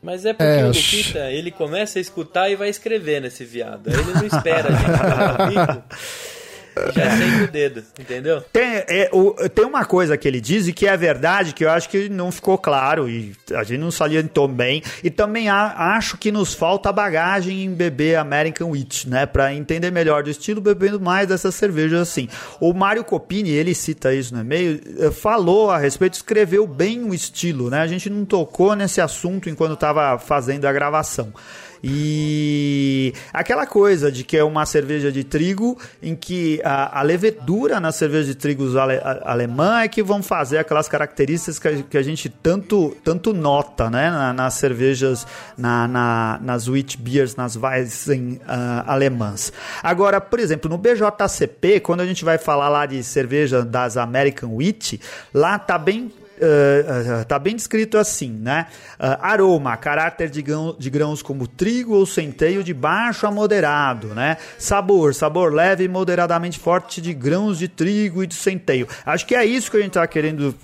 Mas 0.00 0.24
é 0.24 0.32
porque 0.32 0.44
é, 0.44 0.64
o 0.64 0.68
Luquita, 0.68 1.30
ele 1.32 1.50
começa 1.50 1.98
a 1.98 2.00
escutar 2.00 2.48
e 2.48 2.54
vai 2.54 2.68
escrever 2.68 3.20
nesse 3.20 3.44
viado. 3.44 3.88
Ele 3.88 4.14
não 4.14 4.24
espera 4.24 4.68
a 4.68 5.50
gente 5.50 5.82
Já 6.94 7.10
sente 7.16 7.44
o 7.44 7.48
dedo, 7.48 7.82
entendeu? 7.98 8.42
Tem, 8.52 8.84
é, 8.88 9.10
o, 9.12 9.32
tem 9.48 9.64
uma 9.64 9.84
coisa 9.84 10.16
que 10.16 10.26
ele 10.26 10.40
diz 10.40 10.68
e 10.68 10.72
que 10.72 10.86
é 10.86 10.96
verdade, 10.96 11.54
que 11.54 11.64
eu 11.64 11.70
acho 11.70 11.88
que 11.88 12.08
não 12.08 12.30
ficou 12.32 12.56
claro 12.58 13.08
e 13.08 13.32
a 13.54 13.62
gente 13.62 13.78
não 13.78 13.90
salientou 13.90 14.48
bem. 14.48 14.82
E 15.02 15.10
também 15.10 15.48
a, 15.48 15.96
acho 15.96 16.16
que 16.16 16.32
nos 16.32 16.54
falta 16.54 16.92
bagagem 16.92 17.64
em 17.64 17.72
beber 17.72 18.16
American 18.16 18.70
Wheat, 18.70 19.08
né? 19.08 19.26
Pra 19.26 19.54
entender 19.54 19.90
melhor 19.90 20.22
do 20.22 20.30
estilo, 20.30 20.60
bebendo 20.60 21.00
mais 21.00 21.28
dessas 21.28 21.54
cervejas 21.54 22.00
assim. 22.00 22.28
O 22.60 22.72
Mário 22.72 23.04
Copini, 23.04 23.50
ele 23.50 23.74
cita 23.74 24.14
isso 24.14 24.34
no 24.34 24.40
e-mail, 24.40 24.80
eh, 24.98 25.10
falou 25.10 25.70
a 25.70 25.78
respeito, 25.78 26.14
escreveu 26.14 26.66
bem 26.66 27.04
o 27.04 27.14
estilo, 27.14 27.70
né? 27.70 27.80
A 27.80 27.86
gente 27.86 28.08
não 28.08 28.24
tocou 28.24 28.74
nesse 28.74 29.00
assunto 29.00 29.48
enquanto 29.48 29.74
estava 29.74 30.18
fazendo 30.18 30.66
a 30.66 30.72
gravação. 30.72 31.32
E 31.82 33.14
aquela 33.32 33.66
coisa 33.66 34.10
de 34.10 34.24
que 34.24 34.36
é 34.36 34.44
uma 34.44 34.66
cerveja 34.66 35.10
de 35.10 35.24
trigo 35.24 35.78
em 36.02 36.14
que 36.14 36.60
a, 36.64 37.00
a 37.00 37.02
levedura 37.02 37.80
na 37.80 37.92
cerveja 37.92 38.26
de 38.26 38.34
trigo 38.34 38.78
ale, 38.78 39.00
alemã 39.24 39.80
é 39.80 39.88
que 39.88 40.02
vão 40.02 40.22
fazer 40.22 40.58
aquelas 40.58 40.88
características 40.88 41.58
que 41.58 41.68
a, 41.68 41.82
que 41.82 41.98
a 41.98 42.02
gente 42.02 42.28
tanto, 42.28 42.96
tanto 43.02 43.32
nota 43.32 43.88
né? 43.88 44.10
Na, 44.10 44.32
nas 44.32 44.54
cervejas, 44.54 45.26
na, 45.56 45.88
na, 45.88 46.38
nas 46.42 46.68
wheat 46.68 46.98
beers, 46.98 47.36
nas 47.36 47.56
Weizen 47.56 48.40
uh, 48.42 48.84
alemãs. 48.86 49.52
Agora, 49.82 50.20
por 50.20 50.38
exemplo, 50.38 50.70
no 50.70 50.76
BJCP, 50.76 51.80
quando 51.80 52.00
a 52.00 52.06
gente 52.06 52.24
vai 52.24 52.38
falar 52.38 52.68
lá 52.68 52.86
de 52.86 53.02
cerveja 53.02 53.64
das 53.64 53.96
American 53.96 54.54
Wheat, 54.56 55.00
lá 55.32 55.58
tá 55.58 55.78
bem 55.78 56.12
uh, 56.40 57.24
tá 57.24 57.38
bem 57.38 57.54
descrito 57.54 57.98
assim, 57.98 58.30
né? 58.30 58.66
Uh, 58.94 59.16
aroma, 59.20 59.76
caráter 59.76 60.28
de, 60.28 60.42
grão, 60.42 60.74
de 60.78 60.90
grãos 60.90 61.22
como 61.22 61.46
trigo 61.46 61.94
ou 61.94 62.06
centeio 62.06 62.64
de 62.64 62.74
baixo 62.74 63.26
a 63.26 63.30
moderado, 63.30 64.08
né? 64.08 64.36
Sabor, 64.58 65.14
sabor 65.14 65.52
leve 65.52 65.84
e 65.84 65.88
moderadamente 65.88 66.58
forte 66.58 67.00
de 67.00 67.12
grãos 67.12 67.58
de 67.58 67.68
trigo 67.68 68.22
e 68.22 68.26
de 68.26 68.34
centeio. 68.34 68.88
Acho 69.04 69.26
que 69.26 69.34
é 69.34 69.44
isso 69.44 69.70
que 69.70 69.76
a 69.76 69.80
gente 69.80 69.92
tá 69.92 70.06
querendo 70.06 70.54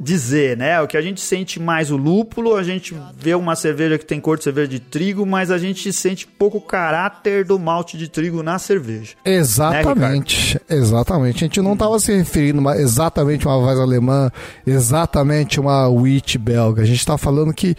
dizer, 0.00 0.56
né? 0.56 0.80
O 0.80 0.86
que 0.86 0.96
a 0.96 1.02
gente 1.02 1.20
sente 1.20 1.60
mais 1.60 1.90
o 1.90 1.96
lúpulo, 1.96 2.54
a 2.54 2.62
gente 2.62 2.94
vê 3.16 3.34
uma 3.34 3.56
cerveja 3.56 3.98
que 3.98 4.06
tem 4.06 4.20
cor 4.20 4.38
de 4.38 4.44
cerveja 4.44 4.68
de 4.68 4.78
trigo, 4.78 5.26
mas 5.26 5.50
a 5.50 5.58
gente 5.58 5.92
sente 5.92 6.26
pouco 6.26 6.60
caráter 6.60 7.44
do 7.44 7.58
malte 7.58 7.98
de 7.98 8.08
trigo 8.08 8.42
na 8.42 8.58
cerveja. 8.58 9.14
Exatamente, 9.24 10.54
né, 10.54 10.76
exatamente. 10.76 11.36
A 11.44 11.46
gente 11.46 11.60
não 11.60 11.72
estava 11.72 11.98
se 11.98 12.12
referindo 12.12 12.66
a 12.68 12.76
exatamente 12.76 13.46
uma 13.46 13.58
voz 13.58 13.78
alemã, 13.78 14.30
exatamente 14.66 15.58
uma 15.58 15.88
wheat 15.88 16.38
belga. 16.38 16.82
A 16.82 16.86
gente 16.86 16.98
está 16.98 17.18
falando 17.18 17.52
que 17.52 17.76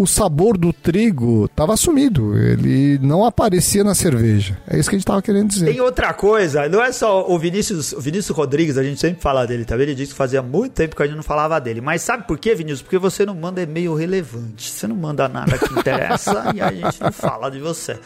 o 0.00 0.06
sabor 0.06 0.56
do 0.56 0.72
trigo 0.72 1.44
estava 1.44 1.76
sumido, 1.76 2.34
ele 2.34 2.98
não 3.02 3.22
aparecia 3.22 3.84
na 3.84 3.94
cerveja. 3.94 4.56
É 4.66 4.78
isso 4.78 4.88
que 4.88 4.96
a 4.96 4.98
gente 4.98 5.02
estava 5.04 5.20
querendo 5.20 5.48
dizer. 5.48 5.66
Tem 5.66 5.80
outra 5.82 6.14
coisa, 6.14 6.66
não 6.70 6.82
é 6.82 6.90
só 6.90 7.30
o 7.30 7.38
Vinícius, 7.38 7.92
o 7.92 8.00
Vinícius 8.00 8.34
Rodrigues, 8.34 8.78
a 8.78 8.82
gente 8.82 8.98
sempre 8.98 9.20
fala 9.20 9.46
dele, 9.46 9.62
tá 9.62 9.76
vendo? 9.76 9.90
Ele 9.90 9.94
disse 9.96 10.12
que 10.12 10.16
fazia 10.16 10.40
muito 10.40 10.72
tempo 10.72 10.96
que 10.96 11.02
a 11.02 11.06
gente 11.06 11.16
não 11.16 11.22
falava 11.22 11.60
dele. 11.60 11.82
Mas 11.82 12.00
sabe 12.00 12.26
por 12.26 12.38
quê, 12.38 12.54
Vinícius? 12.54 12.80
Porque 12.80 12.96
você 12.96 13.26
não 13.26 13.34
manda 13.34 13.60
e-mail 13.60 13.94
relevante. 13.94 14.70
Você 14.70 14.86
não 14.86 14.96
manda 14.96 15.28
nada 15.28 15.58
que 15.58 15.70
interessa 15.70 16.50
e 16.56 16.62
a 16.62 16.72
gente 16.72 16.98
não 16.98 17.12
fala 17.12 17.50
de 17.50 17.58
você. 17.60 17.98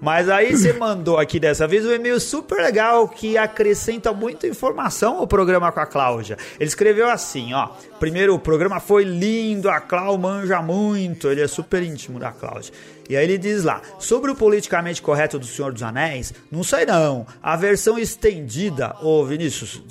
Mas 0.00 0.28
aí 0.28 0.56
você 0.56 0.72
mandou 0.72 1.18
aqui 1.18 1.38
dessa 1.38 1.66
vez 1.66 1.84
um 1.84 1.92
e-mail 1.92 2.18
super 2.18 2.60
legal 2.60 3.06
que 3.08 3.36
acrescenta 3.36 4.12
muita 4.12 4.46
informação 4.46 5.18
ao 5.18 5.26
programa 5.26 5.70
com 5.70 5.80
a 5.80 5.86
Cláudia. 5.86 6.38
Ele 6.58 6.68
escreveu 6.68 7.08
assim, 7.08 7.52
ó. 7.52 7.68
Primeiro, 7.98 8.34
o 8.34 8.38
programa 8.38 8.80
foi 8.80 9.04
lindo, 9.04 9.68
a 9.68 9.80
Cláudia 9.80 10.18
manja 10.18 10.62
muito, 10.62 11.28
ele 11.28 11.42
é 11.42 11.46
super 11.46 11.82
íntimo 11.82 12.18
da 12.18 12.32
Cláudia. 12.32 12.72
E 13.10 13.16
aí 13.16 13.24
ele 13.24 13.36
diz 13.36 13.64
lá, 13.64 13.82
sobre 13.98 14.30
o 14.30 14.36
politicamente 14.36 15.02
correto 15.02 15.38
do 15.38 15.44
Senhor 15.44 15.72
dos 15.72 15.82
Anéis, 15.82 16.32
não 16.50 16.62
sei 16.62 16.86
não. 16.86 17.26
A 17.42 17.56
versão 17.56 17.98
estendida, 17.98 18.94
ô 19.02 19.24
Vinícius, 19.24 19.82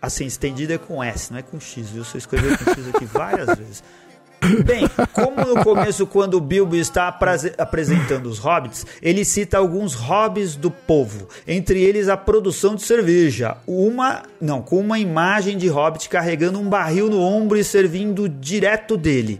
assim, 0.00 0.24
estendida 0.24 0.74
é 0.74 0.78
com 0.78 1.04
S, 1.04 1.30
não 1.30 1.38
é 1.38 1.42
com 1.42 1.60
X, 1.60 1.90
viu? 1.90 2.02
Você 2.02 2.16
escreveu 2.18 2.56
com 2.56 2.64
X 2.72 2.88
aqui 2.94 3.04
várias 3.04 3.58
vezes. 3.58 3.84
Bem, 4.64 4.88
como 5.12 5.44
no 5.44 5.62
começo, 5.62 6.06
quando 6.06 6.34
o 6.34 6.40
Bilbo 6.40 6.74
está 6.74 7.06
apresentando 7.58 8.26
os 8.26 8.38
hobbits, 8.38 8.84
ele 9.00 9.24
cita 9.24 9.58
alguns 9.58 9.94
hobbies 9.94 10.56
do 10.56 10.70
povo, 10.70 11.28
entre 11.46 11.80
eles 11.80 12.08
a 12.08 12.16
produção 12.16 12.74
de 12.74 12.82
cerveja. 12.82 13.56
Uma, 13.66 14.22
não, 14.40 14.60
com 14.60 14.80
uma 14.80 14.98
imagem 14.98 15.56
de 15.56 15.68
hobbit 15.68 16.08
carregando 16.08 16.58
um 16.58 16.68
barril 16.68 17.08
no 17.08 17.20
ombro 17.20 17.56
e 17.56 17.62
servindo 17.62 18.28
direto 18.28 18.96
dele. 18.96 19.38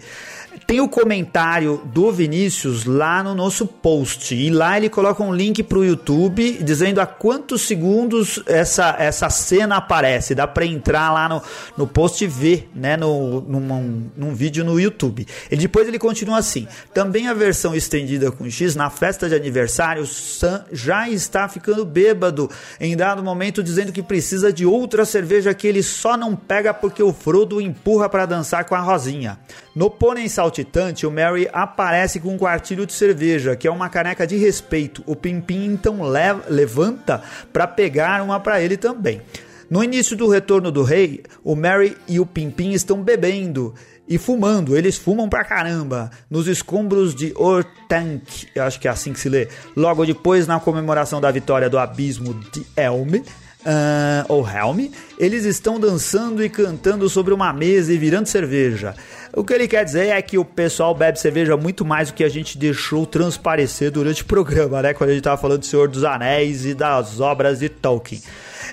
Tem 0.66 0.80
o 0.80 0.88
comentário 0.88 1.82
do 1.86 2.10
Vinícius 2.12 2.84
lá 2.84 3.22
no 3.22 3.34
nosso 3.34 3.66
post. 3.66 4.34
E 4.34 4.50
lá 4.50 4.76
ele 4.76 4.88
coloca 4.88 5.22
um 5.22 5.34
link 5.34 5.62
para 5.62 5.78
o 5.78 5.84
YouTube 5.84 6.58
dizendo 6.62 7.00
a 7.00 7.06
quantos 7.06 7.62
segundos 7.62 8.42
essa, 8.46 8.96
essa 8.98 9.28
cena 9.28 9.76
aparece. 9.76 10.34
Dá 10.34 10.46
para 10.46 10.64
entrar 10.64 11.12
lá 11.12 11.28
no, 11.28 11.42
no 11.76 11.86
post 11.86 12.24
e 12.24 12.26
ver, 12.26 12.70
né? 12.74 12.96
No, 12.96 13.40
num, 13.40 14.10
num 14.16 14.34
vídeo 14.34 14.64
no 14.64 14.78
YouTube. 14.78 15.26
E 15.50 15.56
depois 15.56 15.88
ele 15.88 15.98
continua 15.98 16.38
assim. 16.38 16.66
Também 16.94 17.28
a 17.28 17.34
versão 17.34 17.74
estendida 17.74 18.30
com 18.30 18.48
X, 18.48 18.74
na 18.74 18.90
festa 18.90 19.28
de 19.28 19.34
aniversário, 19.34 20.06
Sam 20.06 20.64
já 20.72 21.08
está 21.08 21.48
ficando 21.48 21.84
bêbado 21.84 22.50
em 22.80 22.96
dado 22.96 23.22
momento, 23.22 23.62
dizendo 23.62 23.92
que 23.92 24.02
precisa 24.02 24.52
de 24.52 24.64
outra 24.64 25.04
cerveja 25.04 25.54
que 25.54 25.66
ele 25.66 25.82
só 25.82 26.16
não 26.16 26.34
pega 26.34 26.72
porque 26.72 27.02
o 27.02 27.12
Frodo 27.12 27.60
empurra 27.60 28.08
para 28.08 28.26
dançar 28.26 28.64
com 28.64 28.74
a 28.74 28.80
Rosinha. 28.80 29.38
No 29.74 29.88
pônei 29.90 30.28
saltitante, 30.52 31.06
o 31.06 31.10
Mary 31.10 31.48
aparece 31.50 32.20
com 32.20 32.34
um 32.34 32.38
quartilho 32.38 32.84
de 32.84 32.92
cerveja, 32.92 33.56
que 33.56 33.66
é 33.66 33.70
uma 33.70 33.88
caneca 33.88 34.26
de 34.26 34.36
respeito. 34.36 35.02
O 35.06 35.16
Pimpim 35.16 35.64
então 35.64 36.02
leva, 36.02 36.44
levanta 36.48 37.22
para 37.50 37.66
pegar 37.66 38.22
uma 38.22 38.38
para 38.38 38.60
ele 38.60 38.76
também. 38.76 39.22
No 39.70 39.82
início 39.82 40.14
do 40.14 40.28
retorno 40.28 40.70
do 40.70 40.82
rei, 40.82 41.22
o 41.42 41.56
Mary 41.56 41.96
e 42.06 42.20
o 42.20 42.26
Pimpim 42.26 42.72
estão 42.72 43.02
bebendo 43.02 43.74
e 44.06 44.18
fumando. 44.18 44.76
Eles 44.76 44.98
fumam 44.98 45.26
pra 45.26 45.42
caramba 45.42 46.10
nos 46.28 46.46
escombros 46.46 47.14
de 47.14 47.32
Ortank, 47.34 48.48
eu 48.54 48.64
acho 48.64 48.78
que 48.78 48.86
é 48.86 48.90
assim 48.90 49.14
que 49.14 49.20
se 49.20 49.30
lê. 49.30 49.48
Logo 49.74 50.04
depois, 50.04 50.46
na 50.46 50.60
comemoração 50.60 51.18
da 51.18 51.30
vitória 51.30 51.70
do 51.70 51.78
abismo 51.78 52.34
de 52.52 52.66
Elme, 52.76 53.24
uh, 53.66 54.24
ou 54.28 54.48
Helm, 54.48 54.90
eles 55.18 55.44
estão 55.44 55.78
dançando 55.78 56.44
e 56.44 56.48
cantando 56.48 57.08
sobre 57.08 57.32
uma 57.32 57.52
mesa 57.52 57.92
e 57.92 57.98
virando 57.98 58.26
cerveja. 58.26 58.94
O 59.34 59.42
que 59.44 59.54
ele 59.54 59.66
quer 59.66 59.84
dizer 59.84 60.08
é 60.08 60.20
que 60.20 60.36
o 60.36 60.44
pessoal 60.44 60.94
bebe 60.94 61.18
cerveja 61.18 61.56
muito 61.56 61.84
mais 61.84 62.10
do 62.10 62.14
que 62.14 62.22
a 62.22 62.28
gente 62.28 62.58
deixou 62.58 63.06
transparecer 63.06 63.90
durante 63.90 64.22
o 64.22 64.26
programa, 64.26 64.82
né? 64.82 64.92
Quando 64.92 65.10
a 65.10 65.12
gente 65.12 65.20
estava 65.20 65.40
falando 65.40 65.60
do 65.60 65.66
Senhor 65.66 65.88
dos 65.88 66.04
Anéis 66.04 66.66
e 66.66 66.74
das 66.74 67.18
obras 67.18 67.60
de 67.60 67.68
Tolkien. 67.68 68.20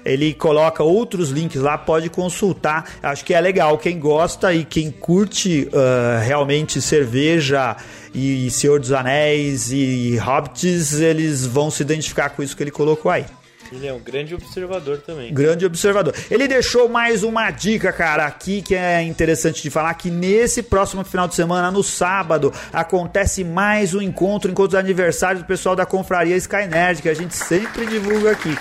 Ele 0.03 0.33
coloca 0.33 0.83
outros 0.83 1.29
links 1.29 1.61
lá, 1.61 1.77
pode 1.77 2.09
consultar. 2.09 2.85
Acho 3.01 3.23
que 3.23 3.33
é 3.33 3.39
legal. 3.39 3.77
Quem 3.77 3.99
gosta 3.99 4.53
e 4.53 4.65
quem 4.65 4.91
curte 4.91 5.69
uh, 5.71 6.23
realmente 6.23 6.81
cerveja 6.81 7.75
e 8.13 8.49
Senhor 8.49 8.79
dos 8.79 8.91
Anéis 8.91 9.71
e 9.71 10.17
Hobbits, 10.17 10.99
eles 10.99 11.45
vão 11.45 11.69
se 11.69 11.83
identificar 11.83 12.29
com 12.29 12.41
isso 12.41 12.55
que 12.55 12.63
ele 12.63 12.71
colocou 12.71 13.11
aí. 13.11 13.25
Ele 13.71 13.87
é 13.87 13.93
um 13.93 13.99
grande 13.99 14.33
observador 14.33 14.97
também. 14.99 15.33
Grande 15.33 15.65
observador. 15.65 16.13
Ele 16.29 16.47
deixou 16.47 16.89
mais 16.89 17.23
uma 17.23 17.51
dica, 17.51 17.91
cara, 17.91 18.25
aqui 18.25 18.61
que 18.61 18.75
é 18.75 19.01
interessante 19.03 19.61
de 19.61 19.69
falar 19.69 19.93
que 19.93 20.09
nesse 20.09 20.63
próximo 20.63 21.03
final 21.03 21.27
de 21.27 21.35
semana, 21.35 21.69
no 21.69 21.83
sábado, 21.83 22.51
acontece 22.73 23.43
mais 23.43 23.93
um 23.93 24.01
encontro, 24.01 24.49
encontro 24.49 24.71
de 24.71 24.77
aniversário 24.77 25.41
do 25.41 25.45
pessoal 25.45 25.75
da 25.75 25.85
Confraria 25.85 26.35
Sky 26.35 26.67
Nerd, 26.67 27.01
que 27.01 27.09
a 27.09 27.13
gente 27.13 27.35
sempre 27.35 27.85
divulga 27.85 28.31
aqui. 28.31 28.57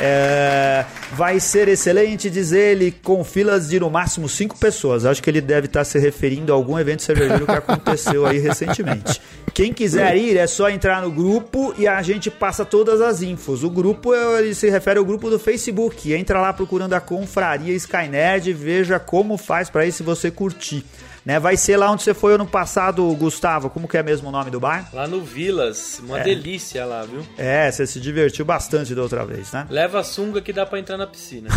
É, 0.00 0.84
vai 1.12 1.40
ser 1.40 1.68
excelente, 1.68 2.30
diz 2.30 2.52
ele, 2.52 2.92
com 3.02 3.24
filas 3.24 3.68
de 3.68 3.80
no 3.80 3.90
máximo 3.90 4.28
cinco 4.28 4.56
pessoas. 4.56 5.04
Acho 5.04 5.22
que 5.22 5.28
ele 5.28 5.40
deve 5.40 5.66
estar 5.66 5.84
se 5.84 5.98
referindo 5.98 6.52
a 6.52 6.56
algum 6.56 6.78
evento 6.78 7.02
cervejeiro 7.02 7.46
que 7.46 7.52
aconteceu 7.52 8.24
aí 8.24 8.38
recentemente. 8.38 9.20
Quem 9.52 9.72
quiser 9.72 10.16
ir 10.16 10.36
é 10.36 10.46
só 10.46 10.70
entrar 10.70 11.02
no 11.02 11.10
grupo 11.10 11.74
e 11.76 11.88
a 11.88 12.00
gente 12.00 12.30
passa 12.30 12.64
todas 12.64 13.00
as 13.00 13.22
infos. 13.22 13.64
O 13.64 13.70
grupo 13.70 14.14
ele 14.14 14.54
se 14.54 14.70
refere 14.70 15.00
ao 15.00 15.04
grupo 15.04 15.28
do 15.28 15.38
Facebook. 15.38 16.12
Entra 16.12 16.40
lá 16.40 16.52
procurando 16.52 16.92
a 16.92 17.00
Confraria 17.00 17.74
Skynerd 17.74 18.50
e 18.50 18.52
veja 18.52 19.00
como 19.00 19.36
faz 19.36 19.68
para 19.68 19.84
ir 19.84 19.90
se 19.90 20.04
você 20.04 20.30
curtir. 20.30 20.84
Né? 21.28 21.38
Vai 21.38 21.58
ser 21.58 21.76
lá 21.76 21.90
onde 21.90 22.02
você 22.02 22.14
foi 22.14 22.36
ano 22.36 22.46
passado, 22.46 23.04
Gustavo. 23.14 23.68
Como 23.68 23.86
que 23.86 23.98
é 23.98 24.02
mesmo 24.02 24.30
o 24.30 24.32
nome 24.32 24.50
do 24.50 24.58
bar? 24.58 24.88
Lá 24.94 25.06
no 25.06 25.20
Vilas. 25.20 26.00
Uma 26.02 26.20
é. 26.20 26.24
delícia 26.24 26.86
lá, 26.86 27.02
viu? 27.02 27.22
É, 27.36 27.70
você 27.70 27.86
se 27.86 28.00
divertiu 28.00 28.46
bastante 28.46 28.94
da 28.94 29.02
outra 29.02 29.26
vez, 29.26 29.52
né? 29.52 29.66
Leva 29.68 30.00
a 30.00 30.02
sunga 30.02 30.40
que 30.40 30.54
dá 30.54 30.64
para 30.64 30.78
entrar 30.78 30.96
na 30.96 31.06
piscina. 31.06 31.50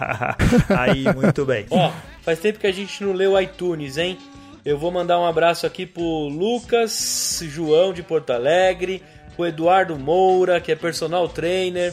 Aí, 0.74 1.04
muito 1.14 1.44
bem. 1.44 1.66
Ó, 1.68 1.92
faz 2.22 2.38
tempo 2.38 2.58
que 2.58 2.66
a 2.66 2.72
gente 2.72 3.04
não 3.04 3.12
leu 3.12 3.38
iTunes, 3.38 3.98
hein? 3.98 4.16
Eu 4.64 4.78
vou 4.78 4.90
mandar 4.90 5.20
um 5.20 5.26
abraço 5.26 5.66
aqui 5.66 5.84
pro 5.84 6.02
Lucas 6.28 7.42
João 7.42 7.92
de 7.92 8.02
Porto 8.02 8.30
Alegre, 8.30 9.02
pro 9.36 9.44
Eduardo 9.44 9.98
Moura, 9.98 10.62
que 10.62 10.72
é 10.72 10.74
personal 10.74 11.28
trainer, 11.28 11.92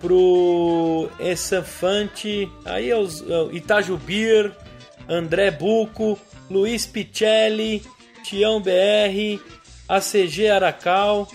pro 0.00 1.10
Essafante, 1.20 2.50
aí 2.64 2.88
é 2.88 2.96
os 2.96 3.20
é 3.20 3.54
Itajubir, 3.54 4.50
André 5.08 5.50
Buco, 5.50 6.18
Luiz 6.50 6.86
Picelli, 6.86 7.82
Tião 8.22 8.60
BR, 8.60 9.40
ACG 9.88 10.48
Aracal, 10.48 11.28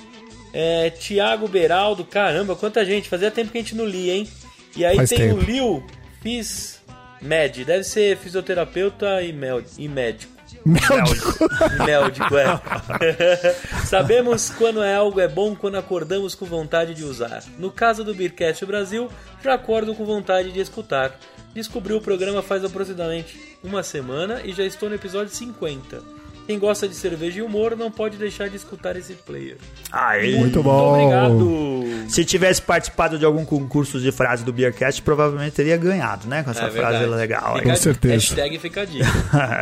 é, 0.54 0.90
Tiago 0.92 1.48
Beraldo, 1.48 2.06
caramba, 2.06 2.56
quanta 2.56 2.86
gente, 2.86 3.10
fazia 3.10 3.32
tempo 3.32 3.52
que 3.52 3.58
a 3.58 3.62
gente 3.62 3.76
não 3.76 3.86
lia, 3.86 4.14
hein? 4.14 4.28
E 4.76 4.86
aí 4.86 4.96
Faz 4.98 5.10
tem 5.10 5.18
tempo. 5.20 5.36
o 5.36 5.40
Liu 5.44 5.84
Fiz 6.22 6.82
Med, 7.22 7.64
deve 7.64 7.84
ser 7.84 8.18
fisioterapeuta 8.18 9.22
e, 9.22 9.34
e 9.78 9.88
médico. 9.88 10.34
Médico. 10.66 11.46
Médico, 11.86 12.38
é. 12.38 13.56
Sabemos 13.86 14.50
quando 14.50 14.84
é 14.84 14.96
algo 14.96 15.20
é 15.20 15.28
bom 15.28 15.56
quando 15.56 15.76
acordamos 15.76 16.36
com 16.36 16.46
vontade 16.46 16.94
de 16.94 17.04
usar. 17.04 17.44
No 17.58 17.72
caso 17.72 18.04
do 18.04 18.14
Beercast 18.14 18.66
Brasil, 18.66 19.10
já 19.44 19.54
acordo 19.54 19.94
com 19.94 20.06
vontade 20.06 20.52
de 20.52 20.60
escutar. 20.60 21.18
Descobri 21.54 21.94
o 21.94 22.02
programa 22.02 22.42
faz 22.42 22.64
aproximadamente 22.66 23.58
uma 23.64 23.84
semana 23.84 24.42
e 24.44 24.54
já 24.54 24.64
estou 24.64 24.90
no 24.90 24.96
episódio 24.96 25.34
50. 25.34 26.23
Quem 26.46 26.60
gosta 26.60 26.88
de 26.88 26.96
cerveja 26.96 27.40
e 27.40 27.42
humor 27.42 27.76
não 27.78 27.90
pode 27.90 28.18
deixar 28.18 28.50
de 28.50 28.58
escutar 28.58 28.96
esse 28.98 29.14
player. 29.14 29.58
Aê. 29.92 30.36
Muito 30.36 30.62
bom. 30.62 30.94
obrigado. 30.94 31.84
Se 32.10 32.26
tivesse 32.26 32.62
participado 32.62 33.18
de 33.18 33.26
algum 33.26 33.46
concurso 33.46 34.00
de 34.00 34.12
frase 34.12 34.44
do 34.44 34.52
Beercast, 34.52 35.02
provavelmente 35.02 35.54
teria 35.54 35.78
ganhado, 35.78 36.28
né? 36.28 36.44
Com 36.44 36.52
essa 36.52 36.66
é 36.66 36.72
frase 36.72 37.06
legal. 37.06 37.62
Com 37.62 37.76
certeza. 37.76 38.14
Hashtag 38.16 38.60
fica 38.60 38.82
a 38.82 38.86
dica. 38.86 39.06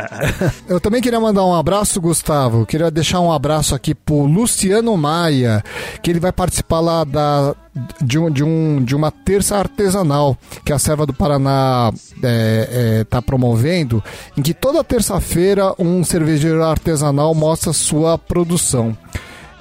Eu 0.68 0.80
também 0.80 1.00
queria 1.00 1.20
mandar 1.20 1.44
um 1.44 1.54
abraço, 1.54 2.00
Gustavo. 2.00 2.66
Queria 2.66 2.90
deixar 2.90 3.20
um 3.20 3.30
abraço 3.30 3.74
aqui 3.74 3.94
pro 3.94 4.24
Luciano 4.24 4.96
Maia, 4.96 5.62
que 6.02 6.10
ele 6.10 6.20
vai 6.20 6.32
participar 6.32 6.80
lá 6.80 7.04
da, 7.04 7.54
de, 8.02 8.18
um, 8.18 8.30
de, 8.30 8.44
um, 8.44 8.84
de 8.84 8.94
uma 8.94 9.10
terça 9.10 9.56
artesanal 9.56 10.36
que 10.64 10.72
a 10.72 10.78
Serva 10.78 11.06
do 11.06 11.14
Paraná 11.14 11.90
está 11.94 12.28
é, 12.28 12.68
é, 13.00 13.04
tá 13.04 13.22
promovendo, 13.22 14.02
em 14.36 14.42
que 14.42 14.52
toda 14.52 14.84
terça-feira 14.84 15.74
um 15.78 16.04
cervejeiro 16.04 16.58
artesanal 16.72 17.34
mostra 17.34 17.72
sua 17.72 18.18
produção. 18.18 18.96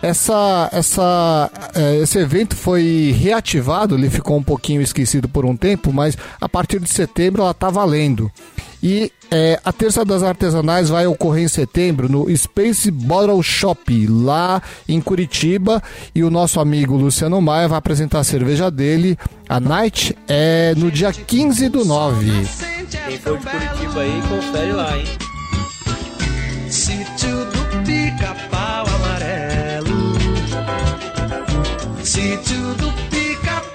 Essa, 0.02 0.68
essa, 0.72 1.52
é, 1.76 1.98
esse 1.98 2.18
evento 2.18 2.56
foi 2.56 3.16
reativado, 3.16 3.96
ele 3.96 4.10
ficou 4.10 4.36
um 4.36 4.44
pouquinho 4.44 4.82
esquecido 4.82 5.30
por 5.30 5.46
um 5.46 5.56
tempo, 5.56 5.94
mas 5.94 6.18
a 6.40 6.50
partir 6.50 6.80
de 6.80 6.90
setembro 6.90 7.44
ela 7.44 7.52
está 7.52 7.70
valendo. 7.70 8.32
E 8.84 9.12
é, 9.30 9.60
a 9.64 9.72
Terça 9.72 10.04
das 10.04 10.24
Artesanais 10.24 10.90
vai 10.90 11.06
ocorrer 11.06 11.44
em 11.44 11.48
setembro 11.48 12.10
no 12.10 12.36
Space 12.36 12.90
Bottle 12.90 13.44
Shop, 13.44 14.08
lá 14.08 14.60
em 14.90 15.00
Curitiba. 15.00 15.84
E 16.16 16.24
o 16.24 16.32
nosso 16.32 16.60
amigo 16.60 16.98
Luciano 16.98 17.40
Maia 17.40 17.68
vai 17.68 17.78
apresentar 17.78 18.20
a 18.20 18.24
cerveja 18.24 18.72
dele. 18.72 19.16
A 19.48 19.60
Night 19.60 20.18
é 20.28 20.74
no 20.76 20.90
dia 20.90 21.14
15 21.14 21.70
do 21.70 21.86
9. 21.86 22.32
Quem 23.08 23.18
for 23.20 23.38
de 23.38 23.46
Curitiba 23.46 24.02
aí, 24.02 24.22
confere 24.28 24.72
lá, 24.74 24.98
hein? 24.98 25.31
Sítio 26.72 27.46
do 27.46 27.84
pica-pau 27.86 28.86
amarelo. 28.88 30.16
Sítio 32.02 32.74
do 32.76 32.92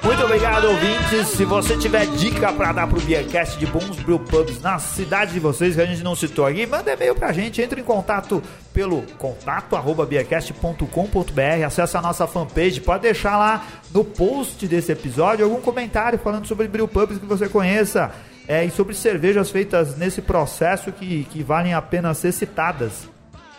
muito 0.07 0.23
obrigado, 0.23 0.69
ouvintes. 0.69 1.29
Se 1.37 1.45
você 1.45 1.77
tiver 1.77 2.07
dica 2.07 2.51
para 2.51 2.73
dar 2.73 2.87
pro 2.87 3.01
Beercast 3.01 3.59
de 3.59 3.67
bons 3.67 3.97
brewpubs 3.97 4.63
na 4.63 4.79
cidade 4.79 5.35
de 5.35 5.41
vocês, 5.41 5.75
que 5.75 5.81
a 5.81 5.85
gente 5.85 6.03
não 6.03 6.15
citou 6.15 6.47
aqui, 6.47 6.65
manda 6.65 6.91
e-mail 6.91 7.15
pra 7.15 7.33
gente. 7.33 7.61
Entre 7.61 7.81
em 7.81 7.85
contato 7.85 8.43
pelo 8.73 9.03
contato 9.19 9.77
arroba 9.77 10.07
beercast.com.br. 10.07 11.67
Acesse 11.67 11.97
a 11.99 12.01
nossa 12.01 12.27
fanpage. 12.27 12.81
Pode 12.81 13.03
deixar 13.03 13.37
lá 13.37 13.67
no 13.93 14.05
post 14.05 14.67
desse 14.67 14.91
episódio 14.91 15.45
algum 15.45 15.61
comentário 15.61 16.19
falando 16.19 16.47
sobre 16.47 16.67
brewpubs 16.67 17.19
que 17.19 17.27
você 17.27 17.47
conheça. 17.47 18.11
É, 18.49 18.65
e 18.65 18.71
sobre 18.71 18.95
cervejas 18.95 19.51
feitas 19.51 19.97
nesse 19.97 20.23
processo 20.23 20.93
que, 20.93 21.25
que 21.25 21.43
valem 21.43 21.75
a 21.75 21.83
pena 21.83 22.15
ser 22.15 22.33
citadas. 22.33 23.09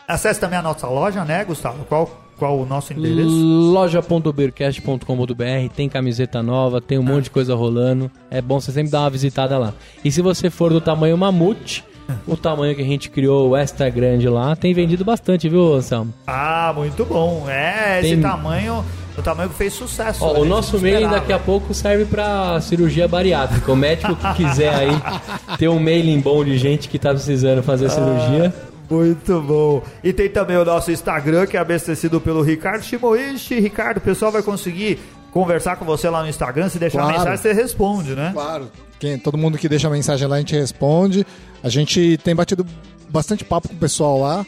Acesse 0.08 0.40
também 0.40 0.58
a 0.58 0.62
nossa 0.62 0.88
loja, 0.88 1.26
né, 1.26 1.44
Gustavo? 1.44 1.84
Qual 1.86 2.28
qual 2.38 2.60
o 2.60 2.66
nosso 2.66 2.94
endereço? 2.94 3.28
loja.beercast.com.br 3.28 5.74
tem 5.76 5.90
camiseta 5.90 6.44
nova, 6.44 6.80
tem 6.80 7.00
um 7.00 7.04
monte 7.04 7.26
de 7.26 7.32
coisa 7.32 7.54
rolando. 7.56 8.12
É 8.30 8.40
bom 8.42 8.60
você 8.60 8.72
sempre 8.72 8.92
dar 8.92 9.00
uma 9.02 9.10
visitada 9.10 9.58
lá. 9.58 9.74
E 10.06 10.12
se 10.12 10.22
você 10.22 10.52
for 10.52 10.72
do 10.72 10.80
tamanho 10.80 11.18
mamute, 11.18 11.84
o 12.28 12.38
tamanho 12.38 12.76
que 12.76 12.82
a 12.82 12.86
gente 12.86 13.10
criou, 13.10 13.50
o 13.50 13.58
extra 13.58 13.90
grande 13.90 14.30
lá, 14.30 14.56
tem 14.56 14.74
vendido 14.74 15.04
bastante, 15.04 15.50
viu, 15.50 15.74
Anselmo? 15.74 16.14
Ah, 16.26 16.72
muito 16.76 17.04
bom. 17.06 17.46
É, 17.50 18.00
tem... 18.02 18.14
esse 18.14 18.22
tamanho, 18.22 18.86
o 19.18 19.22
tamanho 19.22 19.50
que 19.50 19.56
fez 19.56 19.74
sucesso. 19.74 20.24
Ó, 20.24 20.40
o 20.40 20.46
nosso 20.46 20.80
mailing 20.80 21.10
daqui 21.10 21.34
a 21.34 21.40
pouco 21.40 21.74
serve 21.74 22.06
para 22.06 22.62
cirurgia 22.62 23.08
bariátrica. 23.08 23.72
O 23.72 23.76
médico 23.76 24.16
que 24.16 24.34
quiser 24.36 24.74
aí 24.74 24.92
ter 25.58 25.68
um 25.68 25.80
mailing 25.80 26.20
bom 26.20 26.44
de 26.44 26.58
gente 26.58 26.88
que 26.88 27.00
tá 27.00 27.10
precisando 27.10 27.64
fazer 27.64 27.88
ah. 27.88 27.90
cirurgia 27.90 28.54
muito 28.90 29.42
bom. 29.42 29.84
E 30.04 30.14
tem 30.14 30.30
também 30.30 30.58
o 30.58 30.64
nosso 30.64 30.92
Instagram, 30.92 31.46
que 31.46 31.58
é 31.58 31.60
abastecido 31.60 32.22
pelo 32.22 32.42
Ricardo 32.42 32.84
Shimoishi. 32.84 33.60
Ricardo, 33.60 33.98
o 33.98 34.02
pessoal 34.02 34.32
vai 34.32 34.42
conseguir 34.42 35.00
conversar 35.32 35.76
com 35.76 35.86
você 35.86 36.10
lá 36.10 36.24
no 36.24 36.30
Instagram. 36.30 36.70
Se 36.70 36.80
deixar 36.80 37.00
claro. 37.00 37.18
mensagem, 37.18 37.38
você 37.38 37.54
responde, 37.54 38.16
né? 38.16 38.32
Claro. 38.34 38.72
Quem, 39.00 39.18
todo 39.18 39.38
mundo 39.38 39.58
que 39.58 39.68
deixa 39.68 39.90
mensagem 39.90 40.28
lá, 40.28 40.38
a 40.38 40.40
gente 40.40 40.56
responde. 40.56 41.26
A 41.62 41.70
gente 41.70 42.18
tem 42.24 42.34
batido 42.34 42.66
bastante 43.10 43.44
papo 43.44 43.68
com 43.68 43.76
o 43.76 43.78
pessoal 43.78 44.20
lá. 44.20 44.46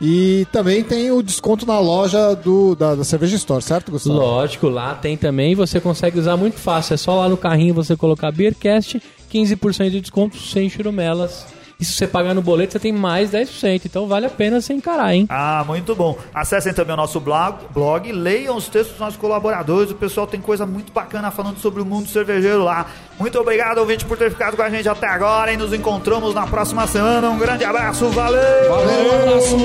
E 0.00 0.46
também 0.50 0.82
tem 0.82 1.10
o 1.12 1.22
desconto 1.22 1.64
na 1.64 1.78
loja 1.78 2.34
do, 2.34 2.74
da, 2.74 2.94
da 2.94 3.04
Cerveja 3.04 3.36
Store, 3.36 3.62
certo, 3.62 3.92
Gustavo? 3.92 4.18
Lógico, 4.18 4.68
lá 4.68 4.94
tem 4.94 5.16
também. 5.16 5.54
Você 5.54 5.80
consegue 5.80 6.18
usar 6.18 6.36
muito 6.36 6.58
fácil. 6.58 6.94
É 6.94 6.96
só 6.96 7.20
lá 7.20 7.28
no 7.28 7.36
carrinho 7.36 7.74
você 7.74 7.96
colocar 7.96 8.32
Beercast, 8.32 9.00
15% 9.32 9.90
de 9.90 10.00
desconto 10.00 10.36
sem 10.38 10.68
churumelas. 10.68 11.46
E 11.82 11.84
se 11.84 11.94
você 11.94 12.06
pagar 12.06 12.32
no 12.32 12.40
boleto, 12.40 12.74
você 12.74 12.78
tem 12.78 12.92
mais 12.92 13.32
10%. 13.32 13.86
Então 13.86 14.06
vale 14.06 14.26
a 14.26 14.30
pena 14.30 14.60
você 14.60 14.72
encarar, 14.72 15.12
hein? 15.12 15.26
Ah, 15.28 15.64
muito 15.66 15.96
bom. 15.96 16.16
Acessem 16.32 16.72
também 16.72 16.94
o 16.94 16.96
nosso 16.96 17.18
blog, 17.18 17.56
blog 17.74 18.12
leiam 18.12 18.56
os 18.56 18.68
textos 18.68 18.92
dos 18.92 19.00
nossos 19.00 19.18
colaboradores. 19.18 19.90
O 19.90 19.96
pessoal 19.96 20.24
tem 20.24 20.40
coisa 20.40 20.64
muito 20.64 20.92
bacana 20.92 21.32
falando 21.32 21.58
sobre 21.58 21.82
o 21.82 21.84
mundo 21.84 22.08
cervejeiro 22.08 22.62
lá. 22.62 22.86
Muito 23.18 23.36
obrigado, 23.36 23.78
ouvinte, 23.78 24.04
por 24.04 24.16
ter 24.16 24.30
ficado 24.30 24.56
com 24.56 24.62
a 24.62 24.70
gente 24.70 24.88
até 24.88 25.08
agora. 25.08 25.52
E 25.52 25.56
nos 25.56 25.72
encontramos 25.72 26.32
na 26.32 26.46
próxima 26.46 26.86
semana. 26.86 27.28
Um 27.28 27.38
grande 27.38 27.64
abraço, 27.64 28.06
valeu! 28.10 28.68
Valeu, 28.68 29.04
um 29.04 29.22
abraço! 29.22 29.56